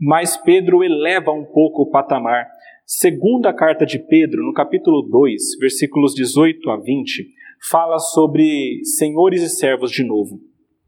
Mas 0.00 0.36
Pedro 0.36 0.82
eleva 0.82 1.30
um 1.30 1.44
pouco 1.44 1.82
o 1.82 1.90
patamar. 1.90 2.48
Segunda 2.90 3.52
carta 3.52 3.84
de 3.84 3.98
Pedro, 3.98 4.42
no 4.42 4.54
capítulo 4.54 5.02
2, 5.02 5.58
versículos 5.60 6.14
18 6.14 6.70
a 6.70 6.78
20, 6.78 7.28
fala 7.70 7.98
sobre 7.98 8.82
senhores 8.82 9.42
e 9.42 9.50
servos 9.50 9.90
de 9.90 10.02
novo. 10.02 10.40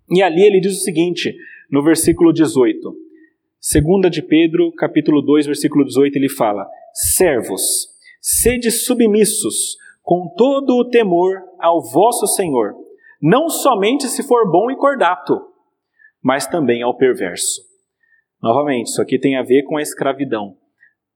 E 0.08 0.22
ali 0.22 0.42
ele 0.42 0.60
diz 0.60 0.78
o 0.78 0.82
seguinte, 0.82 1.36
no 1.70 1.84
versículo 1.84 2.32
18. 2.32 2.90
Segunda 3.60 4.08
de 4.08 4.22
Pedro, 4.22 4.72
capítulo 4.72 5.20
2, 5.20 5.44
versículo 5.44 5.84
18, 5.84 6.16
ele 6.16 6.30
fala: 6.30 6.66
Servos, 7.18 7.88
sede 8.18 8.70
submissos 8.70 9.76
com 10.02 10.26
todo 10.34 10.78
o 10.78 10.88
temor 10.88 11.34
ao 11.58 11.82
vosso 11.82 12.26
Senhor, 12.28 12.76
não 13.20 13.50
somente 13.50 14.08
se 14.08 14.22
for 14.22 14.50
bom 14.50 14.70
e 14.70 14.76
cordato, 14.76 15.38
mas 16.22 16.46
também 16.46 16.82
ao 16.82 16.96
perverso. 16.96 17.60
Novamente, 18.42 18.86
isso 18.86 19.02
aqui 19.02 19.18
tem 19.18 19.36
a 19.36 19.42
ver 19.42 19.64
com 19.64 19.76
a 19.76 19.82
escravidão. 19.82 20.56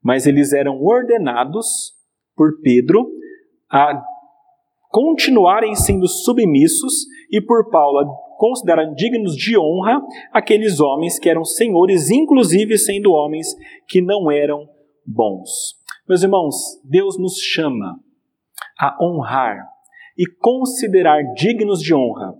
Mas 0.04 0.26
eles 0.26 0.52
eram 0.52 0.82
ordenados 0.82 1.94
por 2.36 2.60
Pedro 2.60 3.10
a 3.70 4.02
continuarem 4.90 5.74
sendo 5.74 6.06
submissos 6.06 7.06
e 7.30 7.40
por 7.40 7.70
Paulo 7.70 7.98
a 7.98 8.36
considerar 8.36 8.84
dignos 8.94 9.34
de 9.34 9.58
honra 9.58 10.00
aqueles 10.32 10.78
homens 10.78 11.18
que 11.18 11.28
eram 11.28 11.44
senhores, 11.44 12.10
inclusive 12.10 12.76
sendo 12.76 13.12
homens 13.12 13.48
que 13.88 14.02
não 14.02 14.30
eram 14.30 14.68
bons. 15.06 15.50
Meus 16.08 16.22
irmãos, 16.22 16.54
Deus 16.84 17.18
nos 17.18 17.38
chama 17.38 17.98
a 18.78 18.96
honrar 19.02 19.66
e 20.18 20.26
considerar 20.38 21.22
dignos 21.34 21.80
de 21.80 21.94
honra 21.94 22.34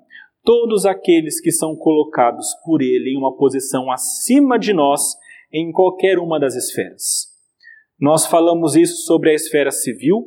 todos 0.44 0.85
aqueles 0.85 1.40
que 1.40 1.50
são 1.50 1.74
colocados 1.74 2.55
por 2.64 2.83
Ele 2.83 3.14
em 3.14 3.18
uma 3.18 3.35
posição 3.37 3.90
acima 3.90 4.59
de 4.59 4.72
nós 4.72 5.16
em 5.53 5.72
qualquer 5.72 6.18
uma 6.18 6.38
das 6.38 6.55
esferas. 6.55 7.34
Nós 8.01 8.27
falamos 8.27 8.75
isso 8.75 9.05
sobre 9.05 9.31
a 9.31 9.35
esfera 9.35 9.71
civil, 9.71 10.25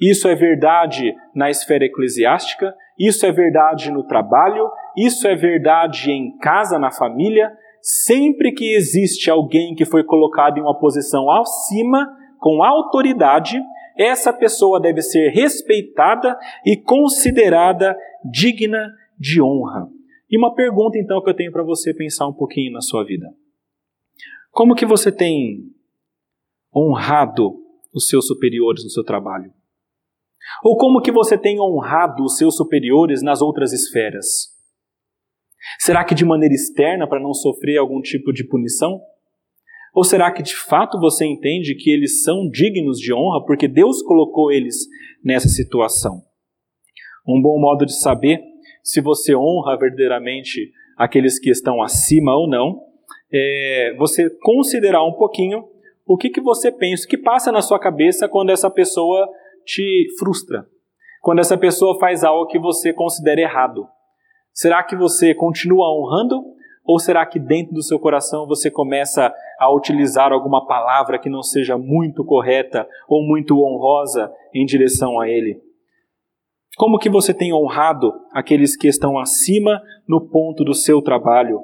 isso 0.00 0.26
é 0.28 0.34
verdade 0.34 1.14
na 1.34 1.50
esfera 1.50 1.84
eclesiástica, 1.84 2.74
isso 2.98 3.24
é 3.26 3.32
verdade 3.32 3.90
no 3.90 4.04
trabalho, 4.06 4.68
isso 4.96 5.26
é 5.26 5.34
verdade 5.34 6.10
em 6.10 6.36
casa, 6.38 6.78
na 6.78 6.90
família. 6.90 7.52
Sempre 7.80 8.52
que 8.52 8.74
existe 8.74 9.30
alguém 9.30 9.74
que 9.74 9.84
foi 9.84 10.02
colocado 10.04 10.58
em 10.58 10.62
uma 10.62 10.78
posição 10.78 11.30
acima, 11.30 12.08
com 12.38 12.62
autoridade, 12.62 13.60
essa 13.96 14.32
pessoa 14.32 14.80
deve 14.80 15.02
ser 15.02 15.30
respeitada 15.30 16.36
e 16.64 16.76
considerada 16.76 17.96
digna 18.24 18.90
de 19.18 19.40
honra. 19.40 19.88
E 20.30 20.36
uma 20.36 20.54
pergunta 20.54 20.98
então 20.98 21.22
que 21.22 21.30
eu 21.30 21.34
tenho 21.34 21.52
para 21.52 21.62
você 21.62 21.94
pensar 21.94 22.26
um 22.26 22.32
pouquinho 22.32 22.72
na 22.72 22.80
sua 22.80 23.04
vida. 23.04 23.26
Como 24.50 24.74
que 24.74 24.86
você 24.86 25.12
tem 25.12 25.73
honrado 26.74 27.54
os 27.94 28.08
seus 28.08 28.26
superiores 28.26 28.84
no 28.84 28.90
seu 28.90 29.04
trabalho? 29.04 29.52
Ou 30.62 30.76
como 30.76 31.00
que 31.00 31.12
você 31.12 31.38
tem 31.38 31.60
honrado 31.60 32.24
os 32.24 32.36
seus 32.36 32.56
superiores 32.56 33.22
nas 33.22 33.40
outras 33.40 33.72
esferas? 33.72 34.52
Será 35.78 36.04
que 36.04 36.14
de 36.14 36.24
maneira 36.24 36.54
externa 36.54 37.08
para 37.08 37.20
não 37.20 37.32
sofrer 37.32 37.78
algum 37.78 38.00
tipo 38.00 38.32
de 38.32 38.46
punição? 38.46 39.00
Ou 39.94 40.04
será 40.04 40.32
que 40.32 40.42
de 40.42 40.56
fato 40.56 40.98
você 40.98 41.24
entende 41.24 41.74
que 41.74 41.90
eles 41.90 42.22
são 42.22 42.48
dignos 42.48 42.98
de 42.98 43.14
honra 43.14 43.44
porque 43.46 43.68
Deus 43.68 44.02
colocou 44.02 44.50
eles 44.50 44.76
nessa 45.24 45.48
situação? 45.48 46.22
Um 47.26 47.40
bom 47.40 47.58
modo 47.58 47.86
de 47.86 47.98
saber 47.98 48.40
se 48.82 49.00
você 49.00 49.34
honra 49.34 49.78
verdadeiramente 49.78 50.70
aqueles 50.96 51.38
que 51.38 51.50
estão 51.50 51.82
acima 51.82 52.36
ou 52.36 52.48
não, 52.48 52.82
é 53.32 53.94
você 53.98 54.28
considerar 54.42 55.04
um 55.04 55.14
pouquinho 55.14 55.64
o 56.06 56.16
que, 56.16 56.30
que 56.30 56.40
você 56.40 56.70
pensa, 56.70 57.04
o 57.04 57.08
que 57.08 57.18
passa 57.18 57.50
na 57.50 57.62
sua 57.62 57.78
cabeça 57.78 58.28
quando 58.28 58.50
essa 58.50 58.70
pessoa 58.70 59.28
te 59.64 60.06
frustra, 60.18 60.66
quando 61.22 61.38
essa 61.38 61.56
pessoa 61.56 61.98
faz 61.98 62.22
algo 62.22 62.46
que 62.46 62.58
você 62.58 62.92
considera 62.92 63.40
errado. 63.40 63.86
Será 64.52 64.82
que 64.82 64.94
você 64.94 65.34
continua 65.34 65.90
honrando 65.90 66.42
ou 66.84 66.98
será 66.98 67.24
que 67.24 67.40
dentro 67.40 67.74
do 67.74 67.82
seu 67.82 67.98
coração 67.98 68.46
você 68.46 68.70
começa 68.70 69.32
a 69.58 69.74
utilizar 69.74 70.32
alguma 70.32 70.66
palavra 70.66 71.18
que 71.18 71.30
não 71.30 71.42
seja 71.42 71.78
muito 71.78 72.24
correta 72.24 72.86
ou 73.08 73.26
muito 73.26 73.58
honrosa 73.58 74.30
em 74.54 74.66
direção 74.66 75.18
a 75.18 75.28
ele? 75.28 75.58
Como 76.76 76.98
que 76.98 77.08
você 77.08 77.32
tem 77.32 77.54
honrado 77.54 78.12
aqueles 78.32 78.76
que 78.76 78.88
estão 78.88 79.18
acima 79.18 79.80
no 80.06 80.28
ponto 80.28 80.64
do 80.64 80.74
seu 80.74 81.00
trabalho? 81.00 81.60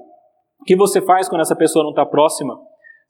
O 0.60 0.64
que 0.64 0.76
você 0.76 1.02
faz 1.02 1.28
quando 1.28 1.42
essa 1.42 1.56
pessoa 1.56 1.82
não 1.82 1.90
está 1.90 2.06
próxima? 2.06 2.58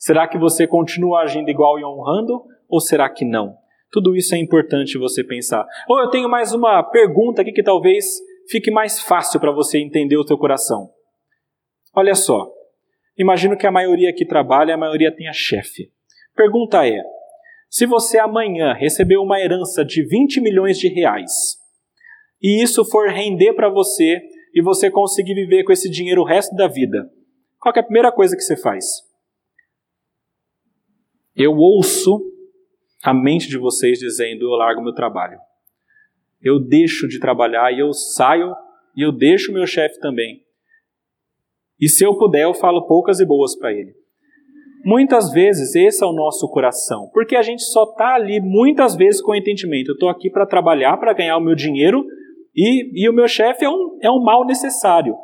Será 0.00 0.26
que 0.26 0.38
você 0.38 0.66
continua 0.66 1.20
agindo 1.20 1.50
igual 1.50 1.78
e 1.78 1.84
honrando 1.84 2.42
ou 2.66 2.80
será 2.80 3.10
que 3.10 3.22
não? 3.22 3.54
Tudo 3.92 4.16
isso 4.16 4.34
é 4.34 4.38
importante 4.38 4.96
você 4.96 5.22
pensar. 5.22 5.66
Ou 5.86 6.00
eu 6.00 6.08
tenho 6.08 6.26
mais 6.26 6.54
uma 6.54 6.82
pergunta 6.82 7.42
aqui 7.42 7.52
que 7.52 7.62
talvez 7.62 8.06
fique 8.48 8.70
mais 8.70 8.98
fácil 8.98 9.38
para 9.38 9.52
você 9.52 9.78
entender 9.78 10.16
o 10.16 10.24
teu 10.24 10.38
coração. 10.38 10.88
Olha 11.94 12.14
só, 12.14 12.50
imagino 13.18 13.58
que 13.58 13.66
a 13.66 13.70
maioria 13.70 14.10
que 14.14 14.24
trabalha, 14.24 14.72
a 14.74 14.78
maioria 14.78 15.14
tenha 15.14 15.34
chefe. 15.34 15.92
Pergunta 16.34 16.88
é: 16.88 17.02
se 17.68 17.84
você 17.84 18.18
amanhã 18.18 18.72
receber 18.72 19.18
uma 19.18 19.38
herança 19.38 19.84
de 19.84 20.02
20 20.02 20.40
milhões 20.40 20.78
de 20.78 20.88
reais 20.88 21.58
e 22.42 22.62
isso 22.62 22.86
for 22.86 23.10
render 23.10 23.52
para 23.52 23.68
você 23.68 24.22
e 24.54 24.62
você 24.62 24.90
conseguir 24.90 25.34
viver 25.34 25.62
com 25.64 25.72
esse 25.72 25.90
dinheiro 25.90 26.22
o 26.22 26.26
resto 26.26 26.56
da 26.56 26.66
vida, 26.66 27.10
qual 27.58 27.74
é 27.76 27.80
a 27.80 27.84
primeira 27.84 28.10
coisa 28.10 28.34
que 28.34 28.42
você 28.42 28.56
faz? 28.56 29.09
Eu 31.34 31.52
ouço 31.52 32.20
a 33.02 33.14
mente 33.14 33.48
de 33.48 33.58
vocês 33.58 33.98
dizendo: 33.98 34.42
eu 34.42 34.50
largo 34.50 34.82
meu 34.82 34.94
trabalho. 34.94 35.38
Eu 36.42 36.58
deixo 36.58 37.06
de 37.06 37.20
trabalhar 37.20 37.72
e 37.72 37.80
eu 37.80 37.92
saio 37.92 38.54
e 38.96 39.02
eu 39.02 39.12
deixo 39.12 39.52
meu 39.52 39.66
chefe 39.66 39.98
também 40.00 40.42
e 41.80 41.88
se 41.88 42.04
eu 42.04 42.14
puder, 42.16 42.42
eu 42.42 42.52
falo 42.52 42.86
poucas 42.86 43.20
e 43.20 43.26
boas 43.26 43.56
para 43.56 43.72
ele. 43.72 43.94
Muitas 44.84 45.32
vezes 45.32 45.74
esse 45.74 46.04
é 46.04 46.06
o 46.06 46.12
nosso 46.12 46.48
coração, 46.50 47.08
porque 47.12 47.34
a 47.34 47.42
gente 47.42 47.62
só 47.62 47.84
está 47.84 48.14
ali 48.14 48.40
muitas 48.40 48.94
vezes 48.94 49.22
com 49.22 49.32
o 49.32 49.34
entendimento. 49.34 49.90
Eu 49.90 49.94
estou 49.94 50.08
aqui 50.08 50.30
para 50.30 50.46
trabalhar, 50.46 50.96
para 50.98 51.14
ganhar 51.14 51.36
o 51.38 51.40
meu 51.40 51.54
dinheiro 51.54 52.04
e, 52.54 53.04
e 53.04 53.08
o 53.08 53.12
meu 53.12 53.26
chefe 53.26 53.64
é 53.64 53.70
um, 53.70 53.98
é 54.02 54.10
um 54.10 54.22
mal 54.22 54.44
necessário. 54.44 55.14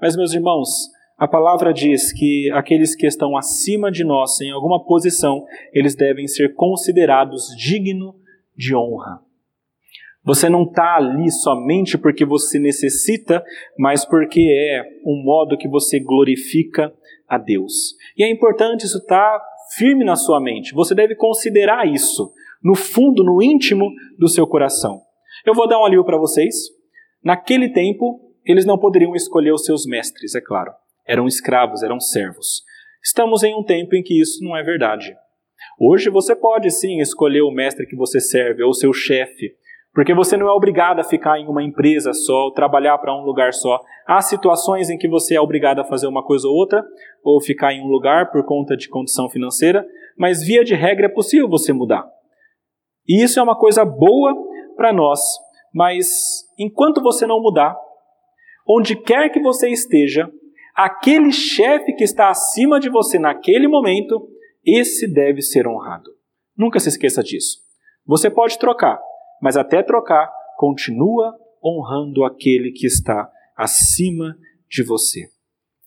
Mas, 0.00 0.16
meus 0.16 0.32
irmãos, 0.32 0.68
a 1.18 1.26
palavra 1.26 1.72
diz 1.72 2.12
que 2.12 2.50
aqueles 2.52 2.94
que 2.94 3.06
estão 3.06 3.36
acima 3.36 3.90
de 3.90 4.04
nós, 4.04 4.38
em 4.40 4.50
alguma 4.50 4.84
posição, 4.84 5.46
eles 5.72 5.94
devem 5.94 6.26
ser 6.26 6.54
considerados 6.54 7.48
dignos 7.56 8.14
de 8.54 8.74
honra. 8.74 9.20
Você 10.22 10.48
não 10.48 10.64
está 10.64 10.96
ali 10.96 11.30
somente 11.30 11.96
porque 11.96 12.24
você 12.24 12.58
necessita, 12.58 13.42
mas 13.78 14.04
porque 14.04 14.40
é 14.40 14.82
um 15.06 15.22
modo 15.24 15.56
que 15.56 15.68
você 15.68 16.00
glorifica 16.00 16.92
a 17.28 17.38
Deus. 17.38 17.94
E 18.16 18.22
é 18.22 18.30
importante 18.30 18.84
isso 18.84 18.98
estar 18.98 19.40
firme 19.76 20.04
na 20.04 20.16
sua 20.16 20.40
mente. 20.40 20.74
Você 20.74 20.94
deve 20.94 21.14
considerar 21.14 21.86
isso 21.86 22.30
no 22.62 22.74
fundo, 22.74 23.24
no 23.24 23.40
íntimo 23.40 23.90
do 24.18 24.28
seu 24.28 24.46
coração. 24.46 25.00
Eu 25.46 25.54
vou 25.54 25.68
dar 25.68 25.80
um 25.80 25.84
alívio 25.84 26.04
para 26.04 26.18
vocês. 26.18 26.56
Naquele 27.24 27.68
tempo, 27.70 28.20
eles 28.44 28.66
não 28.66 28.78
poderiam 28.78 29.14
escolher 29.14 29.52
os 29.52 29.64
seus 29.64 29.86
mestres, 29.86 30.34
é 30.34 30.40
claro. 30.40 30.72
Eram 31.06 31.26
escravos, 31.26 31.82
eram 31.82 32.00
servos. 32.00 32.62
Estamos 33.04 33.42
em 33.42 33.54
um 33.54 33.62
tempo 33.62 33.94
em 33.94 34.02
que 34.02 34.20
isso 34.20 34.42
não 34.42 34.56
é 34.56 34.62
verdade. 34.62 35.14
Hoje 35.78 36.10
você 36.10 36.34
pode 36.34 36.70
sim 36.70 37.00
escolher 37.00 37.42
o 37.42 37.50
mestre 37.50 37.86
que 37.86 37.96
você 37.96 38.18
serve 38.18 38.62
ou 38.62 38.72
seu 38.72 38.92
chefe, 38.92 39.54
porque 39.94 40.14
você 40.14 40.36
não 40.36 40.48
é 40.48 40.52
obrigado 40.52 41.00
a 41.00 41.04
ficar 41.04 41.38
em 41.38 41.46
uma 41.46 41.62
empresa 41.62 42.12
só, 42.12 42.50
trabalhar 42.50 42.98
para 42.98 43.14
um 43.14 43.24
lugar 43.24 43.54
só. 43.54 43.80
Há 44.06 44.20
situações 44.20 44.90
em 44.90 44.98
que 44.98 45.08
você 45.08 45.36
é 45.36 45.40
obrigado 45.40 45.78
a 45.78 45.84
fazer 45.84 46.06
uma 46.06 46.24
coisa 46.24 46.48
ou 46.48 46.54
outra, 46.54 46.84
ou 47.22 47.40
ficar 47.40 47.72
em 47.72 47.80
um 47.80 47.86
lugar 47.86 48.30
por 48.30 48.44
conta 48.44 48.76
de 48.76 48.88
condição 48.88 49.30
financeira, 49.30 49.86
mas 50.18 50.44
via 50.44 50.64
de 50.64 50.74
regra 50.74 51.06
é 51.06 51.08
possível 51.08 51.48
você 51.48 51.72
mudar. 51.72 52.06
E 53.08 53.22
isso 53.22 53.38
é 53.38 53.42
uma 53.42 53.56
coisa 53.56 53.84
boa 53.84 54.34
para 54.76 54.92
nós, 54.92 55.20
mas 55.72 56.44
enquanto 56.58 57.02
você 57.02 57.26
não 57.26 57.40
mudar, 57.40 57.76
onde 58.68 58.96
quer 58.96 59.30
que 59.30 59.40
você 59.40 59.70
esteja, 59.70 60.30
aquele 60.76 61.32
chefe 61.32 61.94
que 61.94 62.04
está 62.04 62.28
acima 62.28 62.78
de 62.78 62.90
você 62.90 63.18
naquele 63.18 63.66
momento, 63.66 64.28
esse 64.64 65.10
deve 65.10 65.40
ser 65.40 65.66
honrado. 65.66 66.10
Nunca 66.56 66.78
se 66.78 66.88
esqueça 66.88 67.22
disso. 67.22 67.58
Você 68.04 68.30
pode 68.30 68.58
trocar, 68.58 69.00
mas 69.40 69.56
até 69.56 69.82
trocar, 69.82 70.30
continua 70.56 71.34
honrando 71.64 72.24
aquele 72.24 72.70
que 72.72 72.86
está 72.86 73.30
acima 73.56 74.36
de 74.68 74.84
você. 74.84 75.28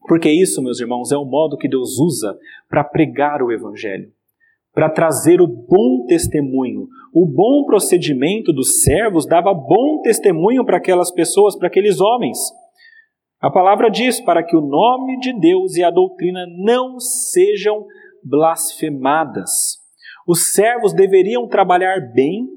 Porque 0.08 0.30
isso, 0.30 0.62
meus 0.62 0.80
irmãos, 0.80 1.12
é 1.12 1.17
o 1.17 1.25
modo 1.25 1.58
que 1.58 1.67
Deus 1.67 1.99
usa 1.99 2.36
para 2.67 2.84
pregar 2.84 3.43
o 3.43 3.52
Evangelho, 3.52 4.12
para 4.73 4.89
trazer 4.89 5.39
o 5.39 5.47
bom 5.47 6.06
testemunho. 6.08 6.88
O 7.13 7.25
bom 7.28 7.65
procedimento 7.65 8.52
dos 8.52 8.82
servos 8.82 9.25
dava 9.25 9.54
bom 9.54 10.02
testemunho 10.02 10.65
para 10.65 10.78
aquelas 10.78 11.12
pessoas, 11.12 11.56
para 11.56 11.67
aqueles 11.67 11.99
homens. 12.02 12.38
A 13.39 13.49
palavra 13.49 13.89
diz: 13.89 14.19
para 14.19 14.43
que 14.43 14.56
o 14.56 14.62
nome 14.62 15.19
de 15.19 15.38
Deus 15.39 15.75
e 15.75 15.84
a 15.84 15.89
doutrina 15.89 16.45
não 16.58 16.99
sejam 16.99 17.86
blasfemadas. 18.23 19.80
Os 20.28 20.54
servos 20.54 20.93
deveriam 20.93 21.47
trabalhar 21.47 22.12
bem 22.13 22.47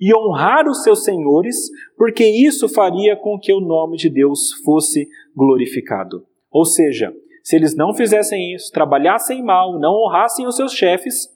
e 0.00 0.14
honrar 0.14 0.68
os 0.68 0.82
seus 0.82 1.02
senhores, 1.04 1.56
porque 1.96 2.24
isso 2.24 2.68
faria 2.68 3.16
com 3.16 3.38
que 3.38 3.52
o 3.52 3.60
nome 3.60 3.96
de 3.96 4.08
Deus 4.08 4.52
fosse 4.64 5.08
glorificado. 5.36 6.24
Ou 6.50 6.64
seja, 6.64 7.12
se 7.42 7.56
eles 7.56 7.76
não 7.76 7.92
fizessem 7.92 8.54
isso, 8.54 8.70
trabalhassem 8.72 9.42
mal, 9.42 9.78
não 9.80 9.92
honrassem 9.92 10.46
os 10.46 10.54
seus 10.54 10.72
chefes, 10.72 11.28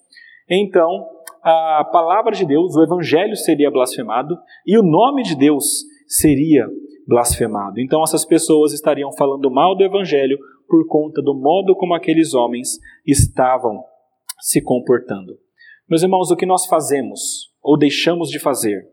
então 0.49 1.09
a 1.43 1.85
palavra 1.93 2.31
de 2.33 2.47
Deus, 2.47 2.77
o 2.77 2.83
evangelho 2.85 3.35
seria 3.35 3.71
blasfemado 3.71 4.37
e 4.65 4.79
o 4.79 4.83
nome 4.83 5.25
de 5.25 5.37
Deus 5.37 5.85
seria 6.07 6.69
blasfemado. 7.07 7.81
Então 7.81 8.03
essas 8.03 8.25
pessoas 8.25 8.73
estariam 8.73 9.13
falando 9.13 9.51
mal 9.51 9.77
do 9.77 9.85
evangelho 9.85 10.39
por 10.69 10.87
conta 10.87 11.21
do 11.21 11.35
modo 11.35 11.75
como 11.77 11.95
aqueles 11.95 12.35
homens 12.35 12.79
estavam 13.07 13.83
se 14.41 14.63
comportando. 14.63 15.39
Meus 15.89 16.03
irmãos, 16.03 16.31
o 16.31 16.37
que 16.37 16.47
nós 16.47 16.67
fazemos 16.67 17.53
ou 17.63 17.77
deixamos 17.77 18.31
de 18.31 18.39
fazer 18.39 18.89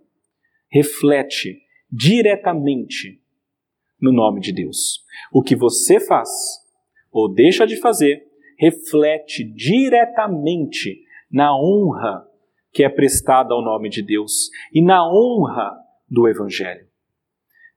reflete 0.70 1.58
diretamente 1.92 3.22
no 4.02 4.12
nome 4.12 4.40
de 4.40 4.54
Deus. 4.54 5.04
O 5.34 5.42
que 5.42 5.56
você 5.56 6.00
faz 6.00 6.30
ou 7.12 7.32
deixa 7.32 7.66
de 7.66 7.78
fazer 7.78 8.24
reflete 8.58 9.44
diretamente 9.44 11.02
na 11.32 11.56
honra 11.56 12.28
que 12.72 12.84
é 12.84 12.90
prestada 12.90 13.54
ao 13.54 13.64
nome 13.64 13.90
de 13.90 14.04
Deus 14.04 14.50
e 14.74 14.84
na 14.84 15.08
honra 15.08 15.76
do 16.10 16.28
Evangelho. 16.28 16.89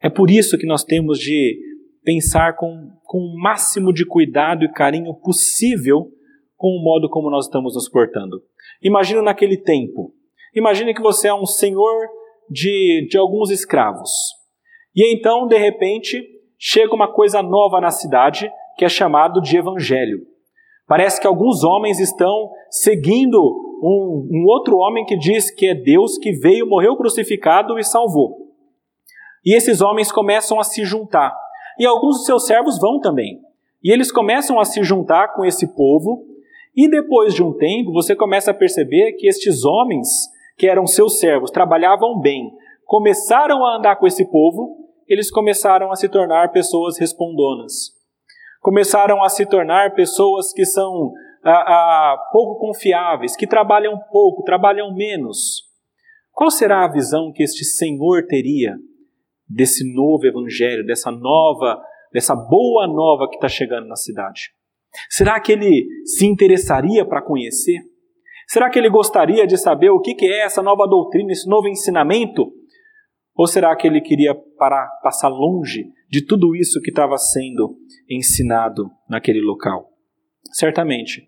É 0.03 0.11
por 0.11 0.31
isso 0.31 0.59
que 0.59 0.67
nós 0.67 0.85
temos 0.85 1.19
de 1.19 1.59
pensar 2.03 2.57
com, 2.57 2.91
com 3.05 3.19
o 3.19 3.41
máximo 3.41 3.93
de 3.93 4.05
cuidado 4.05 4.65
e 4.65 4.73
carinho 4.73 5.15
possível 5.15 6.11
com 6.57 6.69
o 6.69 6.83
modo 6.83 7.09
como 7.09 7.31
nós 7.31 7.47
estamos 7.47 7.75
nos 7.75 7.89
portando. 7.89 8.43
Imagina 8.83 9.23
naquele 9.23 9.57
tempo, 9.57 10.13
Imagine 10.55 10.93
que 10.93 11.01
você 11.01 11.29
é 11.29 11.35
um 11.35 11.47
senhor 11.47 12.09
de, 12.49 13.07
de 13.11 13.17
alguns 13.17 13.51
escravos. 13.51 14.11
E 14.95 15.15
então, 15.15 15.47
de 15.47 15.57
repente, 15.57 16.23
chega 16.59 16.95
uma 16.95 17.11
coisa 17.11 17.43
nova 17.43 17.81
na 17.81 17.91
cidade 17.91 18.51
que 18.77 18.85
é 18.85 18.89
chamado 18.89 19.41
de 19.41 19.57
evangelho. 19.57 20.27
Parece 20.87 21.19
que 21.21 21.27
alguns 21.27 21.65
homens 21.65 21.99
estão 21.99 22.51
seguindo 22.71 23.39
um, 23.83 24.29
um, 24.31 24.45
outro 24.47 24.77
homem 24.77 25.07
que 25.07 25.17
diz 25.17 25.51
que 25.51 25.67
é 25.67 25.75
Deus 25.75 26.19
que 26.19 26.33
veio, 26.33 26.69
morreu 26.69 26.97
crucificado 26.97 27.79
e 27.79 27.85
salvou. 27.85 28.52
E 29.45 29.57
esses 29.57 29.81
homens 29.81 30.13
começam 30.13 30.61
a 30.61 30.65
se 30.65 30.85
juntar. 30.85 31.35
E 31.79 31.87
alguns 31.87 32.19
dos 32.19 32.27
seus 32.27 32.47
servos 32.47 32.79
vão 32.79 33.01
também. 33.01 33.41
E 33.83 33.93
eles 33.93 34.13
começam 34.13 34.61
a 34.61 34.65
se 34.65 34.83
juntar 34.83 35.35
com 35.35 35.45
esse 35.45 35.75
povo. 35.75 36.25
E 36.77 36.89
depois 36.89 37.35
de 37.35 37.43
um 37.43 37.53
tempo, 37.53 37.93
você 37.93 38.15
começa 38.15 38.53
a 38.53 38.55
perceber 38.55 39.13
que 39.13 39.27
estes 39.27 39.65
homens 39.65 40.09
que 40.57 40.69
eram 40.69 40.87
seus 40.87 41.19
servos, 41.19 41.51
trabalhavam 41.51 42.21
bem, 42.21 42.53
começaram 42.85 43.65
a 43.65 43.77
andar 43.77 43.97
com 43.97 44.07
esse 44.07 44.25
povo, 44.31 44.77
eles 45.09 45.31
começaram 45.31 45.91
a 45.91 45.97
se 45.97 46.09
tornar 46.09 46.53
pessoas 46.53 46.99
respondonas. 46.99 47.91
Começaram 48.61 49.23
a 49.25 49.29
se 49.29 49.45
tornar 49.45 49.95
pessoas 49.95 50.53
que 50.53 50.65
são 50.65 51.13
ah, 51.45 51.51
ah, 51.51 52.17
pouco 52.33 52.61
confiáveis, 52.61 53.35
que 53.35 53.47
trabalham 53.47 53.99
pouco, 54.13 54.45
trabalham 54.45 54.95
menos. 54.95 55.65
Qual 56.31 56.51
será 56.51 56.85
a 56.85 56.89
visão 56.89 57.33
que 57.33 57.43
este 57.43 57.65
Senhor 57.65 58.27
teria 58.27 58.77
desse 59.55 59.85
novo 59.95 60.27
evangelho, 60.27 60.85
dessa 60.85 61.11
nova, 61.11 61.81
dessa 62.13 62.35
boa 62.35 62.87
nova 62.87 63.29
que 63.29 63.37
está 63.37 63.49
chegando 63.49 63.87
na 63.87 63.97
cidade? 63.97 64.51
Será 65.09 65.41
que 65.41 65.53
ele 65.53 65.87
se 66.05 66.27
interessaria 66.27 67.05
para 67.05 67.23
conhecer? 67.23 67.79
Será 68.49 68.69
que 68.69 68.79
ele 68.79 68.91
gostaria 68.91 69.47
de 69.47 69.57
saber 69.57 69.91
o 69.91 70.01
que 70.01 70.15
é 70.27 70.45
essa 70.45 70.63
nova 70.63 70.87
doutrina, 70.87 71.33
esse 71.33 71.49
novo 71.49 71.69
ensinamento? 71.69 72.53
Ou 73.35 73.47
será 73.47 73.75
que 73.75 73.87
ele 73.87 74.01
queria 74.01 74.35
parar, 74.59 74.89
passar 75.03 75.29
longe 75.29 75.87
de 76.11 76.25
tudo 76.25 76.55
isso 76.55 76.81
que 76.83 76.91
estava 76.91 77.17
sendo 77.17 77.79
ensinado 78.11 78.91
naquele 79.09 79.41
local? 79.41 79.89
Certamente, 80.53 81.27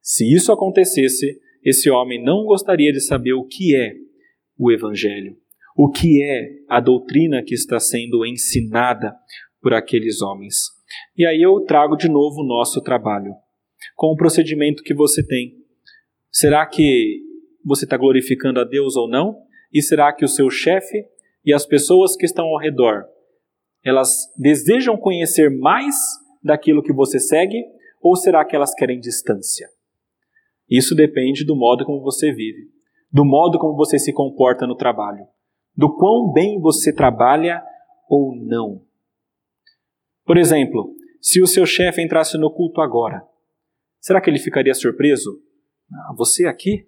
se 0.00 0.24
isso 0.34 0.50
acontecesse, 0.52 1.38
esse 1.62 1.90
homem 1.90 2.22
não 2.22 2.44
gostaria 2.44 2.92
de 2.92 3.00
saber 3.00 3.34
o 3.34 3.44
que 3.44 3.76
é 3.76 3.92
o 4.58 4.72
Evangelho, 4.72 5.36
o 5.74 5.90
que 5.90 6.22
é 6.22 6.50
a 6.68 6.80
doutrina 6.80 7.42
que 7.42 7.54
está 7.54 7.80
sendo 7.80 8.24
ensinada 8.24 9.14
por 9.60 9.74
aqueles 9.74 10.22
homens. 10.22 10.56
E 11.16 11.26
aí 11.26 11.42
eu 11.42 11.60
trago 11.60 11.96
de 11.96 12.08
novo 12.08 12.42
o 12.42 12.46
nosso 12.46 12.80
trabalho, 12.80 13.34
com 13.96 14.08
o 14.08 14.16
procedimento 14.16 14.82
que 14.82 14.94
você 14.94 15.26
tem 15.26 15.64
Será 16.34 16.66
que 16.66 17.20
você 17.64 17.84
está 17.84 17.96
glorificando 17.96 18.58
a 18.58 18.64
Deus 18.64 18.96
ou 18.96 19.08
não? 19.08 19.36
E 19.72 19.80
será 19.80 20.12
que 20.12 20.24
o 20.24 20.28
seu 20.28 20.50
chefe 20.50 21.06
e 21.44 21.54
as 21.54 21.64
pessoas 21.64 22.16
que 22.16 22.26
estão 22.26 22.46
ao 22.46 22.58
redor, 22.58 23.04
elas 23.84 24.10
desejam 24.36 24.96
conhecer 24.96 25.48
mais 25.48 25.94
daquilo 26.42 26.82
que 26.82 26.92
você 26.92 27.20
segue 27.20 27.62
ou 28.02 28.16
será 28.16 28.44
que 28.44 28.56
elas 28.56 28.74
querem 28.74 28.98
distância? 28.98 29.68
Isso 30.68 30.92
depende 30.92 31.44
do 31.44 31.54
modo 31.54 31.84
como 31.84 32.02
você 32.02 32.32
vive, 32.32 32.68
do 33.12 33.24
modo 33.24 33.56
como 33.56 33.76
você 33.76 33.96
se 33.96 34.12
comporta 34.12 34.66
no 34.66 34.74
trabalho, 34.74 35.24
do 35.76 35.94
quão 35.94 36.32
bem 36.32 36.60
você 36.60 36.92
trabalha 36.94 37.62
ou 38.08 38.34
não. 38.36 38.82
Por 40.24 40.36
exemplo, 40.36 40.94
se 41.20 41.40
o 41.42 41.46
seu 41.46 41.66
chefe 41.66 42.02
entrasse 42.02 42.38
no 42.38 42.50
culto 42.50 42.80
agora, 42.80 43.22
será 44.00 44.20
que 44.20 44.30
ele 44.30 44.38
ficaria 44.38 44.74
surpreso 44.74 45.40
ah, 45.92 46.14
você 46.16 46.46
aqui? 46.46 46.86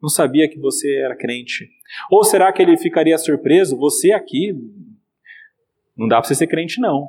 Não 0.00 0.08
sabia 0.08 0.48
que 0.48 0.58
você 0.58 0.96
era 0.98 1.16
crente. 1.16 1.68
Ou 2.10 2.22
será 2.22 2.52
que 2.52 2.62
ele 2.62 2.76
ficaria 2.76 3.18
surpreso? 3.18 3.76
Você 3.78 4.12
aqui? 4.12 4.52
Não 5.96 6.06
dá 6.06 6.20
para 6.20 6.28
você 6.28 6.36
ser 6.36 6.46
crente, 6.46 6.80
não. 6.80 7.08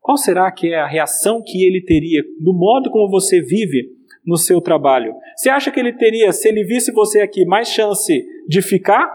Qual 0.00 0.16
será 0.16 0.50
que 0.50 0.72
é 0.72 0.80
a 0.80 0.86
reação 0.86 1.42
que 1.42 1.64
ele 1.64 1.82
teria 1.82 2.22
do 2.40 2.52
modo 2.52 2.90
como 2.90 3.08
você 3.08 3.40
vive 3.40 3.90
no 4.26 4.36
seu 4.36 4.60
trabalho? 4.60 5.14
Você 5.36 5.48
acha 5.48 5.70
que 5.70 5.78
ele 5.78 5.92
teria, 5.92 6.32
se 6.32 6.48
ele 6.48 6.64
visse 6.64 6.92
você 6.92 7.20
aqui, 7.20 7.44
mais 7.44 7.68
chance 7.68 8.12
de 8.48 8.60
ficar 8.60 9.08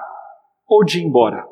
ou 0.69 0.83
de 0.85 0.99
ir 0.99 1.03
embora? 1.03 1.45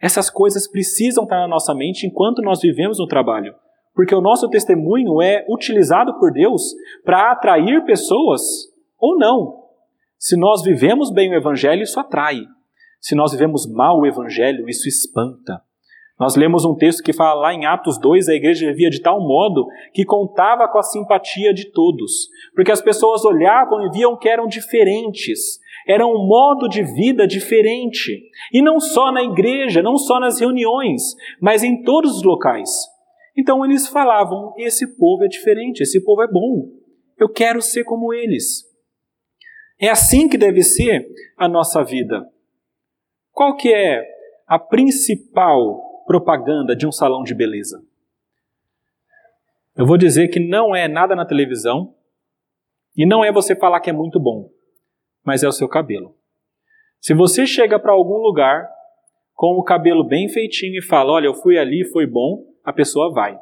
Essas 0.00 0.30
coisas 0.30 0.68
precisam 0.68 1.24
estar 1.24 1.40
na 1.40 1.48
nossa 1.48 1.74
mente 1.74 2.06
enquanto 2.06 2.42
nós 2.42 2.60
vivemos 2.60 2.98
no 2.98 3.06
trabalho. 3.06 3.54
Porque 3.94 4.14
o 4.14 4.20
nosso 4.20 4.48
testemunho 4.48 5.22
é 5.22 5.44
utilizado 5.48 6.18
por 6.18 6.30
Deus 6.30 6.62
para 7.04 7.32
atrair 7.32 7.84
pessoas 7.84 8.42
ou 8.98 9.18
não. 9.18 9.64
Se 10.18 10.36
nós 10.36 10.62
vivemos 10.62 11.10
bem 11.10 11.30
o 11.30 11.34
Evangelho, 11.34 11.82
isso 11.82 11.98
atrai. 11.98 12.40
Se 13.00 13.14
nós 13.14 13.32
vivemos 13.32 13.66
mal 13.66 13.98
o 13.98 14.06
Evangelho, 14.06 14.68
isso 14.68 14.88
espanta. 14.88 15.60
Nós 16.18 16.34
lemos 16.34 16.64
um 16.64 16.74
texto 16.74 17.02
que 17.02 17.12
fala 17.12 17.40
lá 17.40 17.54
em 17.54 17.66
Atos 17.66 17.98
2, 17.98 18.28
a 18.28 18.34
igreja 18.34 18.66
vivia 18.66 18.88
de 18.88 19.02
tal 19.02 19.20
modo 19.20 19.66
que 19.92 20.04
contava 20.04 20.66
com 20.66 20.78
a 20.78 20.82
simpatia 20.82 21.52
de 21.52 21.70
todos, 21.70 22.28
porque 22.54 22.72
as 22.72 22.80
pessoas 22.80 23.22
olhavam 23.24 23.86
e 23.86 23.90
viam 23.90 24.16
que 24.16 24.26
eram 24.26 24.46
diferentes, 24.46 25.60
era 25.86 26.06
um 26.06 26.26
modo 26.26 26.68
de 26.68 26.82
vida 26.82 27.26
diferente, 27.26 28.30
e 28.52 28.60
não 28.60 28.80
só 28.80 29.12
na 29.12 29.22
igreja, 29.22 29.82
não 29.82 29.96
só 29.96 30.18
nas 30.18 30.40
reuniões, 30.40 31.14
mas 31.40 31.62
em 31.62 31.82
todos 31.82 32.16
os 32.16 32.22
locais. 32.22 32.70
Então 33.36 33.64
eles 33.64 33.86
falavam: 33.88 34.52
esse 34.56 34.96
povo 34.96 35.24
é 35.24 35.28
diferente, 35.28 35.82
esse 35.82 36.02
povo 36.04 36.22
é 36.22 36.26
bom, 36.26 36.68
eu 37.18 37.28
quero 37.28 37.62
ser 37.62 37.84
como 37.84 38.12
eles. 38.12 38.64
É 39.78 39.88
assim 39.88 40.28
que 40.28 40.38
deve 40.38 40.62
ser 40.62 41.06
a 41.36 41.48
nossa 41.48 41.84
vida. 41.84 42.26
Qual 43.30 43.54
que 43.54 43.72
é 43.72 44.02
a 44.46 44.58
principal 44.58 46.04
propaganda 46.06 46.74
de 46.74 46.86
um 46.86 46.92
salão 46.92 47.22
de 47.22 47.34
beleza? 47.34 47.82
Eu 49.76 49.84
vou 49.84 49.98
dizer 49.98 50.28
que 50.28 50.40
não 50.40 50.74
é 50.74 50.88
nada 50.88 51.14
na 51.14 51.26
televisão 51.26 51.94
e 52.96 53.04
não 53.04 53.22
é 53.22 53.30
você 53.30 53.54
falar 53.54 53.80
que 53.80 53.90
é 53.90 53.92
muito 53.92 54.18
bom, 54.18 54.48
mas 55.26 55.42
é 55.42 55.48
o 55.48 55.52
seu 55.52 55.68
cabelo. 55.68 56.14
Se 57.00 57.12
você 57.12 57.44
chega 57.44 57.78
para 57.78 57.92
algum 57.92 58.18
lugar 58.18 58.68
com 59.34 59.58
o 59.58 59.64
cabelo 59.64 60.04
bem 60.04 60.28
feitinho 60.28 60.78
e 60.78 60.82
fala: 60.82 61.12
Olha, 61.12 61.26
eu 61.26 61.34
fui 61.34 61.58
ali, 61.58 61.84
foi 61.84 62.06
bom, 62.06 62.44
a 62.64 62.72
pessoa 62.72 63.12
vai. 63.12 63.38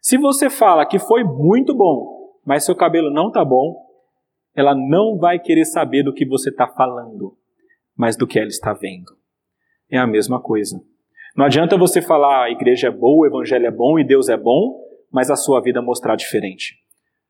Se 0.00 0.16
você 0.16 0.48
fala 0.48 0.86
que 0.86 0.98
foi 0.98 1.24
muito 1.24 1.74
bom, 1.74 2.32
mas 2.46 2.64
seu 2.64 2.76
cabelo 2.76 3.10
não 3.10 3.28
está 3.28 3.44
bom, 3.44 3.74
ela 4.54 4.74
não 4.74 5.18
vai 5.18 5.38
querer 5.38 5.64
saber 5.64 6.04
do 6.04 6.14
que 6.14 6.24
você 6.24 6.50
está 6.50 6.68
falando, 6.68 7.36
mas 7.96 8.16
do 8.16 8.26
que 8.26 8.38
ela 8.38 8.48
está 8.48 8.72
vendo. 8.72 9.12
É 9.90 9.98
a 9.98 10.06
mesma 10.06 10.40
coisa. 10.40 10.80
Não 11.36 11.44
adianta 11.44 11.76
você 11.76 12.00
falar 12.00 12.44
a 12.44 12.50
igreja 12.50 12.88
é 12.88 12.90
boa, 12.90 13.24
o 13.24 13.26
evangelho 13.26 13.66
é 13.66 13.70
bom 13.70 13.98
e 13.98 14.04
Deus 14.04 14.28
é 14.28 14.36
bom, 14.36 14.80
mas 15.10 15.30
a 15.30 15.36
sua 15.36 15.60
vida 15.60 15.82
mostrar 15.82 16.14
diferente. 16.14 16.76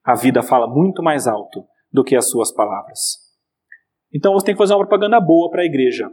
A 0.04 0.14
vida 0.14 0.42
fala 0.42 0.66
muito 0.66 1.02
mais 1.02 1.26
alto 1.26 1.64
do 1.90 2.04
que 2.04 2.14
as 2.14 2.28
suas 2.28 2.52
palavras. 2.52 3.23
Então 4.14 4.32
você 4.32 4.46
tem 4.46 4.54
que 4.54 4.58
fazer 4.58 4.74
uma 4.74 4.86
propaganda 4.86 5.20
boa 5.20 5.50
para 5.50 5.62
a 5.62 5.66
igreja. 5.66 6.08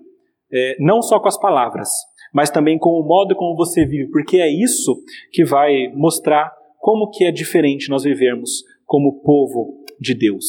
É, 0.52 0.76
não 0.80 1.02
só 1.02 1.20
com 1.20 1.28
as 1.28 1.40
palavras, 1.40 1.90
mas 2.34 2.50
também 2.50 2.78
com 2.78 2.90
o 2.90 3.06
modo 3.06 3.36
como 3.36 3.56
você 3.56 3.86
vive, 3.86 4.10
porque 4.12 4.38
é 4.38 4.52
isso 4.52 4.96
que 5.32 5.46
vai 5.46 5.88
mostrar 5.94 6.52
como 6.80 7.10
que 7.10 7.24
é 7.24 7.32
diferente 7.32 7.90
nós 7.90 8.04
vivermos 8.04 8.64
como 8.86 9.22
povo 9.22 9.86
de 10.00 10.14
Deus. 10.14 10.46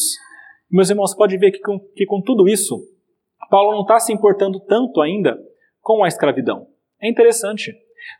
Meus 0.69 0.89
irmãos, 0.89 1.15
pode 1.15 1.37
ver 1.37 1.51
que 1.51 1.59
com, 1.59 1.79
que 1.79 2.05
com 2.05 2.21
tudo 2.21 2.47
isso, 2.49 2.81
Paulo 3.49 3.73
não 3.73 3.81
está 3.81 3.99
se 3.99 4.11
importando 4.11 4.59
tanto 4.59 4.99
ainda 4.99 5.37
com 5.81 6.03
a 6.03 6.07
escravidão. 6.07 6.65
É 7.01 7.07
interessante. 7.07 7.73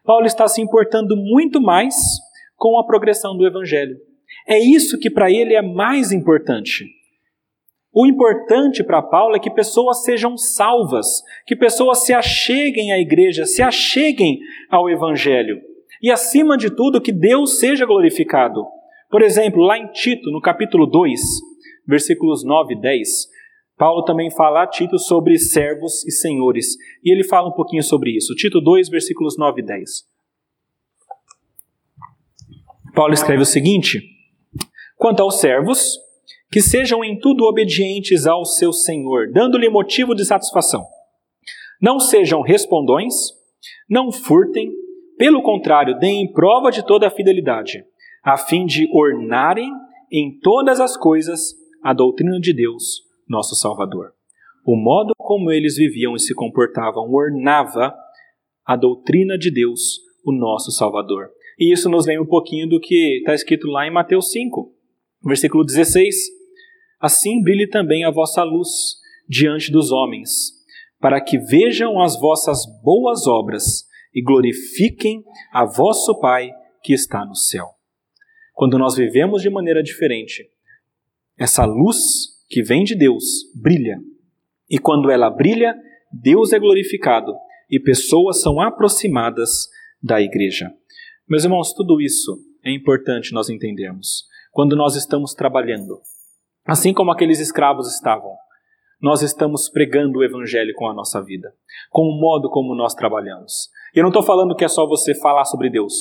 Paulo 0.03 0.25
está 0.25 0.47
se 0.47 0.61
importando 0.61 1.15
muito 1.17 1.59
mais 1.59 1.95
com 2.55 2.77
a 2.77 2.85
progressão 2.85 3.35
do 3.35 3.47
evangelho. 3.47 3.97
É 4.47 4.59
isso 4.59 4.99
que 4.99 5.09
para 5.09 5.31
ele 5.31 5.55
é 5.55 5.61
mais 5.61 6.11
importante. 6.11 6.85
O 7.93 8.07
importante 8.07 8.83
para 8.83 9.03
Paulo 9.03 9.35
é 9.35 9.39
que 9.39 9.51
pessoas 9.51 10.03
sejam 10.03 10.35
salvas, 10.35 11.21
que 11.45 11.55
pessoas 11.55 11.99
se 12.03 12.11
acheguem 12.11 12.91
à 12.91 12.99
igreja, 12.99 13.45
se 13.45 13.61
acheguem 13.61 14.39
ao 14.69 14.89
evangelho. 14.89 15.61
E 16.01 16.09
acima 16.09 16.57
de 16.57 16.75
tudo, 16.75 16.99
que 16.99 17.11
Deus 17.11 17.59
seja 17.59 17.85
glorificado. 17.85 18.65
Por 19.11 19.21
exemplo, 19.21 19.61
lá 19.61 19.77
em 19.77 19.87
Tito, 19.91 20.31
no 20.31 20.41
capítulo 20.41 20.87
2, 20.87 21.21
versículos 21.87 22.43
9 22.43 22.73
e 22.73 22.81
10, 22.81 23.27
Paulo 23.77 24.03
também 24.03 24.31
fala 24.31 24.63
a 24.63 24.67
Tito 24.67 24.97
sobre 24.97 25.37
servos 25.37 26.03
e 26.05 26.11
senhores, 26.11 26.75
e 27.03 27.13
ele 27.13 27.23
fala 27.23 27.49
um 27.49 27.53
pouquinho 27.53 27.83
sobre 27.83 28.11
isso. 28.11 28.33
Tito 28.33 28.59
2, 28.59 28.89
versículos 28.89 29.37
9 29.37 29.61
e 29.61 29.65
10. 29.65 29.89
Paulo 32.95 33.13
escreve 33.13 33.43
o 33.43 33.45
seguinte: 33.45 34.01
Quanto 34.97 35.21
aos 35.21 35.39
servos, 35.39 35.99
que 36.53 36.61
sejam 36.61 37.03
em 37.03 37.17
tudo 37.17 37.45
obedientes 37.45 38.27
ao 38.27 38.45
seu 38.45 38.71
senhor, 38.71 39.31
dando-lhe 39.31 39.67
motivo 39.67 40.13
de 40.13 40.23
satisfação. 40.23 40.85
Não 41.81 41.99
sejam 41.99 42.43
respondões, 42.43 43.15
não 43.89 44.11
furtem, 44.11 44.71
pelo 45.17 45.41
contrário, 45.41 45.97
deem 45.97 46.31
prova 46.31 46.69
de 46.69 46.85
toda 46.85 47.07
a 47.07 47.09
fidelidade, 47.09 47.83
a 48.23 48.37
fim 48.37 48.67
de 48.67 48.87
ornarem 48.93 49.67
em 50.11 50.37
todas 50.41 50.79
as 50.79 50.95
coisas 50.95 51.55
a 51.81 51.91
doutrina 51.91 52.39
de 52.39 52.53
Deus 52.53 53.01
nosso 53.27 53.55
Salvador. 53.55 54.13
O 54.63 54.75
modo 54.75 55.11
como 55.17 55.49
eles 55.49 55.75
viviam 55.75 56.15
e 56.15 56.19
se 56.19 56.35
comportavam 56.35 57.11
ornava 57.11 57.95
a 58.63 58.75
doutrina 58.75 59.39
de 59.39 59.49
Deus, 59.49 59.97
o 60.23 60.31
nosso 60.31 60.71
Salvador. 60.71 61.31
E 61.57 61.73
isso 61.73 61.89
nos 61.89 62.05
lembra 62.05 62.21
um 62.21 62.27
pouquinho 62.27 62.69
do 62.69 62.79
que 62.79 63.17
está 63.17 63.33
escrito 63.33 63.65
lá 63.69 63.87
em 63.87 63.91
Mateus 63.91 64.29
5, 64.29 64.71
versículo 65.25 65.65
16. 65.65 66.42
Assim 67.03 67.43
brilhe 67.43 67.67
também 67.67 68.05
a 68.05 68.09
vossa 68.09 68.41
luz 68.43 68.69
diante 69.27 69.69
dos 69.69 69.91
homens, 69.91 70.53
para 71.01 71.19
que 71.19 71.37
vejam 71.37 72.01
as 72.01 72.17
vossas 72.17 72.59
boas 72.81 73.27
obras 73.27 73.85
e 74.15 74.23
glorifiquem 74.23 75.21
a 75.51 75.65
vosso 75.65 76.17
Pai 76.21 76.49
que 76.81 76.93
está 76.93 77.25
no 77.25 77.35
céu. 77.35 77.71
Quando 78.53 78.77
nós 78.77 78.95
vivemos 78.95 79.41
de 79.41 79.49
maneira 79.49 79.83
diferente, 79.83 80.49
essa 81.37 81.65
luz 81.65 81.97
que 82.47 82.63
vem 82.63 82.85
de 82.85 82.95
Deus 82.95 83.51
brilha. 83.53 83.99
E 84.69 84.79
quando 84.79 85.11
ela 85.11 85.29
brilha, 85.29 85.75
Deus 86.09 86.53
é 86.53 86.59
glorificado 86.59 87.33
e 87.69 87.81
pessoas 87.81 88.39
são 88.39 88.61
aproximadas 88.61 89.67
da 90.01 90.21
igreja. 90.21 90.71
Meus 91.27 91.43
irmãos, 91.43 91.73
tudo 91.73 91.99
isso 91.99 92.39
é 92.63 92.71
importante 92.71 93.33
nós 93.33 93.49
entendermos. 93.49 94.23
Quando 94.53 94.73
nós 94.73 94.95
estamos 94.95 95.33
trabalhando, 95.33 95.99
assim 96.65 96.93
como 96.93 97.11
aqueles 97.11 97.39
escravos 97.39 97.93
estavam, 97.93 98.35
nós 99.01 99.21
estamos 99.21 99.69
pregando 99.69 100.19
o 100.19 100.23
Evangelho 100.23 100.73
com 100.75 100.87
a 100.87 100.93
nossa 100.93 101.21
vida, 101.21 101.53
com 101.89 102.03
o 102.03 102.19
modo 102.19 102.49
como 102.49 102.73
nós 102.73 102.93
trabalhamos. 102.93 103.69
E 103.93 103.99
eu 103.99 104.03
não 104.03 104.09
estou 104.09 104.23
falando 104.23 104.55
que 104.55 104.63
é 104.63 104.69
só 104.69 104.87
você 104.87 105.13
falar 105.15 105.45
sobre 105.45 105.69
Deus, 105.69 105.93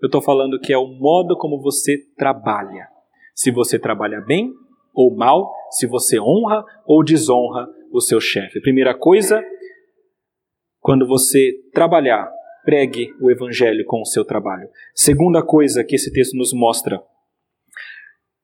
eu 0.00 0.06
estou 0.06 0.22
falando 0.22 0.60
que 0.60 0.72
é 0.72 0.78
o 0.78 0.86
modo 0.86 1.36
como 1.36 1.60
você 1.60 1.98
trabalha. 2.16 2.88
Se 3.34 3.50
você 3.50 3.78
trabalha 3.78 4.20
bem, 4.20 4.52
ou 4.94 5.16
mal, 5.16 5.52
se 5.70 5.86
você 5.86 6.20
honra 6.20 6.64
ou 6.86 7.02
desonra 7.02 7.66
o 7.90 8.00
seu 8.00 8.20
chefe. 8.20 8.60
Primeira 8.60 8.96
coisa, 8.96 9.42
quando 10.80 11.06
você 11.06 11.52
trabalhar, 11.72 12.30
pregue 12.64 13.12
o 13.20 13.30
evangelho 13.30 13.84
com 13.86 14.00
o 14.00 14.06
seu 14.06 14.24
trabalho. 14.24 14.68
Segunda 14.94 15.42
coisa 15.42 15.84
que 15.84 15.96
esse 15.96 16.12
texto 16.12 16.36
nos 16.36 16.52
mostra, 16.52 17.02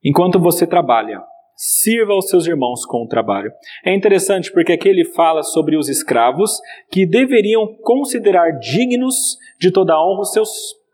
enquanto 0.04 0.40
você 0.40 0.66
trabalha, 0.66 1.22
sirva 1.62 2.14
aos 2.14 2.30
seus 2.30 2.46
irmãos 2.46 2.86
com 2.86 3.04
o 3.04 3.06
trabalho. 3.06 3.52
É 3.84 3.94
interessante 3.94 4.50
porque 4.50 4.72
aqui 4.72 4.88
ele 4.88 5.04
fala 5.04 5.42
sobre 5.42 5.76
os 5.76 5.90
escravos 5.90 6.58
que 6.90 7.04
deveriam 7.04 7.76
considerar 7.82 8.58
dignos 8.58 9.36
de 9.60 9.70
toda 9.70 10.00
honra 10.02 10.22
os 10.22 10.32
seus 10.32 10.48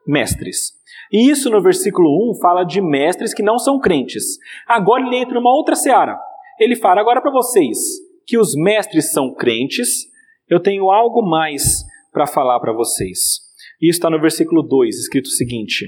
mestres. 0.04 0.72
E 1.12 1.30
isso 1.30 1.48
no 1.50 1.62
versículo 1.62 2.32
1 2.32 2.40
fala 2.40 2.64
de 2.64 2.80
mestres 2.80 3.32
que 3.32 3.44
não 3.44 3.58
são 3.58 3.78
crentes. 3.78 4.24
Agora 4.66 5.06
ele 5.06 5.16
entra 5.16 5.34
numa 5.34 5.54
outra 5.54 5.76
seara. 5.76 6.18
Ele 6.58 6.74
fala: 6.74 7.00
agora 7.00 7.22
para 7.22 7.30
vocês 7.30 7.78
que 8.26 8.36
os 8.36 8.56
mestres 8.56 9.12
são 9.12 9.32
crentes, 9.32 10.06
eu 10.50 10.58
tenho 10.58 10.90
algo 10.90 11.22
mais 11.22 11.84
para 12.12 12.26
falar 12.26 12.58
para 12.58 12.72
vocês. 12.72 13.38
Isso 13.80 13.98
está 13.98 14.10
no 14.10 14.20
versículo 14.20 14.64
2, 14.64 14.96
escrito 14.96 15.26
o 15.26 15.30
seguinte: 15.30 15.86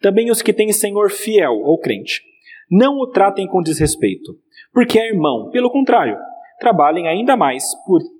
Também 0.00 0.30
os 0.30 0.40
que 0.40 0.52
têm 0.52 0.72
senhor 0.72 1.10
fiel 1.10 1.54
ou 1.64 1.80
crente, 1.80 2.22
não 2.70 2.98
o 2.98 3.06
tratem 3.06 3.46
com 3.46 3.62
desrespeito, 3.62 4.32
porque 4.72 4.98
é 4.98 5.08
irmão, 5.08 5.50
pelo 5.50 5.70
contrário, 5.70 6.16
trabalhem 6.58 7.08
ainda 7.08 7.36
mais, 7.36 7.64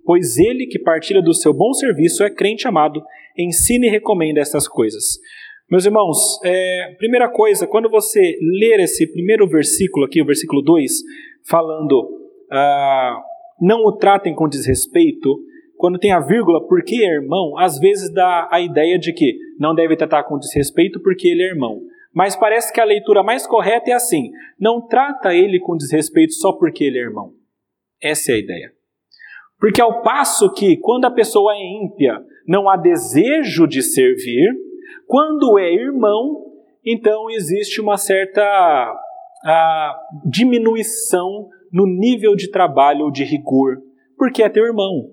pois 0.05 0.39
ele 0.39 0.67
que 0.67 0.79
partilha 0.79 1.23
do 1.23 1.35
seu 1.35 1.53
bom 1.53 1.73
serviço 1.73 2.25
é 2.25 2.31
crente 2.31 2.67
amado, 2.67 3.03
ensina 3.39 3.87
e 3.87 3.91
recomenda 3.91 4.41
estas 4.41 4.67
coisas. 4.67 5.19
Meus 5.71 5.85
irmãos, 5.85 6.41
é, 6.45 6.95
primeira 6.99 7.29
coisa, 7.29 7.67
quando 7.67 7.89
você 7.89 8.37
ler 8.59 8.81
esse 8.81 9.07
primeiro 9.13 9.47
versículo 9.47 10.05
aqui, 10.05 10.21
o 10.21 10.27
versículo 10.27 10.63
2, 10.63 10.91
falando 11.49 12.11
ah, 12.51 13.23
não 13.61 13.85
o 13.85 13.97
tratem 13.97 14.35
com 14.35 14.49
desrespeito, 14.49 15.39
quando 15.77 15.99
tem 15.99 16.13
a 16.13 16.21
vírgula 16.21 16.67
porque 16.67 16.97
é 16.97 17.15
irmão, 17.15 17.57
às 17.57 17.79
vezes 17.79 18.13
dá 18.13 18.49
a 18.51 18.61
ideia 18.61 18.99
de 18.99 19.13
que 19.13 19.37
não 19.59 19.75
deve 19.75 19.97
tratar 19.97 20.25
com 20.25 20.39
desrespeito 20.39 21.01
porque 21.01 21.29
ele 21.29 21.43
é 21.43 21.51
irmão. 21.51 21.81
Mas 22.15 22.35
parece 22.35 22.73
que 22.73 22.81
a 22.81 22.85
leitura 22.85 23.23
mais 23.23 23.47
correta 23.47 23.91
é 23.91 23.95
assim: 23.95 24.31
não 24.59 24.87
trata 24.87 25.35
ele 25.35 25.61
com 25.61 25.77
desrespeito 25.77 26.35
só 26.35 26.53
porque 26.53 26.85
ele 26.85 26.99
é 26.99 27.03
irmão. 27.03 27.33
Essa 28.03 28.33
é 28.33 28.35
a 28.35 28.39
ideia. 28.39 28.73
Porque 29.59 29.81
ao 29.81 30.03
passo 30.03 30.53
que, 30.53 30.77
quando 30.79 31.05
a 31.05 31.11
pessoa 31.11 31.53
é 31.55 31.59
ímpia, 31.59 32.19
não 32.47 32.69
há 32.69 32.77
desejo 32.77 33.67
de 33.67 33.83
servir, 33.83 34.51
quando 35.07 35.59
é 35.59 35.73
irmão, 35.73 36.47
então 36.85 37.31
existe 37.31 37.81
uma 37.81 37.99
certa 37.99 38.43
a, 39.45 40.01
diminuição 40.25 41.49
no 41.71 41.87
nível 41.87 42.35
de 42.35 42.51
trabalho 42.51 43.05
ou 43.05 43.11
de 43.11 43.23
rigor, 43.23 43.77
porque 44.17 44.43
é 44.43 44.49
teu 44.49 44.65
irmão. 44.65 45.11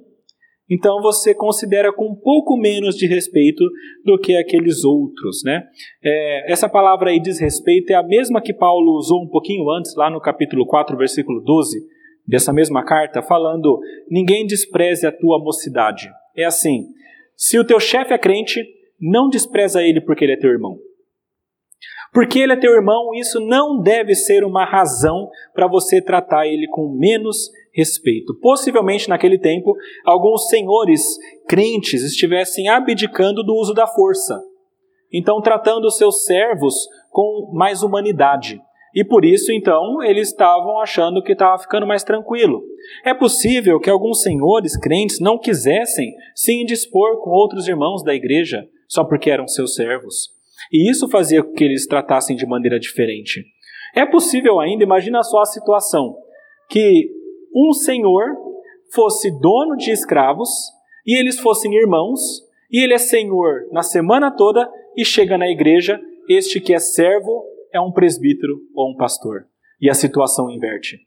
Então 0.69 1.01
você 1.01 1.33
considera 1.33 1.93
com 1.93 2.11
um 2.11 2.15
pouco 2.15 2.57
menos 2.57 2.95
de 2.95 3.07
respeito 3.07 3.63
do 4.03 4.17
que 4.17 4.35
aqueles 4.35 4.83
outros, 4.83 5.41
né? 5.43 5.63
É, 6.03 6.51
essa 6.51 6.67
palavra 6.67 7.09
aí, 7.09 7.21
desrespeito, 7.21 7.91
é 7.91 7.95
a 7.95 8.03
mesma 8.03 8.41
que 8.41 8.53
Paulo 8.53 8.97
usou 8.97 9.23
um 9.23 9.29
pouquinho 9.29 9.69
antes, 9.71 9.95
lá 9.95 10.09
no 10.09 10.19
capítulo 10.19 10.65
4, 10.65 10.97
versículo 10.97 11.41
12, 11.41 11.79
dessa 12.27 12.51
mesma 12.51 12.83
carta, 12.83 13.21
falando: 13.21 13.79
Ninguém 14.09 14.45
despreze 14.45 15.07
a 15.07 15.11
tua 15.11 15.39
mocidade. 15.39 16.09
É 16.35 16.43
assim: 16.43 16.87
se 17.35 17.57
o 17.57 17.65
teu 17.65 17.79
chefe 17.79 18.13
é 18.13 18.17
crente, 18.17 18.61
não 18.99 19.29
despreza 19.29 19.81
ele 19.81 20.01
porque 20.01 20.25
ele 20.25 20.33
é 20.33 20.37
teu 20.37 20.51
irmão. 20.51 20.77
Porque 22.11 22.39
ele 22.39 22.53
é 22.53 22.55
teu 22.55 22.73
irmão, 22.73 23.13
isso 23.13 23.39
não 23.39 23.79
deve 23.79 24.15
ser 24.15 24.43
uma 24.43 24.65
razão 24.65 25.29
para 25.53 25.67
você 25.67 26.01
tratar 26.01 26.47
ele 26.47 26.67
com 26.67 26.89
menos 26.89 27.51
respeito. 27.77 28.33
Possivelmente 28.41 29.07
naquele 29.07 29.37
tempo, 29.37 29.75
alguns 30.03 30.49
senhores 30.49 31.03
crentes 31.47 32.03
estivessem 32.03 32.67
abdicando 32.67 33.43
do 33.43 33.53
uso 33.53 33.73
da 33.73 33.85
força, 33.85 34.41
então 35.13 35.39
tratando 35.39 35.91
seus 35.91 36.25
servos 36.25 36.73
com 37.11 37.51
mais 37.53 37.83
humanidade. 37.83 38.59
E 38.95 39.03
por 39.03 39.23
isso, 39.23 39.51
então, 39.51 40.01
eles 40.01 40.29
estavam 40.29 40.79
achando 40.81 41.21
que 41.21 41.33
estava 41.33 41.61
ficando 41.61 41.85
mais 41.85 42.03
tranquilo. 42.03 42.63
É 43.05 43.13
possível 43.13 43.79
que 43.79 43.91
alguns 43.91 44.23
senhores 44.23 44.75
crentes 44.75 45.19
não 45.19 45.37
quisessem 45.37 46.11
se 46.33 46.53
indispor 46.53 47.21
com 47.21 47.29
outros 47.29 47.67
irmãos 47.67 48.03
da 48.03 48.15
igreja 48.15 48.67
só 48.87 49.03
porque 49.03 49.29
eram 49.29 49.47
seus 49.47 49.75
servos. 49.75 50.29
E 50.71 50.89
isso 50.89 51.07
fazia 51.09 51.43
com 51.43 51.53
que 51.53 51.63
eles 51.63 51.85
tratassem 51.85 52.35
de 52.35 52.47
maneira 52.47 52.79
diferente. 52.79 53.45
É 53.93 54.05
possível 54.05 54.59
ainda, 54.59 54.83
imagina 54.83 55.21
só 55.21 55.41
a 55.41 55.45
situação, 55.45 56.15
que 56.69 57.09
um 57.53 57.73
senhor 57.73 58.35
fosse 58.93 59.31
dono 59.39 59.75
de 59.75 59.91
escravos 59.91 60.49
e 61.05 61.17
eles 61.17 61.39
fossem 61.39 61.73
irmãos, 61.73 62.19
e 62.69 62.83
ele 62.83 62.93
é 62.93 62.97
senhor 62.97 63.67
na 63.71 63.81
semana 63.81 64.29
toda 64.29 64.69
e 64.95 65.05
chega 65.05 65.37
na 65.37 65.47
igreja, 65.47 65.99
este 66.27 66.59
que 66.59 66.73
é 66.73 66.79
servo 66.79 67.45
é 67.71 67.79
um 67.79 67.91
presbítero 67.91 68.59
ou 68.75 68.91
um 68.91 68.95
pastor. 68.95 69.47
E 69.79 69.89
a 69.89 69.93
situação 69.93 70.49
inverte. 70.49 70.99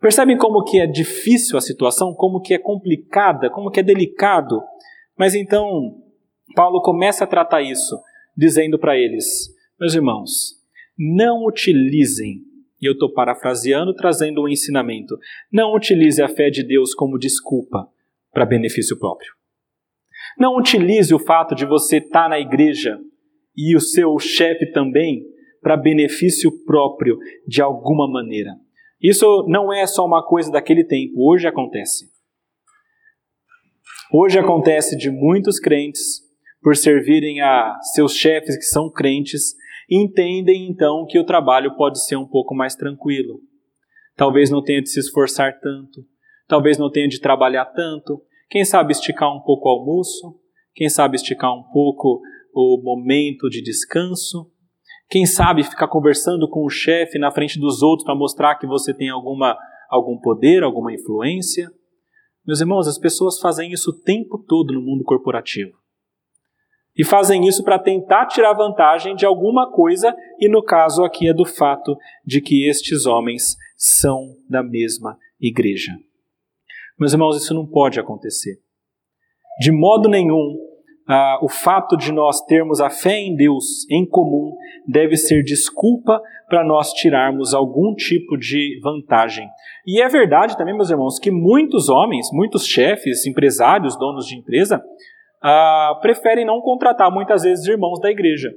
Percebem 0.00 0.36
como 0.36 0.64
que 0.64 0.80
é 0.80 0.86
difícil 0.86 1.56
a 1.56 1.60
situação, 1.60 2.12
como 2.14 2.40
que 2.40 2.54
é 2.54 2.58
complicada, 2.58 3.48
como 3.48 3.70
que 3.70 3.80
é 3.80 3.82
delicado? 3.82 4.60
Mas 5.16 5.34
então, 5.34 5.96
Paulo 6.54 6.82
começa 6.82 7.24
a 7.24 7.26
tratar 7.26 7.62
isso, 7.62 7.96
dizendo 8.36 8.78
para 8.78 8.96
eles: 8.96 9.48
Meus 9.80 9.94
irmãos, 9.94 10.56
não 10.98 11.46
utilizem, 11.46 12.42
e 12.82 12.88
eu 12.88 12.94
estou 12.94 13.12
parafraseando, 13.12 13.94
trazendo 13.94 14.42
um 14.42 14.48
ensinamento, 14.48 15.16
não 15.52 15.72
utilize 15.72 16.20
a 16.20 16.28
fé 16.28 16.50
de 16.50 16.66
Deus 16.66 16.92
como 16.92 17.16
desculpa 17.16 17.88
para 18.32 18.44
benefício 18.44 18.98
próprio. 18.98 19.32
Não 20.36 20.56
utilize 20.56 21.14
o 21.14 21.18
fato 21.18 21.54
de 21.54 21.64
você 21.64 21.98
estar 21.98 22.24
tá 22.24 22.28
na 22.28 22.40
igreja 22.40 22.98
e 23.56 23.76
o 23.76 23.80
seu 23.80 24.18
chefe 24.18 24.66
também 24.72 25.22
para 25.60 25.76
benefício 25.76 26.50
próprio 26.64 27.16
de 27.46 27.62
alguma 27.62 28.10
maneira. 28.10 28.50
Isso 29.00 29.46
não 29.48 29.72
é 29.72 29.86
só 29.86 30.04
uma 30.04 30.24
coisa 30.24 30.50
daquele 30.50 30.84
tempo, 30.84 31.14
hoje 31.18 31.46
acontece. 31.46 32.06
Hoje 34.12 34.38
acontece 34.38 34.96
de 34.96 35.10
muitos 35.10 35.58
crentes 35.58 36.20
por 36.60 36.76
servirem 36.76 37.40
a 37.40 37.78
seus 37.94 38.14
chefes 38.14 38.56
que 38.56 38.64
são 38.64 38.90
crentes, 38.90 39.54
entendem 39.96 40.68
então 40.68 41.04
que 41.06 41.18
o 41.18 41.24
trabalho 41.24 41.76
pode 41.76 42.04
ser 42.04 42.16
um 42.16 42.26
pouco 42.26 42.54
mais 42.54 42.74
tranquilo. 42.74 43.40
Talvez 44.16 44.50
não 44.50 44.62
tenha 44.62 44.82
de 44.82 44.90
se 44.90 45.00
esforçar 45.00 45.58
tanto, 45.60 46.04
talvez 46.46 46.78
não 46.78 46.90
tenha 46.90 47.08
de 47.08 47.20
trabalhar 47.20 47.66
tanto, 47.66 48.22
quem 48.50 48.64
sabe 48.64 48.92
esticar 48.92 49.34
um 49.34 49.40
pouco 49.40 49.68
o 49.68 49.72
almoço, 49.72 50.38
quem 50.74 50.88
sabe 50.88 51.16
esticar 51.16 51.52
um 51.54 51.62
pouco 51.72 52.20
o 52.54 52.80
momento 52.82 53.48
de 53.48 53.62
descanso, 53.62 54.50
quem 55.08 55.26
sabe 55.26 55.62
ficar 55.62 55.88
conversando 55.88 56.48
com 56.48 56.64
o 56.64 56.70
chefe 56.70 57.18
na 57.18 57.30
frente 57.30 57.58
dos 57.58 57.82
outros 57.82 58.04
para 58.04 58.14
mostrar 58.14 58.56
que 58.56 58.66
você 58.66 58.94
tem 58.94 59.10
alguma, 59.10 59.56
algum 59.88 60.18
poder, 60.18 60.62
alguma 60.62 60.92
influência. 60.92 61.70
Meus 62.46 62.60
irmãos, 62.60 62.86
as 62.86 62.98
pessoas 62.98 63.38
fazem 63.38 63.72
isso 63.72 63.90
o 63.90 64.00
tempo 64.00 64.38
todo 64.46 64.72
no 64.72 64.80
mundo 64.80 65.04
corporativo. 65.04 65.81
E 66.96 67.04
fazem 67.04 67.46
isso 67.46 67.64
para 67.64 67.78
tentar 67.78 68.26
tirar 68.26 68.52
vantagem 68.52 69.14
de 69.14 69.24
alguma 69.24 69.70
coisa, 69.70 70.14
e 70.38 70.48
no 70.48 70.62
caso 70.62 71.04
aqui 71.04 71.28
é 71.28 71.32
do 71.32 71.44
fato 71.44 71.96
de 72.24 72.40
que 72.40 72.68
estes 72.68 73.06
homens 73.06 73.56
são 73.76 74.36
da 74.48 74.62
mesma 74.62 75.16
igreja. 75.40 75.92
Meus 76.98 77.12
irmãos, 77.12 77.36
isso 77.36 77.54
não 77.54 77.66
pode 77.66 77.98
acontecer. 77.98 78.58
De 79.58 79.72
modo 79.72 80.08
nenhum, 80.08 80.56
ah, 81.08 81.38
o 81.42 81.48
fato 81.48 81.96
de 81.96 82.12
nós 82.12 82.40
termos 82.42 82.80
a 82.80 82.88
fé 82.88 83.18
em 83.18 83.34
Deus 83.34 83.88
em 83.90 84.06
comum 84.06 84.54
deve 84.86 85.16
ser 85.16 85.42
desculpa 85.42 86.20
para 86.48 86.64
nós 86.64 86.92
tirarmos 86.92 87.54
algum 87.54 87.94
tipo 87.94 88.36
de 88.36 88.78
vantagem. 88.82 89.48
E 89.86 90.00
é 90.00 90.08
verdade 90.08 90.56
também, 90.56 90.74
meus 90.74 90.90
irmãos, 90.90 91.18
que 91.18 91.30
muitos 91.30 91.88
homens, 91.88 92.28
muitos 92.32 92.66
chefes, 92.66 93.26
empresários, 93.26 93.98
donos 93.98 94.26
de 94.26 94.36
empresa, 94.36 94.82
ah, 95.42 95.98
preferem 96.00 96.44
não 96.44 96.60
contratar 96.60 97.10
muitas 97.10 97.42
vezes 97.42 97.66
irmãos 97.66 98.00
da 98.00 98.10
igreja. 98.10 98.50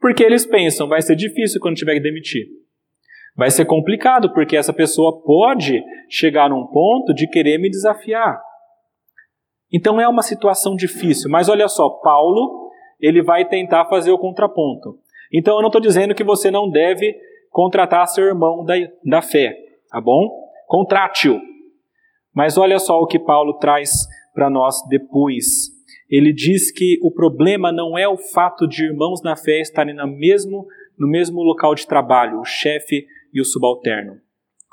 Porque 0.00 0.22
eles 0.22 0.46
pensam, 0.46 0.88
vai 0.88 1.02
ser 1.02 1.16
difícil 1.16 1.60
quando 1.60 1.76
tiver 1.76 1.94
que 1.94 2.00
demitir. 2.00 2.46
Vai 3.34 3.50
ser 3.50 3.64
complicado, 3.64 4.32
porque 4.32 4.56
essa 4.56 4.72
pessoa 4.72 5.20
pode 5.22 5.82
chegar 6.08 6.48
num 6.48 6.66
ponto 6.66 7.12
de 7.12 7.28
querer 7.28 7.58
me 7.58 7.68
desafiar. 7.68 8.40
Então 9.72 10.00
é 10.00 10.08
uma 10.08 10.22
situação 10.22 10.76
difícil, 10.76 11.30
mas 11.30 11.48
olha 11.48 11.68
só, 11.68 11.90
Paulo, 11.90 12.70
ele 13.00 13.22
vai 13.22 13.44
tentar 13.44 13.86
fazer 13.86 14.10
o 14.10 14.18
contraponto. 14.18 14.98
Então 15.32 15.56
eu 15.56 15.60
não 15.60 15.68
estou 15.68 15.80
dizendo 15.80 16.14
que 16.14 16.24
você 16.24 16.50
não 16.50 16.70
deve 16.70 17.14
contratar 17.50 18.06
seu 18.06 18.24
irmão 18.24 18.64
da, 18.64 18.74
da 19.04 19.20
fé, 19.20 19.54
tá 19.90 20.00
bom? 20.00 20.30
Contrate-o. 20.66 21.40
Mas 22.34 22.56
olha 22.56 22.78
só 22.78 23.00
o 23.00 23.06
que 23.06 23.18
Paulo 23.18 23.54
traz 23.54 24.06
para 24.36 24.50
nós 24.50 24.86
depois. 24.88 25.74
Ele 26.08 26.32
diz 26.32 26.70
que 26.70 26.98
o 27.02 27.10
problema 27.10 27.72
não 27.72 27.96
é 27.98 28.06
o 28.06 28.18
fato 28.18 28.68
de 28.68 28.84
irmãos 28.84 29.22
na 29.22 29.34
fé 29.34 29.60
estarem 29.60 29.94
no 29.94 30.06
mesmo, 30.06 30.66
no 30.96 31.08
mesmo 31.08 31.42
local 31.42 31.74
de 31.74 31.86
trabalho, 31.86 32.38
o 32.38 32.44
chefe 32.44 33.06
e 33.32 33.40
o 33.40 33.44
subalterno. 33.44 34.20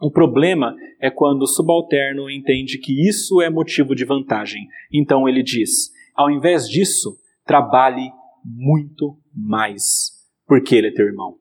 O 0.02 0.12
problema 0.12 0.76
é 1.00 1.10
quando 1.10 1.44
o 1.44 1.48
subalterno 1.48 2.30
entende 2.30 2.78
que 2.78 3.08
isso 3.08 3.42
é 3.42 3.50
motivo 3.50 3.96
de 3.96 4.04
vantagem. 4.04 4.68
Então 4.92 5.28
ele 5.30 5.42
diz: 5.42 5.92
ao 6.14 6.30
invés 6.30 6.68
disso, 6.68 7.18
trabalhe 7.46 8.12
muito 8.44 9.18
mais, 9.34 10.12
porque 10.46 10.76
ele 10.76 10.90
é 10.90 10.94
teu 10.94 11.06
irmão. 11.06 11.36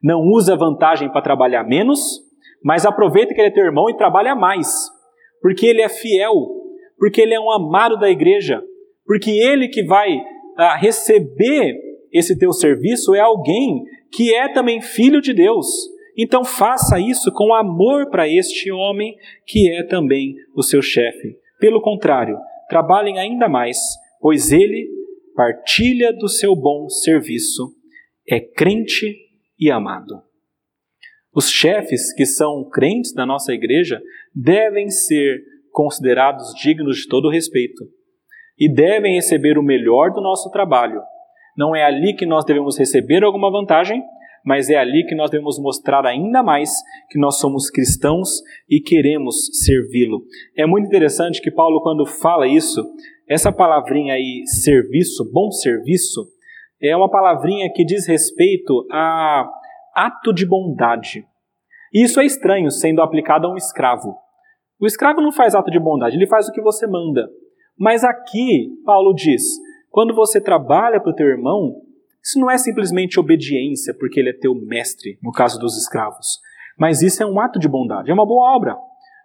Não 0.00 0.20
usa 0.20 0.56
vantagem 0.56 1.10
para 1.10 1.22
trabalhar 1.22 1.64
menos, 1.64 1.98
mas 2.62 2.86
aproveita 2.86 3.34
que 3.34 3.40
ele 3.40 3.48
é 3.48 3.52
teu 3.52 3.64
irmão 3.64 3.90
e 3.90 3.96
trabalha 3.96 4.36
mais, 4.36 4.68
porque 5.42 5.66
ele 5.66 5.82
é 5.82 5.88
fiel 5.88 6.63
porque 7.04 7.20
ele 7.20 7.34
é 7.34 7.38
um 7.38 7.52
amado 7.52 7.98
da 7.98 8.08
igreja, 8.08 8.62
porque 9.04 9.30
ele 9.30 9.68
que 9.68 9.84
vai 9.84 10.18
ah, 10.56 10.74
receber 10.74 11.78
esse 12.10 12.38
teu 12.38 12.50
serviço 12.50 13.14
é 13.14 13.20
alguém 13.20 13.84
que 14.10 14.34
é 14.34 14.48
também 14.48 14.80
filho 14.80 15.20
de 15.20 15.34
Deus. 15.34 15.66
Então 16.16 16.46
faça 16.46 16.98
isso 16.98 17.30
com 17.30 17.52
amor 17.52 18.08
para 18.08 18.26
este 18.26 18.72
homem 18.72 19.14
que 19.46 19.70
é 19.70 19.82
também 19.82 20.34
o 20.56 20.62
seu 20.62 20.80
chefe. 20.80 21.36
Pelo 21.60 21.82
contrário, 21.82 22.38
trabalhem 22.70 23.18
ainda 23.18 23.50
mais, 23.50 23.76
pois 24.18 24.50
ele 24.50 24.88
partilha 25.36 26.10
do 26.10 26.26
seu 26.26 26.56
bom 26.56 26.88
serviço, 26.88 27.70
é 28.26 28.40
crente 28.40 29.14
e 29.60 29.70
amado. 29.70 30.22
Os 31.36 31.50
chefes 31.50 32.14
que 32.14 32.24
são 32.24 32.66
crentes 32.72 33.12
da 33.12 33.26
nossa 33.26 33.52
igreja 33.52 34.00
devem 34.34 34.88
ser 34.88 35.52
considerados 35.74 36.54
dignos 36.54 36.98
de 36.98 37.08
todo 37.08 37.28
respeito 37.28 37.84
e 38.58 38.72
devem 38.72 39.16
receber 39.16 39.58
o 39.58 39.62
melhor 39.62 40.12
do 40.12 40.22
nosso 40.22 40.48
trabalho. 40.50 41.02
Não 41.58 41.74
é 41.74 41.84
ali 41.84 42.14
que 42.14 42.24
nós 42.24 42.44
devemos 42.44 42.78
receber 42.78 43.24
alguma 43.24 43.50
vantagem, 43.50 44.00
mas 44.44 44.70
é 44.70 44.76
ali 44.76 45.04
que 45.06 45.14
nós 45.14 45.30
devemos 45.30 45.58
mostrar 45.58 46.06
ainda 46.06 46.42
mais 46.42 46.70
que 47.10 47.18
nós 47.18 47.38
somos 47.38 47.70
cristãos 47.70 48.28
e 48.70 48.80
queremos 48.80 49.48
servi-lo. 49.64 50.22
É 50.56 50.64
muito 50.64 50.86
interessante 50.86 51.40
que 51.40 51.50
Paulo, 51.50 51.82
quando 51.82 52.06
fala 52.06 52.46
isso, 52.46 52.80
essa 53.28 53.50
palavrinha 53.50 54.14
aí, 54.14 54.46
serviço, 54.46 55.28
bom 55.32 55.50
serviço, 55.50 56.26
é 56.80 56.94
uma 56.94 57.10
palavrinha 57.10 57.72
que 57.72 57.84
diz 57.84 58.06
respeito 58.06 58.86
a 58.92 59.48
ato 59.94 60.32
de 60.32 60.46
bondade. 60.46 61.24
Isso 61.92 62.20
é 62.20 62.26
estranho 62.26 62.70
sendo 62.70 63.00
aplicado 63.00 63.46
a 63.46 63.52
um 63.52 63.56
escravo. 63.56 64.23
O 64.80 64.86
escravo 64.86 65.20
não 65.20 65.32
faz 65.32 65.54
ato 65.54 65.70
de 65.70 65.78
bondade, 65.78 66.16
ele 66.16 66.26
faz 66.26 66.48
o 66.48 66.52
que 66.52 66.60
você 66.60 66.86
manda. 66.86 67.28
Mas 67.78 68.04
aqui, 68.04 68.70
Paulo 68.84 69.14
diz: 69.14 69.42
quando 69.90 70.14
você 70.14 70.40
trabalha 70.40 71.00
para 71.00 71.10
o 71.10 71.14
teu 71.14 71.26
irmão, 71.26 71.82
isso 72.22 72.38
não 72.38 72.50
é 72.50 72.56
simplesmente 72.56 73.20
obediência, 73.20 73.94
porque 73.98 74.18
ele 74.18 74.30
é 74.30 74.38
teu 74.38 74.54
mestre, 74.54 75.18
no 75.22 75.30
caso 75.30 75.58
dos 75.58 75.76
escravos. 75.76 76.38
Mas 76.78 77.02
isso 77.02 77.22
é 77.22 77.26
um 77.26 77.38
ato 77.38 77.58
de 77.58 77.68
bondade, 77.68 78.10
é 78.10 78.14
uma 78.14 78.26
boa 78.26 78.56
obra. 78.56 78.76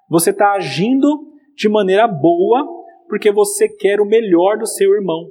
Você 0.10 0.32
está 0.32 0.54
agindo 0.54 1.08
de 1.56 1.70
maneira 1.70 2.08
boa, 2.08 2.68
porque 3.08 3.32
você 3.32 3.68
quer 3.68 4.00
o 4.00 4.06
melhor 4.06 4.58
do 4.58 4.68
seu 4.68 4.94
irmão. 4.94 5.30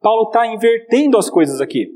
Paulo 0.00 0.28
está 0.28 0.46
invertendo 0.46 1.18
as 1.18 1.28
coisas 1.28 1.60
aqui. 1.60 1.88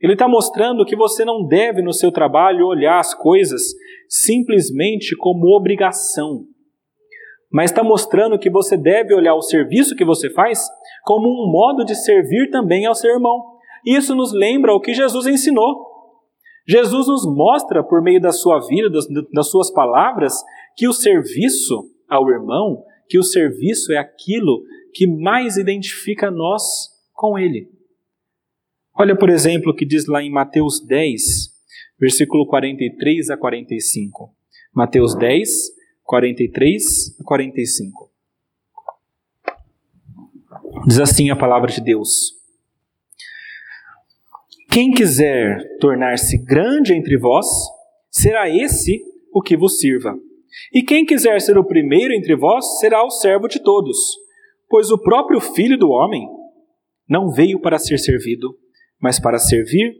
Ele 0.00 0.14
está 0.14 0.26
mostrando 0.26 0.84
que 0.84 0.96
você 0.96 1.24
não 1.24 1.46
deve, 1.46 1.82
no 1.82 1.92
seu 1.92 2.10
trabalho, 2.10 2.66
olhar 2.66 2.98
as 2.98 3.14
coisas 3.14 3.74
simplesmente 4.08 5.14
como 5.14 5.54
obrigação, 5.54 6.46
mas 7.52 7.70
está 7.70 7.82
mostrando 7.82 8.38
que 8.38 8.50
você 8.50 8.76
deve 8.76 9.14
olhar 9.14 9.34
o 9.34 9.42
serviço 9.42 9.96
que 9.96 10.04
você 10.04 10.30
faz 10.30 10.60
como 11.04 11.28
um 11.28 11.50
modo 11.50 11.84
de 11.84 11.94
servir 11.94 12.50
também 12.50 12.86
ao 12.86 12.94
seu 12.94 13.10
irmão. 13.10 13.58
Isso 13.84 14.14
nos 14.14 14.32
lembra 14.32 14.72
o 14.72 14.80
que 14.80 14.94
Jesus 14.94 15.26
ensinou. 15.26 15.88
Jesus 16.66 17.08
nos 17.08 17.26
mostra, 17.26 17.82
por 17.82 18.00
meio 18.02 18.20
da 18.20 18.30
sua 18.30 18.60
vida, 18.60 18.88
das, 18.88 19.06
das 19.32 19.50
suas 19.50 19.72
palavras, 19.72 20.34
que 20.76 20.86
o 20.86 20.92
serviço 20.92 21.90
ao 22.08 22.28
irmão, 22.30 22.84
que 23.08 23.18
o 23.18 23.22
serviço 23.22 23.92
é 23.92 23.98
aquilo 23.98 24.62
que 24.92 25.06
mais 25.06 25.56
identifica 25.56 26.30
nós 26.30 26.62
com 27.12 27.38
ele. 27.38 27.68
Olha, 28.94 29.16
por 29.16 29.30
exemplo, 29.30 29.72
o 29.72 29.74
que 29.74 29.86
diz 29.86 30.06
lá 30.06 30.22
em 30.22 30.30
Mateus 30.30 30.84
10, 30.86 31.20
versículo 31.98 32.46
43 32.46 33.30
a 33.30 33.36
45. 33.36 34.30
Mateus 34.74 35.14
10, 35.14 35.48
43 36.10 37.20
a 37.20 37.24
45. 37.24 38.10
Diz 40.84 40.98
assim 40.98 41.30
a 41.30 41.36
palavra 41.36 41.70
de 41.70 41.80
Deus: 41.80 42.32
Quem 44.72 44.90
quiser 44.90 45.78
tornar-se 45.78 46.36
grande 46.38 46.94
entre 46.94 47.16
vós, 47.16 47.46
será 48.10 48.48
esse 48.48 49.00
o 49.32 49.40
que 49.40 49.56
vos 49.56 49.78
sirva. 49.78 50.18
E 50.74 50.82
quem 50.82 51.06
quiser 51.06 51.40
ser 51.40 51.56
o 51.56 51.64
primeiro 51.64 52.12
entre 52.12 52.34
vós, 52.34 52.80
será 52.80 53.04
o 53.04 53.10
servo 53.10 53.46
de 53.46 53.62
todos. 53.62 53.96
Pois 54.68 54.90
o 54.90 54.98
próprio 54.98 55.40
Filho 55.40 55.78
do 55.78 55.90
Homem 55.90 56.26
não 57.08 57.30
veio 57.30 57.60
para 57.60 57.78
ser 57.78 57.98
servido, 57.98 58.58
mas 59.00 59.20
para 59.20 59.38
servir 59.38 59.94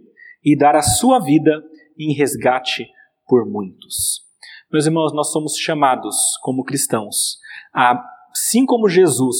e 0.44 0.58
dar 0.58 0.74
a 0.74 0.82
sua 0.82 1.20
vida 1.20 1.62
em 1.96 2.12
resgate 2.12 2.84
por 3.28 3.48
muitos. 3.48 4.28
Meus 4.72 4.86
irmãos, 4.86 5.12
nós 5.12 5.32
somos 5.32 5.56
chamados 5.56 6.14
como 6.42 6.62
cristãos, 6.62 7.38
a, 7.74 8.00
assim 8.30 8.64
como 8.64 8.88
Jesus 8.88 9.36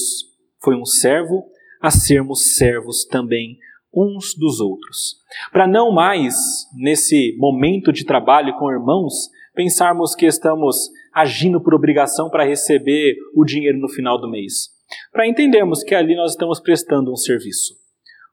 foi 0.61 0.75
um 0.75 0.83
servo, 0.83 1.45
a 1.81 1.89
sermos 1.89 2.57
servos 2.57 3.05
também 3.05 3.57
uns 3.93 4.35
dos 4.35 4.59
outros. 4.59 5.15
Para 5.49 5.65
não 5.65 5.89
mais, 5.93 6.35
nesse 6.75 7.33
momento 7.37 7.93
de 7.93 8.03
trabalho 8.03 8.53
com 8.57 8.69
irmãos, 8.69 9.29
pensarmos 9.55 10.13
que 10.13 10.25
estamos 10.25 10.89
agindo 11.13 11.61
por 11.61 11.73
obrigação 11.73 12.29
para 12.29 12.43
receber 12.43 13.15
o 13.33 13.45
dinheiro 13.45 13.79
no 13.79 13.87
final 13.87 14.19
do 14.19 14.29
mês. 14.29 14.69
Para 15.13 15.27
entendermos 15.27 15.81
que 15.81 15.95
ali 15.95 16.13
nós 16.13 16.31
estamos 16.31 16.59
prestando 16.59 17.09
um 17.09 17.15
serviço. 17.15 17.73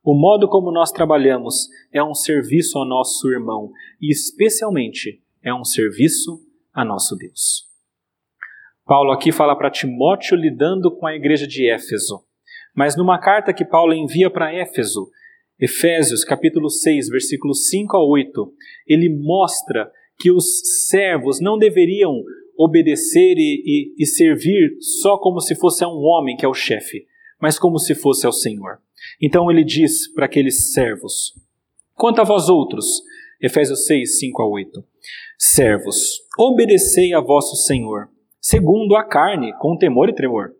O 0.03 0.15
modo 0.15 0.49
como 0.49 0.73
nós 0.73 0.91
trabalhamos 0.91 1.69
é 1.93 2.03
um 2.03 2.15
serviço 2.15 2.77
ao 2.77 2.85
nosso 2.85 3.31
irmão 3.31 3.71
e, 4.03 4.11
especialmente, 4.11 5.23
é 5.45 5.55
um 5.55 5.65
serviço 5.65 6.48
a 6.79 6.85
nosso 6.85 7.17
Deus. 7.17 7.65
Paulo 8.87 9.11
aqui 9.11 9.33
fala 9.33 9.57
para 9.57 9.71
Timóteo 9.71 10.37
lidando 10.37 10.95
com 10.97 11.07
a 11.07 11.15
igreja 11.15 11.45
de 11.45 11.69
Éfeso. 11.69 12.23
Mas 12.75 12.97
numa 12.97 13.19
carta 13.19 13.53
que 13.53 13.65
Paulo 13.65 13.93
envia 13.93 14.31
para 14.31 14.55
Éfeso, 14.55 15.11
Efésios 15.59 16.25
capítulo 16.25 16.71
6, 16.71 17.09
versículos 17.09 17.69
5 17.69 17.97
a 17.97 18.05
8, 18.05 18.53
ele 18.87 19.09
mostra 19.09 19.91
que 20.17 20.31
os 20.31 20.87
servos 20.89 21.41
não 21.41 21.59
deveriam 21.59 22.23
obedecer 22.57 23.35
e, 23.37 23.63
e, 23.67 24.03
e 24.03 24.07
servir 24.07 24.77
só 24.81 25.19
como 25.19 25.41
se 25.41 25.57
fosse 25.57 25.83
a 25.83 25.89
um 25.89 26.05
homem 26.05 26.37
que 26.37 26.47
é 26.47 26.49
o 26.49 26.55
chefe, 26.55 27.07
mas 27.41 27.59
como 27.59 27.79
se 27.79 27.93
fosse 27.93 28.25
ao 28.25 28.33
Senhor. 28.33 28.79
Então 29.21 29.51
ele 29.51 29.65
diz 29.65 30.13
para 30.13 30.27
aqueles 30.27 30.73
servos: 30.73 31.35
Quanto 31.95 32.21
a 32.21 32.25
vós 32.25 32.49
outros, 32.49 32.87
Efésios 33.41 33.87
6, 33.87 34.19
5 34.19 34.43
a 34.43 34.49
8: 34.49 34.85
Servos, 35.39 36.21
obedecei 36.37 37.15
a 37.15 37.21
vosso 37.21 37.55
Senhor, 37.55 38.09
segundo 38.41 38.97
a 38.97 39.05
carne, 39.05 39.53
com 39.61 39.77
temor 39.77 40.09
e 40.09 40.15
tremor, 40.15 40.51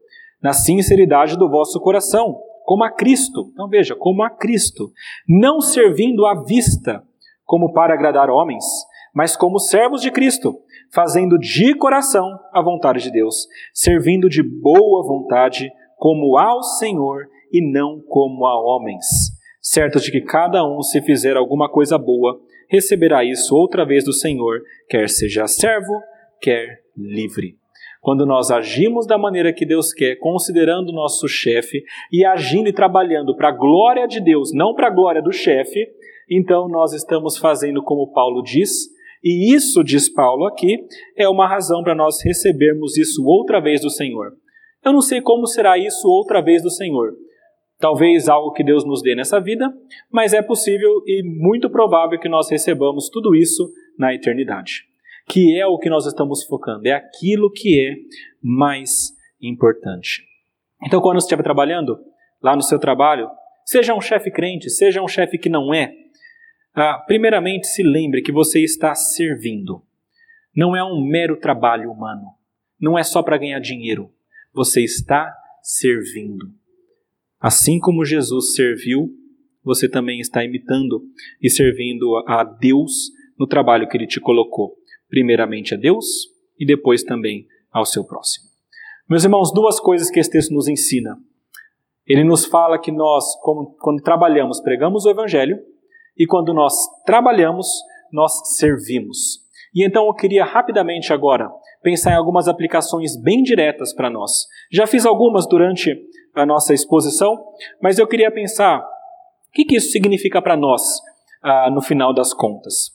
na 0.41 0.53
sinceridade 0.53 1.37
do 1.37 1.51
vosso 1.51 1.81
coração, 1.81 2.39
como 2.65 2.85
a 2.85 2.91
Cristo. 2.91 3.51
Então 3.53 3.69
veja, 3.69 3.97
como 3.97 4.23
a 4.23 4.31
Cristo, 4.31 4.93
não 5.29 5.61
servindo 5.61 6.25
à 6.25 6.45
vista, 6.45 7.03
como 7.45 7.73
para 7.73 7.95
agradar 7.95 8.31
homens, 8.31 8.65
mas 9.13 9.37
como 9.37 9.59
servos 9.59 10.01
de 10.01 10.13
Cristo, 10.13 10.57
fazendo 10.93 11.37
de 11.37 11.75
coração 11.75 12.29
a 12.53 12.63
vontade 12.63 13.03
de 13.03 13.11
Deus, 13.11 13.49
servindo 13.75 14.29
de 14.29 14.43
boa 14.43 15.03
vontade, 15.03 15.69
como 15.97 16.39
ao 16.39 16.63
Senhor 16.63 17.27
e 17.53 17.61
não 17.61 18.01
como 18.07 18.47
a 18.47 18.55
homens, 18.55 19.05
certos 19.61 20.05
de 20.05 20.13
que 20.13 20.21
cada 20.21 20.65
um, 20.65 20.81
se 20.81 21.03
fizer 21.03 21.37
alguma 21.37 21.69
coisa 21.69 21.99
boa, 21.99 22.41
receberá 22.69 23.25
isso 23.25 23.55
outra 23.55 23.85
vez 23.85 24.05
do 24.05 24.13
Senhor, 24.13 24.61
quer 24.89 25.09
seja 25.09 25.47
servo, 25.47 25.93
quer 26.41 26.81
livre. 26.97 27.57
Quando 28.01 28.25
nós 28.25 28.51
agimos 28.51 29.07
da 29.07 29.19
maneira 29.19 29.53
que 29.53 29.67
Deus 29.67 29.93
quer, 29.93 30.17
considerando 30.17 30.91
o 30.91 30.95
nosso 30.95 31.27
chefe 31.27 31.83
e 32.13 32.25
agindo 32.25 32.69
e 32.69 32.73
trabalhando 32.73 33.35
para 33.35 33.49
a 33.49 33.57
glória 33.57 34.07
de 34.07 34.21
Deus, 34.21 34.51
não 34.55 34.75
para 34.75 34.87
a 34.87 34.95
glória 34.95 35.21
do 35.21 35.33
chefe, 35.33 35.89
então 36.31 36.69
nós 36.69 36.93
estamos 36.93 37.37
fazendo 37.37 37.83
como 37.83 38.13
Paulo 38.13 38.43
diz, 38.43 38.71
e 39.23 39.53
isso, 39.53 39.83
diz 39.83 40.09
Paulo 40.09 40.47
aqui, 40.47 40.79
é 41.17 41.29
uma 41.29 41.49
razão 41.49 41.83
para 41.83 41.95
nós 41.95 42.23
recebermos 42.23 42.97
isso 42.97 43.25
outra 43.27 43.61
vez 43.61 43.81
do 43.81 43.91
Senhor. 43.91 44.33
Eu 44.85 44.93
não 44.93 45.01
sei 45.01 45.21
como 45.21 45.47
será 45.47 45.77
isso 45.77 46.07
outra 46.09 46.41
vez 46.41 46.63
do 46.63 46.71
Senhor, 46.71 47.15
Talvez 47.79 48.29
algo 48.29 48.53
que 48.53 48.65
Deus 48.65 48.85
nos 48.85 49.03
dê 49.03 49.15
nessa 49.15 49.41
vida, 49.41 49.73
mas 50.11 50.33
é 50.33 50.43
possível 50.43 51.03
e 51.07 51.23
muito 51.23 51.71
provável 51.71 52.19
que 52.19 52.29
nós 52.29 52.51
recebamos 52.51 53.09
tudo 53.09 53.37
isso 53.37 53.73
na 53.97 54.13
eternidade. 54.13 54.85
Que 55.29 55.61
é 55.61 55.67
o 55.67 55.79
que 55.79 55.89
nós 55.89 56.07
estamos 56.07 56.45
focando, 56.45 56.87
é 56.87 56.93
aquilo 56.93 57.51
que 57.51 57.81
é 57.81 57.95
mais 58.43 59.13
importante. 59.41 60.25
Então, 60.85 61.01
quando 61.01 61.21
você 61.21 61.27
estiver 61.27 61.43
trabalhando 61.43 61.99
lá 62.43 62.57
no 62.57 62.63
seu 62.63 62.79
trabalho, 62.79 63.29
seja 63.65 63.95
um 63.95 64.01
chefe 64.01 64.31
crente, 64.31 64.71
seja 64.71 65.03
um 65.03 65.09
chefe 65.09 65.39
que 65.39 65.49
não 65.49 65.73
é, 65.73 65.93
ah, 66.75 67.03
primeiramente 67.07 67.67
se 67.67 67.83
lembre 67.83 68.23
que 68.23 68.33
você 68.33 68.63
está 68.63 68.95
servindo. 68.95 69.83
Não 70.55 70.77
é 70.77 70.83
um 70.83 71.01
mero 71.01 71.37
trabalho 71.37 71.91
humano. 71.91 72.35
Não 72.81 72.99
é 72.99 73.03
só 73.03 73.23
para 73.23 73.37
ganhar 73.37 73.59
dinheiro. 73.59 74.13
Você 74.53 74.83
está 74.83 75.33
servindo. 75.63 76.47
Assim 77.41 77.79
como 77.79 78.05
Jesus 78.05 78.55
serviu, 78.55 79.11
você 79.63 79.89
também 79.89 80.21
está 80.21 80.45
imitando 80.45 81.03
e 81.41 81.49
servindo 81.49 82.17
a 82.27 82.43
Deus 82.43 83.13
no 83.39 83.47
trabalho 83.47 83.89
que 83.89 83.97
ele 83.97 84.07
te 84.07 84.21
colocou. 84.21 84.77
Primeiramente 85.09 85.75
a 85.75 85.77
Deus 85.77 86.05
e 86.59 86.67
depois 86.67 87.03
também 87.03 87.47
ao 87.73 87.87
seu 87.87 88.05
próximo. 88.05 88.49
Meus 89.09 89.25
irmãos, 89.25 89.53
duas 89.53 89.81
coisas 89.81 90.11
que 90.11 90.19
esse 90.19 90.31
texto 90.31 90.53
nos 90.53 90.69
ensina. 90.69 91.17
Ele 92.07 92.25
nos 92.25 92.45
fala 92.45 92.79
que 92.79 92.91
nós, 92.91 93.25
quando 93.79 94.03
trabalhamos, 94.03 94.61
pregamos 94.61 95.05
o 95.05 95.11
Evangelho, 95.11 95.59
e 96.17 96.27
quando 96.27 96.53
nós 96.53 96.75
trabalhamos, 97.07 97.69
nós 98.13 98.57
servimos. 98.57 99.47
E 99.75 99.87
então 99.87 100.07
eu 100.07 100.15
queria 100.15 100.45
rapidamente 100.45 101.13
agora 101.13 101.49
pensar 101.83 102.13
em 102.13 102.17
algumas 102.17 102.49
aplicações 102.49 103.17
bem 103.17 103.43
diretas 103.43 103.95
para 103.95 104.11
nós. 104.11 104.47
Já 104.71 104.87
fiz 104.87 105.07
algumas 105.07 105.47
durante 105.47 105.97
a 106.35 106.47
nossa 106.47 106.75
exposição, 106.75 107.37
mas 107.83 107.99
eu 107.99 108.07
queria 108.07 108.31
pensar 108.31 108.81
o 108.81 109.53
que, 109.53 109.65
que 109.65 109.77
isso 109.77 109.91
significa 109.91 110.41
para 110.43 110.57
nós 110.57 110.83
ah, 111.43 111.71
no 111.71 111.81
final 111.81 112.13
das 112.13 112.33
contas. 112.33 112.91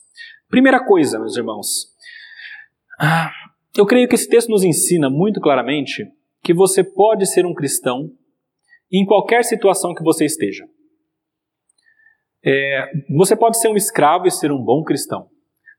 Primeira 0.48 0.84
coisa, 0.84 1.18
meus 1.18 1.36
irmãos, 1.36 1.88
ah, 3.00 3.30
eu 3.76 3.86
creio 3.86 4.08
que 4.08 4.14
esse 4.14 4.28
texto 4.28 4.48
nos 4.48 4.62
ensina 4.62 5.10
muito 5.10 5.40
claramente 5.40 6.06
que 6.42 6.54
você 6.54 6.84
pode 6.84 7.26
ser 7.26 7.44
um 7.44 7.54
cristão 7.54 8.10
em 8.92 9.04
qualquer 9.04 9.44
situação 9.44 9.94
que 9.94 10.04
você 10.04 10.24
esteja. 10.24 10.64
É, 12.44 12.90
você 13.16 13.34
pode 13.34 13.58
ser 13.58 13.68
um 13.68 13.76
escravo 13.76 14.26
e 14.26 14.30
ser 14.30 14.52
um 14.52 14.62
bom 14.62 14.84
cristão. 14.84 15.28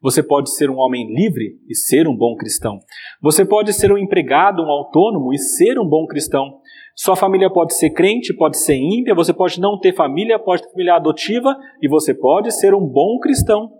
Você 0.05 0.21
pode 0.21 0.53
ser 0.53 0.69
um 0.69 0.77
homem 0.77 1.11
livre 1.11 1.59
e 1.67 1.73
ser 1.73 2.07
um 2.07 2.15
bom 2.15 2.35
cristão. 2.35 2.77
Você 3.23 3.43
pode 3.43 3.73
ser 3.73 3.91
um 3.91 3.97
empregado, 3.97 4.61
um 4.61 4.69
autônomo 4.69 5.33
e 5.33 5.37
ser 5.39 5.79
um 5.79 5.89
bom 5.89 6.05
cristão. 6.05 6.59
Sua 6.95 7.15
família 7.15 7.49
pode 7.49 7.73
ser 7.73 7.89
crente, 7.89 8.31
pode 8.31 8.59
ser 8.59 8.75
ímpia, 8.75 9.15
você 9.15 9.33
pode 9.33 9.59
não 9.59 9.79
ter 9.79 9.95
família, 9.95 10.37
pode 10.37 10.61
ter 10.61 10.69
família 10.69 10.93
adotiva 10.93 11.57
e 11.81 11.87
você 11.87 12.13
pode 12.13 12.51
ser 12.51 12.75
um 12.75 12.85
bom 12.85 13.17
cristão. 13.17 13.71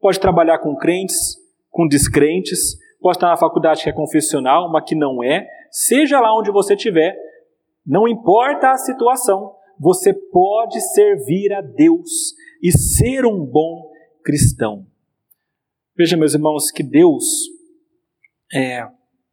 Pode 0.00 0.20
trabalhar 0.20 0.60
com 0.60 0.76
crentes, 0.76 1.36
com 1.70 1.88
descrentes, 1.88 2.76
pode 3.00 3.16
estar 3.16 3.26
na 3.26 3.36
faculdade 3.36 3.82
que 3.82 3.90
é 3.90 3.92
confessional, 3.92 4.68
uma 4.68 4.80
que 4.80 4.94
não 4.94 5.24
é. 5.24 5.44
Seja 5.72 6.20
lá 6.20 6.38
onde 6.38 6.52
você 6.52 6.74
estiver, 6.74 7.16
não 7.84 8.06
importa 8.06 8.70
a 8.70 8.76
situação, 8.76 9.56
você 9.80 10.14
pode 10.14 10.80
servir 10.94 11.52
a 11.52 11.60
Deus 11.60 12.32
e 12.62 12.70
ser 12.70 13.26
um 13.26 13.44
bom 13.44 13.90
cristão. 14.22 14.86
Veja, 15.98 16.16
meus 16.16 16.32
irmãos, 16.32 16.70
que 16.70 16.84
Deus 16.84 17.24
é, 18.54 18.86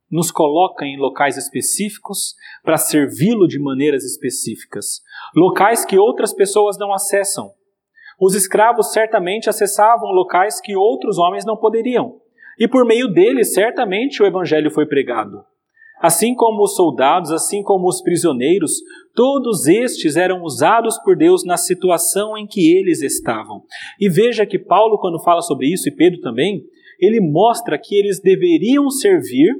nos 0.09 0.31
coloca 0.31 0.83
em 0.83 0.97
locais 0.97 1.37
específicos 1.37 2.33
para 2.63 2.75
servi-lo 2.75 3.47
de 3.47 3.59
maneiras 3.59 4.03
específicas, 4.03 5.01
locais 5.35 5.85
que 5.85 5.99
outras 5.99 6.33
pessoas 6.33 6.75
não 6.79 6.91
acessam. 6.91 7.51
Os 8.19 8.33
escravos 8.33 8.91
certamente 8.93 9.47
acessavam 9.47 10.09
locais 10.09 10.59
que 10.59 10.75
outros 10.75 11.19
homens 11.19 11.45
não 11.45 11.55
poderiam, 11.55 12.19
e 12.57 12.67
por 12.67 12.83
meio 12.83 13.09
deles 13.09 13.53
certamente 13.53 14.23
o 14.23 14.25
evangelho 14.25 14.71
foi 14.71 14.87
pregado. 14.87 15.45
Assim 16.01 16.35
como 16.35 16.63
os 16.63 16.75
soldados, 16.75 17.31
assim 17.31 17.63
como 17.63 17.87
os 17.87 18.01
prisioneiros, 18.01 18.73
todos 19.13 19.65
estes 19.65 20.15
eram 20.15 20.43
usados 20.43 20.97
por 21.03 21.15
Deus 21.15 21.45
na 21.45 21.57
situação 21.57 22.37
em 22.37 22.45
que 22.45 22.77
eles 22.77 23.01
estavam. 23.01 23.63
E 23.99 24.09
veja 24.09 24.45
que 24.45 24.59
Paulo, 24.59 24.99
quando 24.99 25.23
fala 25.23 25.41
sobre 25.41 25.71
isso, 25.71 25.87
e 25.87 25.95
Pedro 25.95 26.19
também, 26.19 26.63
ele 26.99 27.19
mostra 27.19 27.77
que 27.77 27.95
eles 27.95 28.19
deveriam 28.19 28.89
servir 28.89 29.53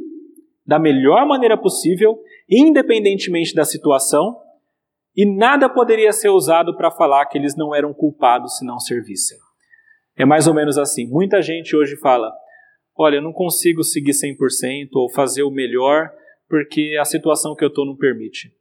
da 0.66 0.80
melhor 0.80 1.28
maneira 1.28 1.58
possível, 1.58 2.18
independentemente 2.50 3.54
da 3.54 3.64
situação, 3.64 4.36
e 5.16 5.26
nada 5.26 5.70
poderia 5.70 6.12
ser 6.12 6.30
usado 6.30 6.76
para 6.76 6.92
falar 6.92 7.26
que 7.28 7.38
eles 7.38 7.56
não 7.56 7.74
eram 7.74 7.94
culpados 7.94 8.58
se 8.58 8.66
não 8.66 8.80
servissem. 8.80 9.38
É 10.18 10.26
mais 10.26 10.48
ou 10.48 10.54
menos 10.54 10.78
assim. 10.78 11.08
Muita 11.08 11.42
gente 11.42 11.76
hoje 11.76 11.96
fala: 11.98 12.32
olha, 12.98 13.18
eu 13.18 13.22
não 13.22 13.32
consigo 13.32 13.84
seguir 13.84 14.12
100% 14.12 14.90
ou 14.96 15.10
fazer 15.10 15.44
o 15.44 15.52
melhor 15.52 16.10
porque 16.48 16.98
a 17.00 17.06
situação 17.06 17.56
que 17.56 17.64
eu 17.64 17.70
estou 17.70 17.86
não 17.86 17.96
permite. 17.96 18.56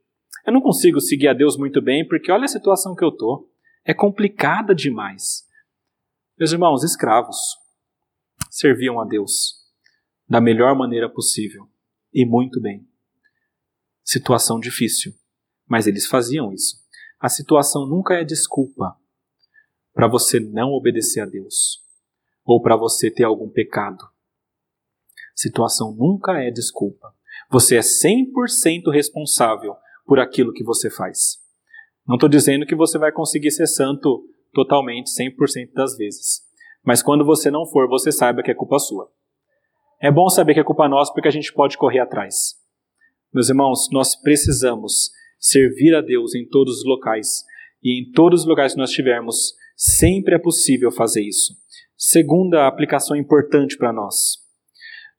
Eu 0.45 0.53
não 0.53 0.61
consigo 0.61 0.99
seguir 0.99 1.27
a 1.27 1.33
Deus 1.33 1.57
muito 1.57 1.81
bem 1.81 2.07
porque 2.07 2.31
olha 2.31 2.45
a 2.45 2.49
situação 2.49 2.95
que 2.95 3.03
eu 3.03 3.09
estou. 3.09 3.51
É 3.83 3.93
complicada 3.93 4.73
demais. 4.73 5.47
Meus 6.37 6.51
irmãos, 6.51 6.83
escravos 6.83 7.37
serviam 8.49 8.99
a 8.99 9.05
Deus 9.05 9.63
da 10.27 10.41
melhor 10.41 10.75
maneira 10.75 11.09
possível 11.09 11.67
e 12.13 12.25
muito 12.25 12.59
bem. 12.61 12.87
Situação 14.03 14.59
difícil, 14.59 15.13
mas 15.67 15.87
eles 15.87 16.05
faziam 16.05 16.53
isso. 16.53 16.83
A 17.19 17.29
situação 17.29 17.85
nunca 17.85 18.15
é 18.15 18.23
desculpa 18.23 18.99
para 19.93 20.07
você 20.07 20.39
não 20.39 20.73
obedecer 20.73 21.21
a 21.21 21.25
Deus 21.25 21.83
ou 22.43 22.61
para 22.61 22.75
você 22.75 23.09
ter 23.09 23.23
algum 23.23 23.49
pecado. 23.49 24.03
Situação 25.33 25.93
nunca 25.95 26.41
é 26.41 26.51
desculpa. 26.51 27.15
Você 27.51 27.77
é 27.77 27.81
100% 27.81 28.91
responsável 28.91 29.75
por 30.05 30.19
aquilo 30.19 30.53
que 30.53 30.63
você 30.63 30.89
faz. 30.89 31.37
Não 32.07 32.15
estou 32.15 32.29
dizendo 32.29 32.65
que 32.65 32.75
você 32.75 32.97
vai 32.97 33.11
conseguir 33.11 33.51
ser 33.51 33.67
santo 33.67 34.23
totalmente 34.53 35.09
100% 35.09 35.73
das 35.73 35.97
vezes. 35.97 36.41
Mas 36.83 37.01
quando 37.01 37.25
você 37.25 37.49
não 37.49 37.65
for, 37.65 37.87
você 37.87 38.11
saiba 38.11 38.43
que 38.43 38.51
é 38.51 38.55
culpa 38.55 38.77
sua. 38.77 39.09
É 40.01 40.11
bom 40.11 40.29
saber 40.29 40.53
que 40.53 40.59
é 40.59 40.63
culpa 40.63 40.87
nossa 40.87 41.11
porque 41.11 41.27
a 41.27 41.31
gente 41.31 41.51
pode 41.51 41.77
correr 41.77 41.99
atrás. 41.99 42.55
Meus 43.33 43.49
irmãos, 43.49 43.89
nós 43.91 44.15
precisamos 44.15 45.11
servir 45.39 45.95
a 45.95 46.01
Deus 46.01 46.35
em 46.35 46.47
todos 46.47 46.79
os 46.79 46.85
locais. 46.85 47.43
E 47.83 48.01
em 48.01 48.11
todos 48.11 48.41
os 48.41 48.47
lugares 48.47 48.73
que 48.73 48.79
nós 48.79 48.89
estivermos, 48.89 49.53
sempre 49.75 50.35
é 50.35 50.39
possível 50.39 50.91
fazer 50.91 51.21
isso. 51.21 51.53
Segunda 51.97 52.67
aplicação 52.67 53.15
importante 53.15 53.77
para 53.77 53.93
nós. 53.93 54.37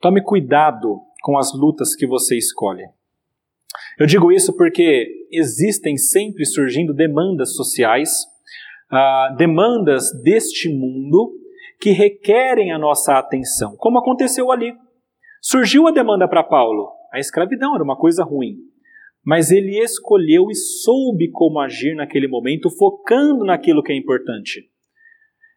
Tome 0.00 0.22
cuidado 0.22 1.00
com 1.26 1.36
as 1.36 1.52
lutas 1.52 1.96
que 1.96 2.06
você 2.06 2.38
escolhe. 2.38 2.84
Eu 3.98 4.06
digo 4.06 4.30
isso 4.30 4.56
porque 4.56 5.26
existem 5.32 5.96
sempre 5.96 6.44
surgindo 6.44 6.94
demandas 6.94 7.56
sociais, 7.56 8.10
uh, 8.92 9.36
demandas 9.36 10.04
deste 10.22 10.68
mundo 10.68 11.32
que 11.80 11.90
requerem 11.90 12.70
a 12.70 12.78
nossa 12.78 13.18
atenção, 13.18 13.74
como 13.76 13.98
aconteceu 13.98 14.52
ali. 14.52 14.72
Surgiu 15.42 15.88
a 15.88 15.90
demanda 15.90 16.28
para 16.28 16.44
Paulo, 16.44 16.92
a 17.12 17.18
escravidão 17.18 17.74
era 17.74 17.82
uma 17.82 17.98
coisa 17.98 18.22
ruim, 18.22 18.58
mas 19.24 19.50
ele 19.50 19.82
escolheu 19.82 20.48
e 20.48 20.54
soube 20.54 21.28
como 21.32 21.58
agir 21.58 21.96
naquele 21.96 22.28
momento, 22.28 22.70
focando 22.70 23.44
naquilo 23.44 23.82
que 23.82 23.92
é 23.92 23.96
importante. 23.96 24.70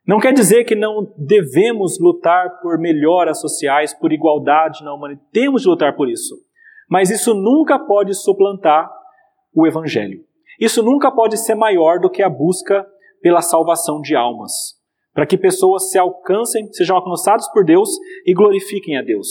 Não 0.10 0.20
quer 0.20 0.34
dizer 0.34 0.64
que 0.64 0.74
não 0.74 1.14
devemos 1.16 2.00
lutar 2.00 2.60
por 2.62 2.80
melhoras 2.80 3.40
sociais, 3.40 3.94
por 3.94 4.12
igualdade 4.12 4.84
na 4.84 4.92
humanidade. 4.92 5.28
Temos 5.32 5.62
de 5.62 5.68
lutar 5.68 5.96
por 5.96 6.10
isso. 6.10 6.34
Mas 6.90 7.12
isso 7.12 7.36
nunca 7.36 7.78
pode 7.78 8.16
suplantar 8.16 8.92
o 9.54 9.68
Evangelho. 9.68 10.26
Isso 10.60 10.82
nunca 10.82 11.12
pode 11.12 11.38
ser 11.38 11.54
maior 11.54 12.00
do 12.00 12.10
que 12.10 12.24
a 12.24 12.30
busca 12.30 12.84
pela 13.22 13.40
salvação 13.44 14.02
de 14.02 14.16
almas 14.16 14.80
para 15.14 15.28
que 15.28 15.38
pessoas 15.38 15.92
se 15.92 16.00
alcancem, 16.00 16.72
sejam 16.74 16.96
alcançadas 16.96 17.48
por 17.52 17.64
Deus 17.64 17.90
e 18.26 18.34
glorifiquem 18.34 18.98
a 18.98 19.04
Deus. 19.04 19.28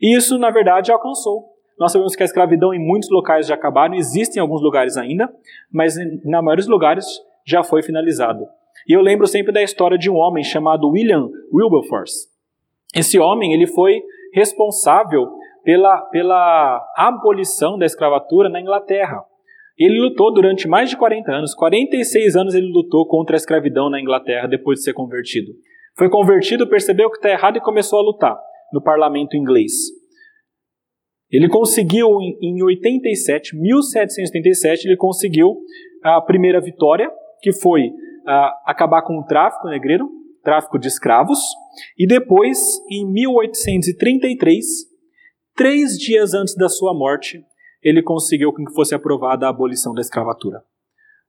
E 0.00 0.16
isso, 0.16 0.36
na 0.36 0.50
verdade, 0.50 0.90
alcançou. 0.90 1.50
Nós 1.78 1.92
sabemos 1.92 2.16
que 2.16 2.22
a 2.22 2.26
escravidão 2.26 2.74
em 2.74 2.78
muitos 2.78 3.08
locais 3.08 3.46
já 3.46 3.54
acabaram, 3.54 3.94
existem 3.94 4.38
em 4.38 4.40
alguns 4.40 4.62
lugares 4.62 4.96
ainda, 4.96 5.32
mas 5.70 5.94
na 6.24 6.42
maioria 6.42 6.64
dos 6.64 6.68
lugares 6.68 7.06
já 7.46 7.62
foi 7.62 7.84
finalizado. 7.84 8.46
E 8.88 8.92
eu 8.92 9.00
lembro 9.00 9.26
sempre 9.26 9.52
da 9.52 9.62
história 9.62 9.96
de 9.96 10.10
um 10.10 10.16
homem 10.16 10.42
chamado 10.42 10.88
William 10.88 11.28
Wilberforce. 11.52 12.28
Esse 12.94 13.18
homem 13.18 13.52
ele 13.52 13.66
foi 13.66 14.02
responsável 14.32 15.28
pela, 15.64 16.00
pela 16.06 16.84
abolição 16.96 17.78
da 17.78 17.86
escravatura 17.86 18.48
na 18.48 18.60
Inglaterra. 18.60 19.22
Ele 19.78 20.00
lutou 20.00 20.32
durante 20.32 20.68
mais 20.68 20.90
de 20.90 20.96
40 20.96 21.32
anos, 21.32 21.54
46 21.54 22.36
anos 22.36 22.54
ele 22.54 22.70
lutou 22.70 23.06
contra 23.06 23.36
a 23.36 23.38
escravidão 23.38 23.88
na 23.88 24.00
Inglaterra 24.00 24.46
depois 24.46 24.78
de 24.78 24.84
ser 24.84 24.92
convertido. 24.92 25.52
Foi 25.96 26.10
convertido, 26.10 26.68
percebeu 26.68 27.10
que 27.10 27.16
está 27.16 27.30
errado 27.30 27.56
e 27.56 27.60
começou 27.60 27.98
a 27.98 28.02
lutar 28.02 28.38
no 28.72 28.82
parlamento 28.82 29.36
inglês. 29.36 29.72
Ele 31.30 31.48
conseguiu 31.48 32.08
em 32.42 32.62
87, 32.62 33.56
1787, 33.56 34.86
ele 34.86 34.96
conseguiu 34.96 35.56
a 36.02 36.20
primeira 36.20 36.60
vitória, 36.60 37.10
que 37.40 37.52
foi 37.52 37.90
acabar 38.64 39.02
com 39.02 39.18
o 39.18 39.24
tráfico 39.24 39.68
negreiro, 39.68 40.08
tráfico 40.42 40.78
de 40.78 40.88
escravos, 40.88 41.38
e 41.98 42.06
depois, 42.06 42.58
em 42.90 43.10
1833, 43.10 44.64
três 45.54 45.98
dias 45.98 46.34
antes 46.34 46.56
da 46.56 46.68
sua 46.68 46.92
morte, 46.92 47.44
ele 47.82 48.02
conseguiu 48.02 48.52
que 48.52 48.72
fosse 48.74 48.94
aprovada 48.94 49.46
a 49.46 49.50
abolição 49.50 49.94
da 49.94 50.00
escravatura. 50.00 50.62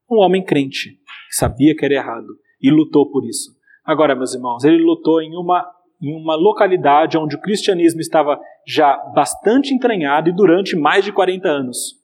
Um 0.09 0.17
homem 0.17 0.43
crente, 0.43 0.91
que 0.91 1.35
sabia 1.35 1.75
que 1.75 1.85
era 1.85 1.95
errado 1.95 2.27
e 2.61 2.69
lutou 2.69 3.09
por 3.09 3.25
isso. 3.25 3.51
Agora, 3.83 4.15
meus 4.15 4.33
irmãos, 4.33 4.63
ele 4.63 4.81
lutou 4.81 5.21
em 5.21 5.35
uma, 5.35 5.65
em 6.01 6.15
uma 6.15 6.35
localidade 6.35 7.17
onde 7.17 7.35
o 7.35 7.41
cristianismo 7.41 7.99
estava 7.99 8.39
já 8.65 8.95
bastante 9.13 9.73
entranhado 9.73 10.29
e 10.29 10.35
durante 10.35 10.75
mais 10.75 11.03
de 11.03 11.11
40 11.11 11.49
anos. 11.49 12.01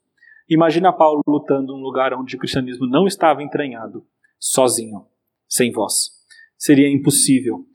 Imagina 0.50 0.92
Paulo 0.92 1.22
lutando 1.28 1.74
num 1.74 1.82
lugar 1.82 2.14
onde 2.14 2.36
o 2.36 2.40
cristianismo 2.40 2.88
não 2.88 3.06
estava 3.06 3.44
entranhado, 3.44 4.04
sozinho, 4.40 5.06
sem 5.48 5.72
voz. 5.72 6.12
Seria 6.58 6.90
impossível. 6.90 7.66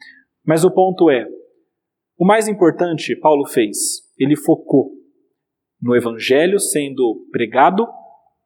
Mas 0.45 0.65
o 0.65 0.71
ponto 0.71 1.11
é: 1.11 1.27
o 2.19 2.25
mais 2.25 2.49
importante 2.49 3.15
Paulo 3.17 3.47
fez, 3.47 4.03
ele 4.19 4.37
focou 4.37 4.93
no 5.81 5.95
Evangelho 5.95 6.59
sendo 6.59 7.27
pregado 7.31 7.87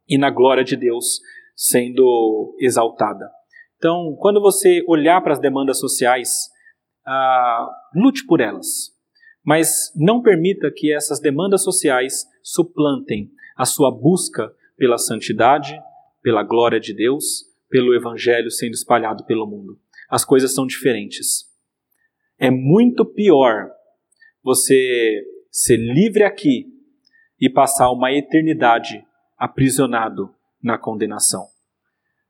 e 0.08 0.18
na 0.18 0.30
glória 0.30 0.64
de 0.64 0.76
Deus 0.76 1.20
sendo 1.54 2.56
exaltada. 2.60 3.30
Então, 3.76 4.16
quando 4.18 4.40
você 4.40 4.82
olhar 4.88 5.20
para 5.20 5.32
as 5.32 5.38
demandas 5.38 5.78
sociais, 5.78 6.48
ah, 7.06 7.70
lute 7.94 8.26
por 8.26 8.40
elas, 8.40 8.92
mas 9.44 9.92
não 9.94 10.20
permita 10.20 10.70
que 10.74 10.92
essas 10.92 11.20
demandas 11.20 11.62
sociais 11.62 12.26
suplantem 12.42 13.30
a 13.56 13.64
sua 13.64 13.90
busca 13.90 14.52
pela 14.76 14.98
santidade, 14.98 15.80
pela 16.22 16.42
glória 16.42 16.78
de 16.78 16.92
Deus, 16.92 17.47
pelo 17.68 17.94
Evangelho 17.94 18.50
sendo 18.50 18.74
espalhado 18.74 19.24
pelo 19.24 19.46
mundo. 19.46 19.78
As 20.08 20.24
coisas 20.24 20.54
são 20.54 20.66
diferentes. 20.66 21.44
É 22.38 22.50
muito 22.50 23.04
pior 23.04 23.70
você 24.42 25.22
ser 25.50 25.76
livre 25.76 26.24
aqui 26.24 26.66
e 27.40 27.50
passar 27.50 27.90
uma 27.90 28.12
eternidade 28.12 29.04
aprisionado 29.36 30.34
na 30.62 30.78
condenação. 30.78 31.46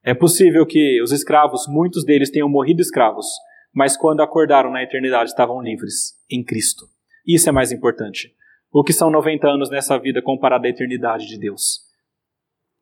É 0.02 0.14
possível 0.14 0.66
que 0.66 1.00
os 1.02 1.12
escravos, 1.12 1.66
muitos 1.68 2.04
deles 2.04 2.30
tenham 2.30 2.48
morrido 2.48 2.80
escravos, 2.80 3.26
mas 3.72 3.96
quando 3.96 4.20
acordaram 4.20 4.70
na 4.70 4.82
eternidade 4.82 5.30
estavam 5.30 5.60
livres 5.60 6.14
em 6.30 6.42
Cristo. 6.42 6.86
Isso 7.26 7.48
é 7.48 7.52
mais 7.52 7.72
importante. 7.72 8.34
O 8.72 8.82
que 8.82 8.92
são 8.92 9.10
90 9.10 9.48
anos 9.48 9.70
nessa 9.70 9.98
vida 9.98 10.22
comparado 10.22 10.66
à 10.66 10.70
eternidade 10.70 11.26
de 11.26 11.38
Deus? 11.38 11.80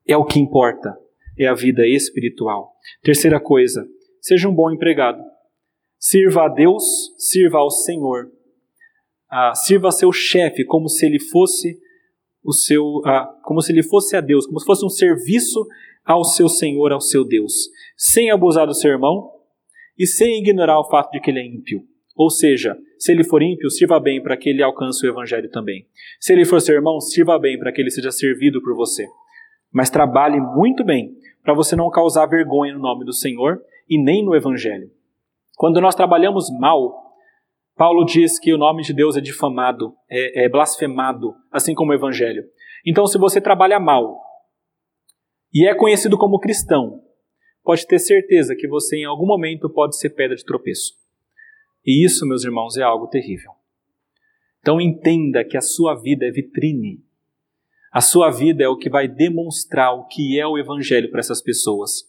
É 0.06 0.16
o 0.16 0.24
que 0.24 0.38
importa, 0.38 0.96
é 1.38 1.46
a 1.46 1.54
vida 1.54 1.86
espiritual. 1.86 2.72
Terceira 3.02 3.40
coisa, 3.40 3.86
seja 4.20 4.48
um 4.48 4.54
bom 4.54 4.70
empregado. 4.70 5.22
Sirva 5.98 6.44
a 6.44 6.48
Deus, 6.48 6.84
sirva 7.18 7.58
ao 7.58 7.70
Senhor. 7.70 8.30
Ah, 9.30 9.54
sirva 9.54 9.90
seu 9.90 10.12
chefe 10.12 10.64
como 10.64 10.88
se 10.88 11.04
ele 11.04 11.18
fosse 11.18 11.78
o 12.44 12.52
seu, 12.52 13.02
ah, 13.04 13.26
como 13.44 13.60
se 13.60 13.72
ele 13.72 13.82
fosse 13.82 14.16
a 14.16 14.20
Deus, 14.20 14.46
como 14.46 14.60
se 14.60 14.66
fosse 14.66 14.84
um 14.84 14.90
serviço 14.90 15.66
ao 16.04 16.24
seu 16.24 16.48
Senhor, 16.48 16.92
ao 16.92 17.00
seu 17.00 17.24
Deus, 17.24 17.52
sem 17.96 18.30
abusar 18.30 18.66
do 18.66 18.74
seu 18.74 18.92
irmão 18.92 19.32
e 19.98 20.06
sem 20.06 20.38
ignorar 20.40 20.78
o 20.78 20.88
fato 20.88 21.10
de 21.10 21.20
que 21.20 21.30
ele 21.30 21.40
é 21.40 21.46
ímpio. 21.46 21.82
Ou 22.14 22.30
seja, 22.30 22.78
se 22.98 23.12
ele 23.12 23.24
for 23.24 23.42
ímpio, 23.42 23.68
sirva 23.68 24.00
bem 24.00 24.22
para 24.22 24.36
que 24.36 24.48
ele 24.48 24.62
alcance 24.62 25.04
o 25.04 25.10
evangelho 25.10 25.50
também. 25.50 25.86
Se 26.20 26.32
ele 26.32 26.44
for 26.46 26.60
seu 26.60 26.74
irmão, 26.74 27.00
sirva 27.00 27.38
bem 27.38 27.58
para 27.58 27.72
que 27.72 27.80
ele 27.80 27.90
seja 27.90 28.10
servido 28.10 28.62
por 28.62 28.74
você. 28.74 29.06
Mas 29.72 29.90
trabalhe 29.90 30.40
muito 30.40 30.82
bem 30.84 31.14
para 31.46 31.54
você 31.54 31.76
não 31.76 31.88
causar 31.88 32.26
vergonha 32.26 32.74
no 32.74 32.80
nome 32.80 33.04
do 33.04 33.12
Senhor 33.12 33.62
e 33.88 34.02
nem 34.02 34.24
no 34.24 34.34
evangelho. 34.34 34.90
Quando 35.56 35.80
nós 35.80 35.94
trabalhamos 35.94 36.50
mal, 36.58 37.14
Paulo 37.76 38.04
diz 38.04 38.36
que 38.40 38.52
o 38.52 38.58
nome 38.58 38.82
de 38.82 38.92
Deus 38.92 39.16
é 39.16 39.20
difamado, 39.20 39.94
é, 40.10 40.46
é 40.46 40.48
blasfemado, 40.48 41.36
assim 41.52 41.72
como 41.72 41.92
o 41.92 41.94
evangelho. 41.94 42.42
Então, 42.84 43.06
se 43.06 43.16
você 43.16 43.40
trabalha 43.40 43.78
mal 43.78 44.20
e 45.54 45.68
é 45.68 45.72
conhecido 45.72 46.18
como 46.18 46.40
cristão, 46.40 47.00
pode 47.62 47.86
ter 47.86 48.00
certeza 48.00 48.56
que 48.56 48.66
você 48.66 48.96
em 48.96 49.04
algum 49.04 49.26
momento 49.26 49.70
pode 49.70 49.96
ser 49.96 50.10
pedra 50.10 50.34
de 50.34 50.44
tropeço. 50.44 50.94
E 51.86 52.04
isso, 52.04 52.26
meus 52.26 52.44
irmãos, 52.44 52.76
é 52.76 52.82
algo 52.82 53.06
terrível. 53.06 53.52
Então 54.58 54.80
entenda 54.80 55.44
que 55.44 55.56
a 55.56 55.60
sua 55.60 55.94
vida 55.94 56.26
é 56.26 56.30
vitrine. 56.32 57.04
A 57.96 58.02
sua 58.02 58.30
vida 58.30 58.62
é 58.62 58.68
o 58.68 58.76
que 58.76 58.90
vai 58.90 59.08
demonstrar 59.08 59.94
o 59.94 60.04
que 60.04 60.38
é 60.38 60.46
o 60.46 60.58
Evangelho 60.58 61.10
para 61.10 61.20
essas 61.20 61.40
pessoas. 61.40 62.02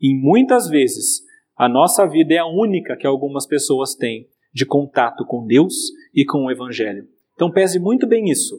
E 0.00 0.12
muitas 0.12 0.68
vezes, 0.68 1.22
a 1.56 1.68
nossa 1.68 2.08
vida 2.08 2.34
é 2.34 2.38
a 2.38 2.46
única 2.46 2.96
que 2.96 3.06
algumas 3.06 3.46
pessoas 3.46 3.94
têm 3.94 4.26
de 4.52 4.66
contato 4.66 5.24
com 5.24 5.46
Deus 5.46 5.74
e 6.12 6.24
com 6.24 6.46
o 6.46 6.50
Evangelho. 6.50 7.06
Então 7.34 7.52
pese 7.52 7.78
muito 7.78 8.04
bem 8.04 8.28
isso 8.28 8.56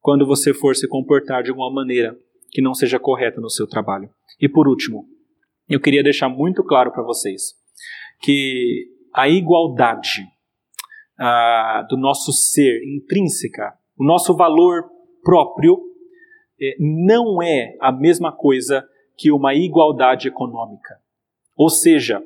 quando 0.00 0.24
você 0.24 0.54
for 0.54 0.76
se 0.76 0.86
comportar 0.86 1.42
de 1.42 1.50
alguma 1.50 1.72
maneira 1.72 2.16
que 2.52 2.62
não 2.62 2.74
seja 2.74 3.00
correta 3.00 3.40
no 3.40 3.50
seu 3.50 3.66
trabalho. 3.66 4.08
E 4.40 4.48
por 4.48 4.68
último, 4.68 5.08
eu 5.68 5.80
queria 5.80 6.04
deixar 6.04 6.28
muito 6.28 6.62
claro 6.62 6.92
para 6.92 7.02
vocês 7.02 7.54
que 8.20 8.86
a 9.12 9.28
igualdade 9.28 10.24
ah, 11.18 11.84
do 11.90 11.96
nosso 11.96 12.32
ser 12.32 12.84
intrínseca, 12.84 13.74
o 13.98 14.06
nosso 14.06 14.36
valor 14.36 14.84
próprio, 15.20 15.92
não 16.78 17.42
é 17.42 17.76
a 17.80 17.92
mesma 17.92 18.32
coisa 18.32 18.86
que 19.16 19.30
uma 19.30 19.54
igualdade 19.54 20.28
econômica. 20.28 20.98
Ou 21.56 21.68
seja, 21.68 22.22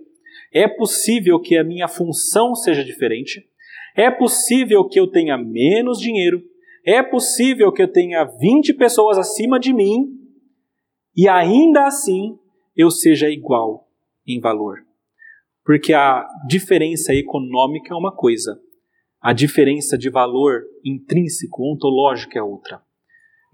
é 0.53 0.67
possível 0.67 1.39
que 1.41 1.57
a 1.57 1.65
minha 1.65 1.89
função 1.89 2.55
seja 2.55 2.85
diferente, 2.85 3.47
é 3.95 4.11
possível 4.11 4.85
que 4.89 4.99
eu 4.99 5.07
tenha 5.07 5.37
menos 5.37 5.99
dinheiro, 5.99 6.43
é 6.85 7.03
possível 7.03 7.73
que 7.73 7.83
eu 7.83 7.89
tenha 7.89 8.25
20 8.25 8.75
pessoas 8.75 9.19
acima 9.19 9.59
de 9.59 9.73
mim 9.73 10.19
e 11.17 11.29
ainda 11.29 11.87
assim 11.87 12.39
eu 12.77 12.91
seja 12.91 13.29
igual 13.29 13.89
em 14.27 14.41
valor. 14.41 14.87
Porque 15.65 15.93
a 15.93 16.27
diferença 16.47 17.13
econômica 17.13 17.93
é 17.93 17.97
uma 17.97 18.15
coisa, 18.15 18.59
a 19.21 19.33
diferença 19.33 19.99
de 19.99 20.09
valor 20.09 20.63
intrínseco, 20.85 21.71
ontológico 21.71 22.39
é 22.39 22.43
outra. 22.43 22.81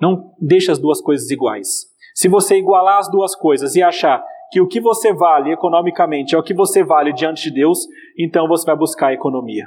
Não 0.01 0.33
deixe 0.41 0.71
as 0.71 0.79
duas 0.79 1.01
coisas 1.01 1.31
iguais. 1.31 1.87
Se 2.15 2.29
você 2.29 2.57
igualar 2.57 2.99
as 2.99 3.11
duas 3.11 3.35
coisas 3.35 3.75
e 3.75 3.83
achar 3.83 4.25
que 4.51 4.61
o 4.61 4.69
que 4.69 4.81
você 4.81 5.13
vale 5.13 5.53
economicamente 5.53 6.35
é 6.35 6.39
o 6.39 6.43
que 6.43 6.55
você 6.55 6.85
vale 6.85 7.13
diante 7.13 7.45
de 7.45 7.55
Deus, 7.55 7.79
então 8.19 8.47
você 8.47 8.65
vai 8.65 8.77
buscar 8.77 9.09
a 9.09 9.15
economia. 9.15 9.67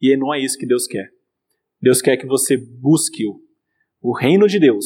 E 0.00 0.16
não 0.16 0.34
é 0.34 0.38
isso 0.38 0.58
que 0.58 0.66
Deus 0.66 0.86
quer. 0.86 1.08
Deus 1.80 2.02
quer 2.02 2.16
que 2.16 2.26
você 2.26 2.56
busque 2.56 3.26
o, 3.26 3.40
o 4.02 4.16
reino 4.16 4.46
de 4.46 4.58
Deus. 4.58 4.84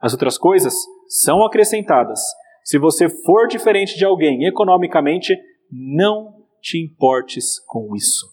As 0.00 0.12
outras 0.12 0.36
coisas 0.36 0.74
são 1.08 1.44
acrescentadas. 1.44 2.20
Se 2.62 2.78
você 2.78 3.08
for 3.08 3.46
diferente 3.46 3.96
de 3.96 4.04
alguém 4.04 4.46
economicamente, 4.46 5.34
não 5.70 6.44
te 6.60 6.78
importes 6.78 7.58
com 7.66 7.94
isso. 7.94 8.26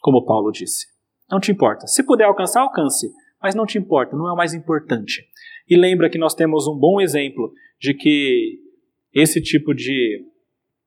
Como 0.00 0.24
Paulo 0.24 0.50
disse. 0.50 0.86
Não 1.30 1.40
te 1.40 1.50
importa. 1.50 1.86
Se 1.86 2.04
puder 2.04 2.24
alcançar, 2.24 2.62
alcance. 2.62 3.10
Mas 3.42 3.54
não 3.54 3.66
te 3.66 3.78
importa, 3.78 4.16
não 4.16 4.28
é 4.28 4.32
o 4.32 4.36
mais 4.36 4.54
importante. 4.54 5.26
E 5.68 5.76
lembra 5.76 6.08
que 6.08 6.18
nós 6.18 6.34
temos 6.34 6.66
um 6.66 6.76
bom 6.76 7.00
exemplo 7.00 7.52
de 7.80 7.94
que 7.94 8.58
esse 9.12 9.40
tipo 9.40 9.74
de, 9.74 10.24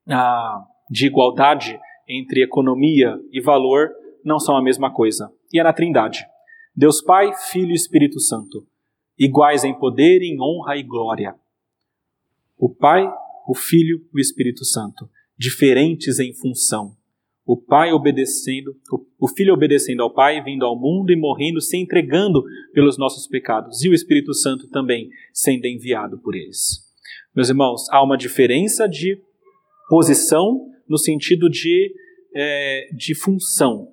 ah, 0.08 0.64
de 0.90 1.06
igualdade 1.06 1.78
entre 2.08 2.42
economia 2.42 3.18
e 3.30 3.40
valor 3.40 3.90
não 4.24 4.38
são 4.38 4.56
a 4.56 4.62
mesma 4.62 4.92
coisa. 4.92 5.30
E 5.52 5.60
é 5.60 5.62
na 5.62 5.72
Trindade. 5.72 6.24
Deus 6.74 7.00
Pai, 7.00 7.32
Filho 7.50 7.70
e 7.70 7.74
Espírito 7.74 8.20
Santo, 8.20 8.66
iguais 9.18 9.64
em 9.64 9.74
poder, 9.74 10.22
em 10.22 10.40
honra 10.40 10.76
e 10.76 10.82
glória. 10.82 11.34
O 12.58 12.68
Pai, 12.68 13.10
o 13.46 13.54
Filho 13.54 14.00
e 14.14 14.18
o 14.18 14.20
Espírito 14.20 14.64
Santo 14.64 15.08
diferentes 15.38 16.18
em 16.18 16.32
função. 16.32 16.95
O 17.46 17.56
pai 17.56 17.92
obedecendo, 17.92 18.76
o 19.20 19.28
filho 19.28 19.54
obedecendo 19.54 20.02
ao 20.02 20.12
pai, 20.12 20.42
vindo 20.42 20.66
ao 20.66 20.76
mundo 20.76 21.12
e 21.12 21.16
morrendo, 21.16 21.60
se 21.60 21.76
entregando 21.76 22.42
pelos 22.74 22.98
nossos 22.98 23.28
pecados, 23.28 23.84
e 23.84 23.88
o 23.88 23.94
Espírito 23.94 24.34
Santo 24.34 24.68
também 24.68 25.08
sendo 25.32 25.64
enviado 25.64 26.18
por 26.18 26.34
eles. 26.34 26.84
Meus 27.34 27.48
irmãos, 27.48 27.88
há 27.90 28.02
uma 28.02 28.16
diferença 28.16 28.88
de 28.88 29.20
posição 29.88 30.66
no 30.88 30.98
sentido 30.98 31.48
de, 31.48 31.94
é, 32.34 32.88
de 32.92 33.14
função, 33.14 33.92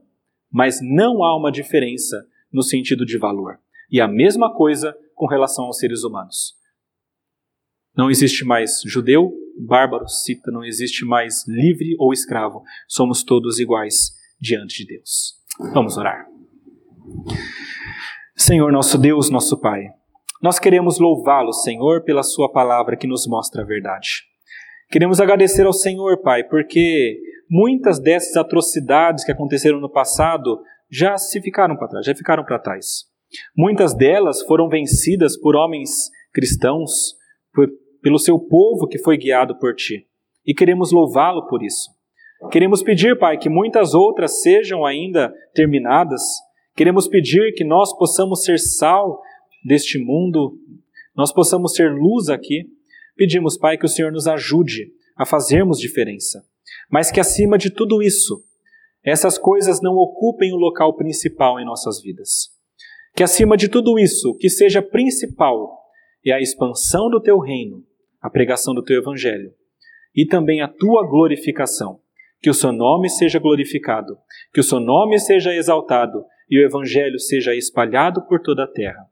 mas 0.52 0.80
não 0.82 1.24
há 1.24 1.38
uma 1.38 1.52
diferença 1.52 2.26
no 2.52 2.64
sentido 2.64 3.06
de 3.06 3.20
valor. 3.20 3.60
E 3.92 4.02
a 4.02 4.08
mesma 4.08 4.52
coisa 4.52 4.98
com 5.14 5.28
relação 5.28 5.66
aos 5.66 5.78
seres 5.78 6.04
humanos. 6.04 6.56
Não 7.96 8.10
existe 8.10 8.44
mais 8.44 8.82
judeu, 8.86 9.32
bárbaro, 9.58 10.08
cita, 10.08 10.52
não 10.52 10.64
existe 10.64 11.06
mais 11.06 11.48
livre 11.48 11.96
ou 12.00 12.12
escravo. 12.12 12.64
Somos 12.88 13.24
todos 13.24 13.60
iguais 13.60 14.12
diante 14.40 14.84
de 14.84 14.96
Deus. 14.96 15.36
Vamos 15.74 15.98
orar. 15.98 16.26
Senhor, 18.36 18.72
nosso 18.72 18.98
Deus, 18.98 19.30
nosso 19.30 19.60
Pai, 19.60 19.86
nós 20.42 20.60
queremos 20.60 21.00
louvá-lo, 21.00 21.54
Senhor, 21.54 22.04
pela 22.04 22.24
Sua 22.24 22.52
palavra 22.52 22.98
que 22.98 23.08
nos 23.08 23.28
mostra 23.28 23.62
a 23.62 23.66
verdade. 23.66 24.24
Queremos 24.90 25.22
agradecer 25.22 25.66
ao 25.66 25.74
Senhor, 25.74 26.22
Pai, 26.22 26.44
porque 26.44 27.20
muitas 27.50 28.00
dessas 28.00 28.36
atrocidades 28.36 29.24
que 29.24 29.32
aconteceram 29.32 29.80
no 29.80 29.90
passado 29.90 30.60
já 30.92 31.18
se 31.18 31.42
ficaram 31.42 31.78
para 31.78 31.88
trás, 31.88 32.06
já 32.06 32.16
ficaram 32.16 32.44
para 32.44 32.60
trás. 32.60 33.06
Muitas 33.56 33.96
delas 33.96 34.42
foram 34.42 34.68
vencidas 34.68 35.40
por 35.40 35.56
homens 35.56 35.90
cristãos, 36.34 37.16
por 37.54 37.70
pelo 38.04 38.20
seu 38.20 38.38
povo 38.38 38.86
que 38.86 39.00
foi 39.00 39.18
guiado 39.18 39.58
por 39.58 39.74
ti. 39.74 40.06
E 40.46 40.54
queremos 40.54 40.92
louvá-lo 40.92 41.48
por 41.48 41.64
isso. 41.64 41.90
Queremos 42.52 42.84
pedir, 42.84 43.18
Pai, 43.18 43.38
que 43.38 43.50
muitas 43.50 43.94
outras 43.94 44.42
sejam 44.42 44.86
ainda 44.86 45.34
terminadas. 45.56 46.22
Queremos 46.76 47.08
pedir 47.08 47.54
que 47.54 47.64
nós 47.64 47.98
possamos 47.98 48.44
ser 48.44 48.60
sal 48.60 49.22
deste 49.64 49.98
mundo, 49.98 50.60
nós 51.16 51.32
possamos 51.32 51.74
ser 51.74 51.94
luz 51.94 52.28
aqui. 52.28 52.66
Pedimos, 53.16 53.58
Pai, 53.58 53.78
que 53.78 53.86
o 53.86 53.90
Senhor 53.90 54.12
nos 54.12 54.28
ajude 54.28 54.92
a 55.16 55.26
fazermos 55.26 55.80
diferença. 55.80 56.46
Mas 56.92 57.10
que 57.10 57.22
acima 57.22 57.58
de 57.58 57.70
tudo 57.70 58.04
isso, 58.04 58.44
essas 59.02 59.38
coisas 59.38 59.82
não 59.82 59.96
ocupem 59.96 60.52
o 60.52 60.58
local 60.58 60.94
principal 60.98 61.58
em 61.58 61.66
nossas 61.66 62.02
vidas. 62.02 62.50
Que 63.16 63.24
acima 63.24 63.56
de 63.56 63.70
tudo 63.70 63.98
isso, 63.98 64.32
o 64.32 64.36
que 64.36 64.50
seja 64.50 64.82
principal 64.82 65.80
é 66.26 66.34
a 66.34 66.42
expansão 66.42 67.10
do 67.10 67.22
teu 67.22 67.40
reino 67.40 67.86
a 68.24 68.30
pregação 68.30 68.74
do 68.74 68.82
teu 68.82 69.00
evangelho 69.00 69.54
e 70.16 70.26
também 70.26 70.62
a 70.62 70.68
tua 70.68 71.06
glorificação. 71.06 72.00
Que 72.42 72.50
o 72.50 72.54
seu 72.54 72.72
nome 72.72 73.10
seja 73.10 73.40
glorificado, 73.40 74.18
que 74.54 74.60
o 74.60 74.64
seu 74.64 74.80
nome 74.80 75.20
seja 75.20 75.54
exaltado 75.54 76.26
e 76.50 76.60
o 76.60 76.66
evangelho 76.66 77.20
seja 77.20 77.56
espalhado 77.56 78.26
por 78.28 78.42
toda 78.42 78.64
a 78.64 78.68
terra. 78.68 79.06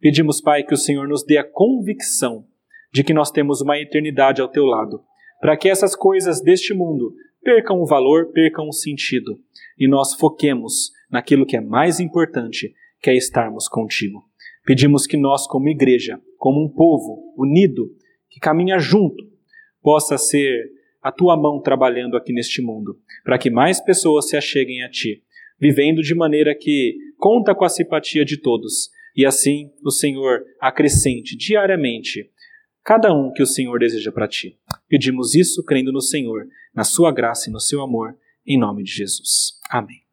Pedimos, 0.00 0.40
Pai, 0.40 0.62
que 0.62 0.72
o 0.72 0.76
Senhor 0.76 1.06
nos 1.08 1.24
dê 1.24 1.38
a 1.38 1.44
convicção 1.44 2.46
de 2.92 3.02
que 3.04 3.12
nós 3.12 3.30
temos 3.30 3.60
uma 3.60 3.78
eternidade 3.78 4.40
ao 4.40 4.48
teu 4.48 4.64
lado, 4.64 5.02
para 5.40 5.56
que 5.56 5.68
essas 5.68 5.94
coisas 5.94 6.40
deste 6.40 6.72
mundo 6.72 7.14
percam 7.42 7.80
o 7.80 7.86
valor, 7.86 8.32
percam 8.32 8.68
o 8.68 8.72
sentido 8.72 9.38
e 9.78 9.86
nós 9.86 10.14
foquemos 10.14 10.90
naquilo 11.10 11.46
que 11.46 11.56
é 11.56 11.60
mais 11.60 12.00
importante, 12.00 12.74
que 13.00 13.10
é 13.10 13.16
estarmos 13.16 13.68
contigo. 13.68 14.24
Pedimos 14.64 15.06
que 15.06 15.16
nós, 15.16 15.46
como 15.46 15.68
igreja, 15.68 16.20
como 16.36 16.62
um 16.62 16.68
povo 16.68 17.32
unido, 17.36 17.90
que 18.38 18.40
caminha 18.40 18.78
junto, 18.78 19.24
possa 19.82 20.16
ser 20.16 20.70
a 21.02 21.10
tua 21.10 21.36
mão 21.36 21.60
trabalhando 21.60 22.16
aqui 22.16 22.32
neste 22.32 22.62
mundo, 22.62 22.96
para 23.24 23.36
que 23.36 23.50
mais 23.50 23.80
pessoas 23.80 24.28
se 24.28 24.36
acheguem 24.36 24.82
a 24.84 24.90
ti, 24.90 25.22
vivendo 25.60 26.02
de 26.02 26.14
maneira 26.14 26.54
que 26.54 26.96
conta 27.18 27.54
com 27.54 27.64
a 27.64 27.68
simpatia 27.68 28.24
de 28.24 28.40
todos, 28.40 28.90
e 29.16 29.26
assim 29.26 29.72
o 29.84 29.90
Senhor 29.90 30.44
acrescente 30.60 31.36
diariamente 31.36 32.30
cada 32.84 33.12
um 33.12 33.32
que 33.32 33.42
o 33.42 33.46
Senhor 33.46 33.78
deseja 33.78 34.10
para 34.10 34.28
ti. 34.28 34.56
Pedimos 34.88 35.34
isso 35.34 35.62
crendo 35.64 35.92
no 35.92 36.00
Senhor, 36.00 36.46
na 36.74 36.84
sua 36.84 37.12
graça 37.12 37.50
e 37.50 37.52
no 37.52 37.60
seu 37.60 37.82
amor, 37.82 38.16
em 38.46 38.58
nome 38.58 38.82
de 38.82 38.92
Jesus. 38.92 39.58
Amém. 39.68 40.07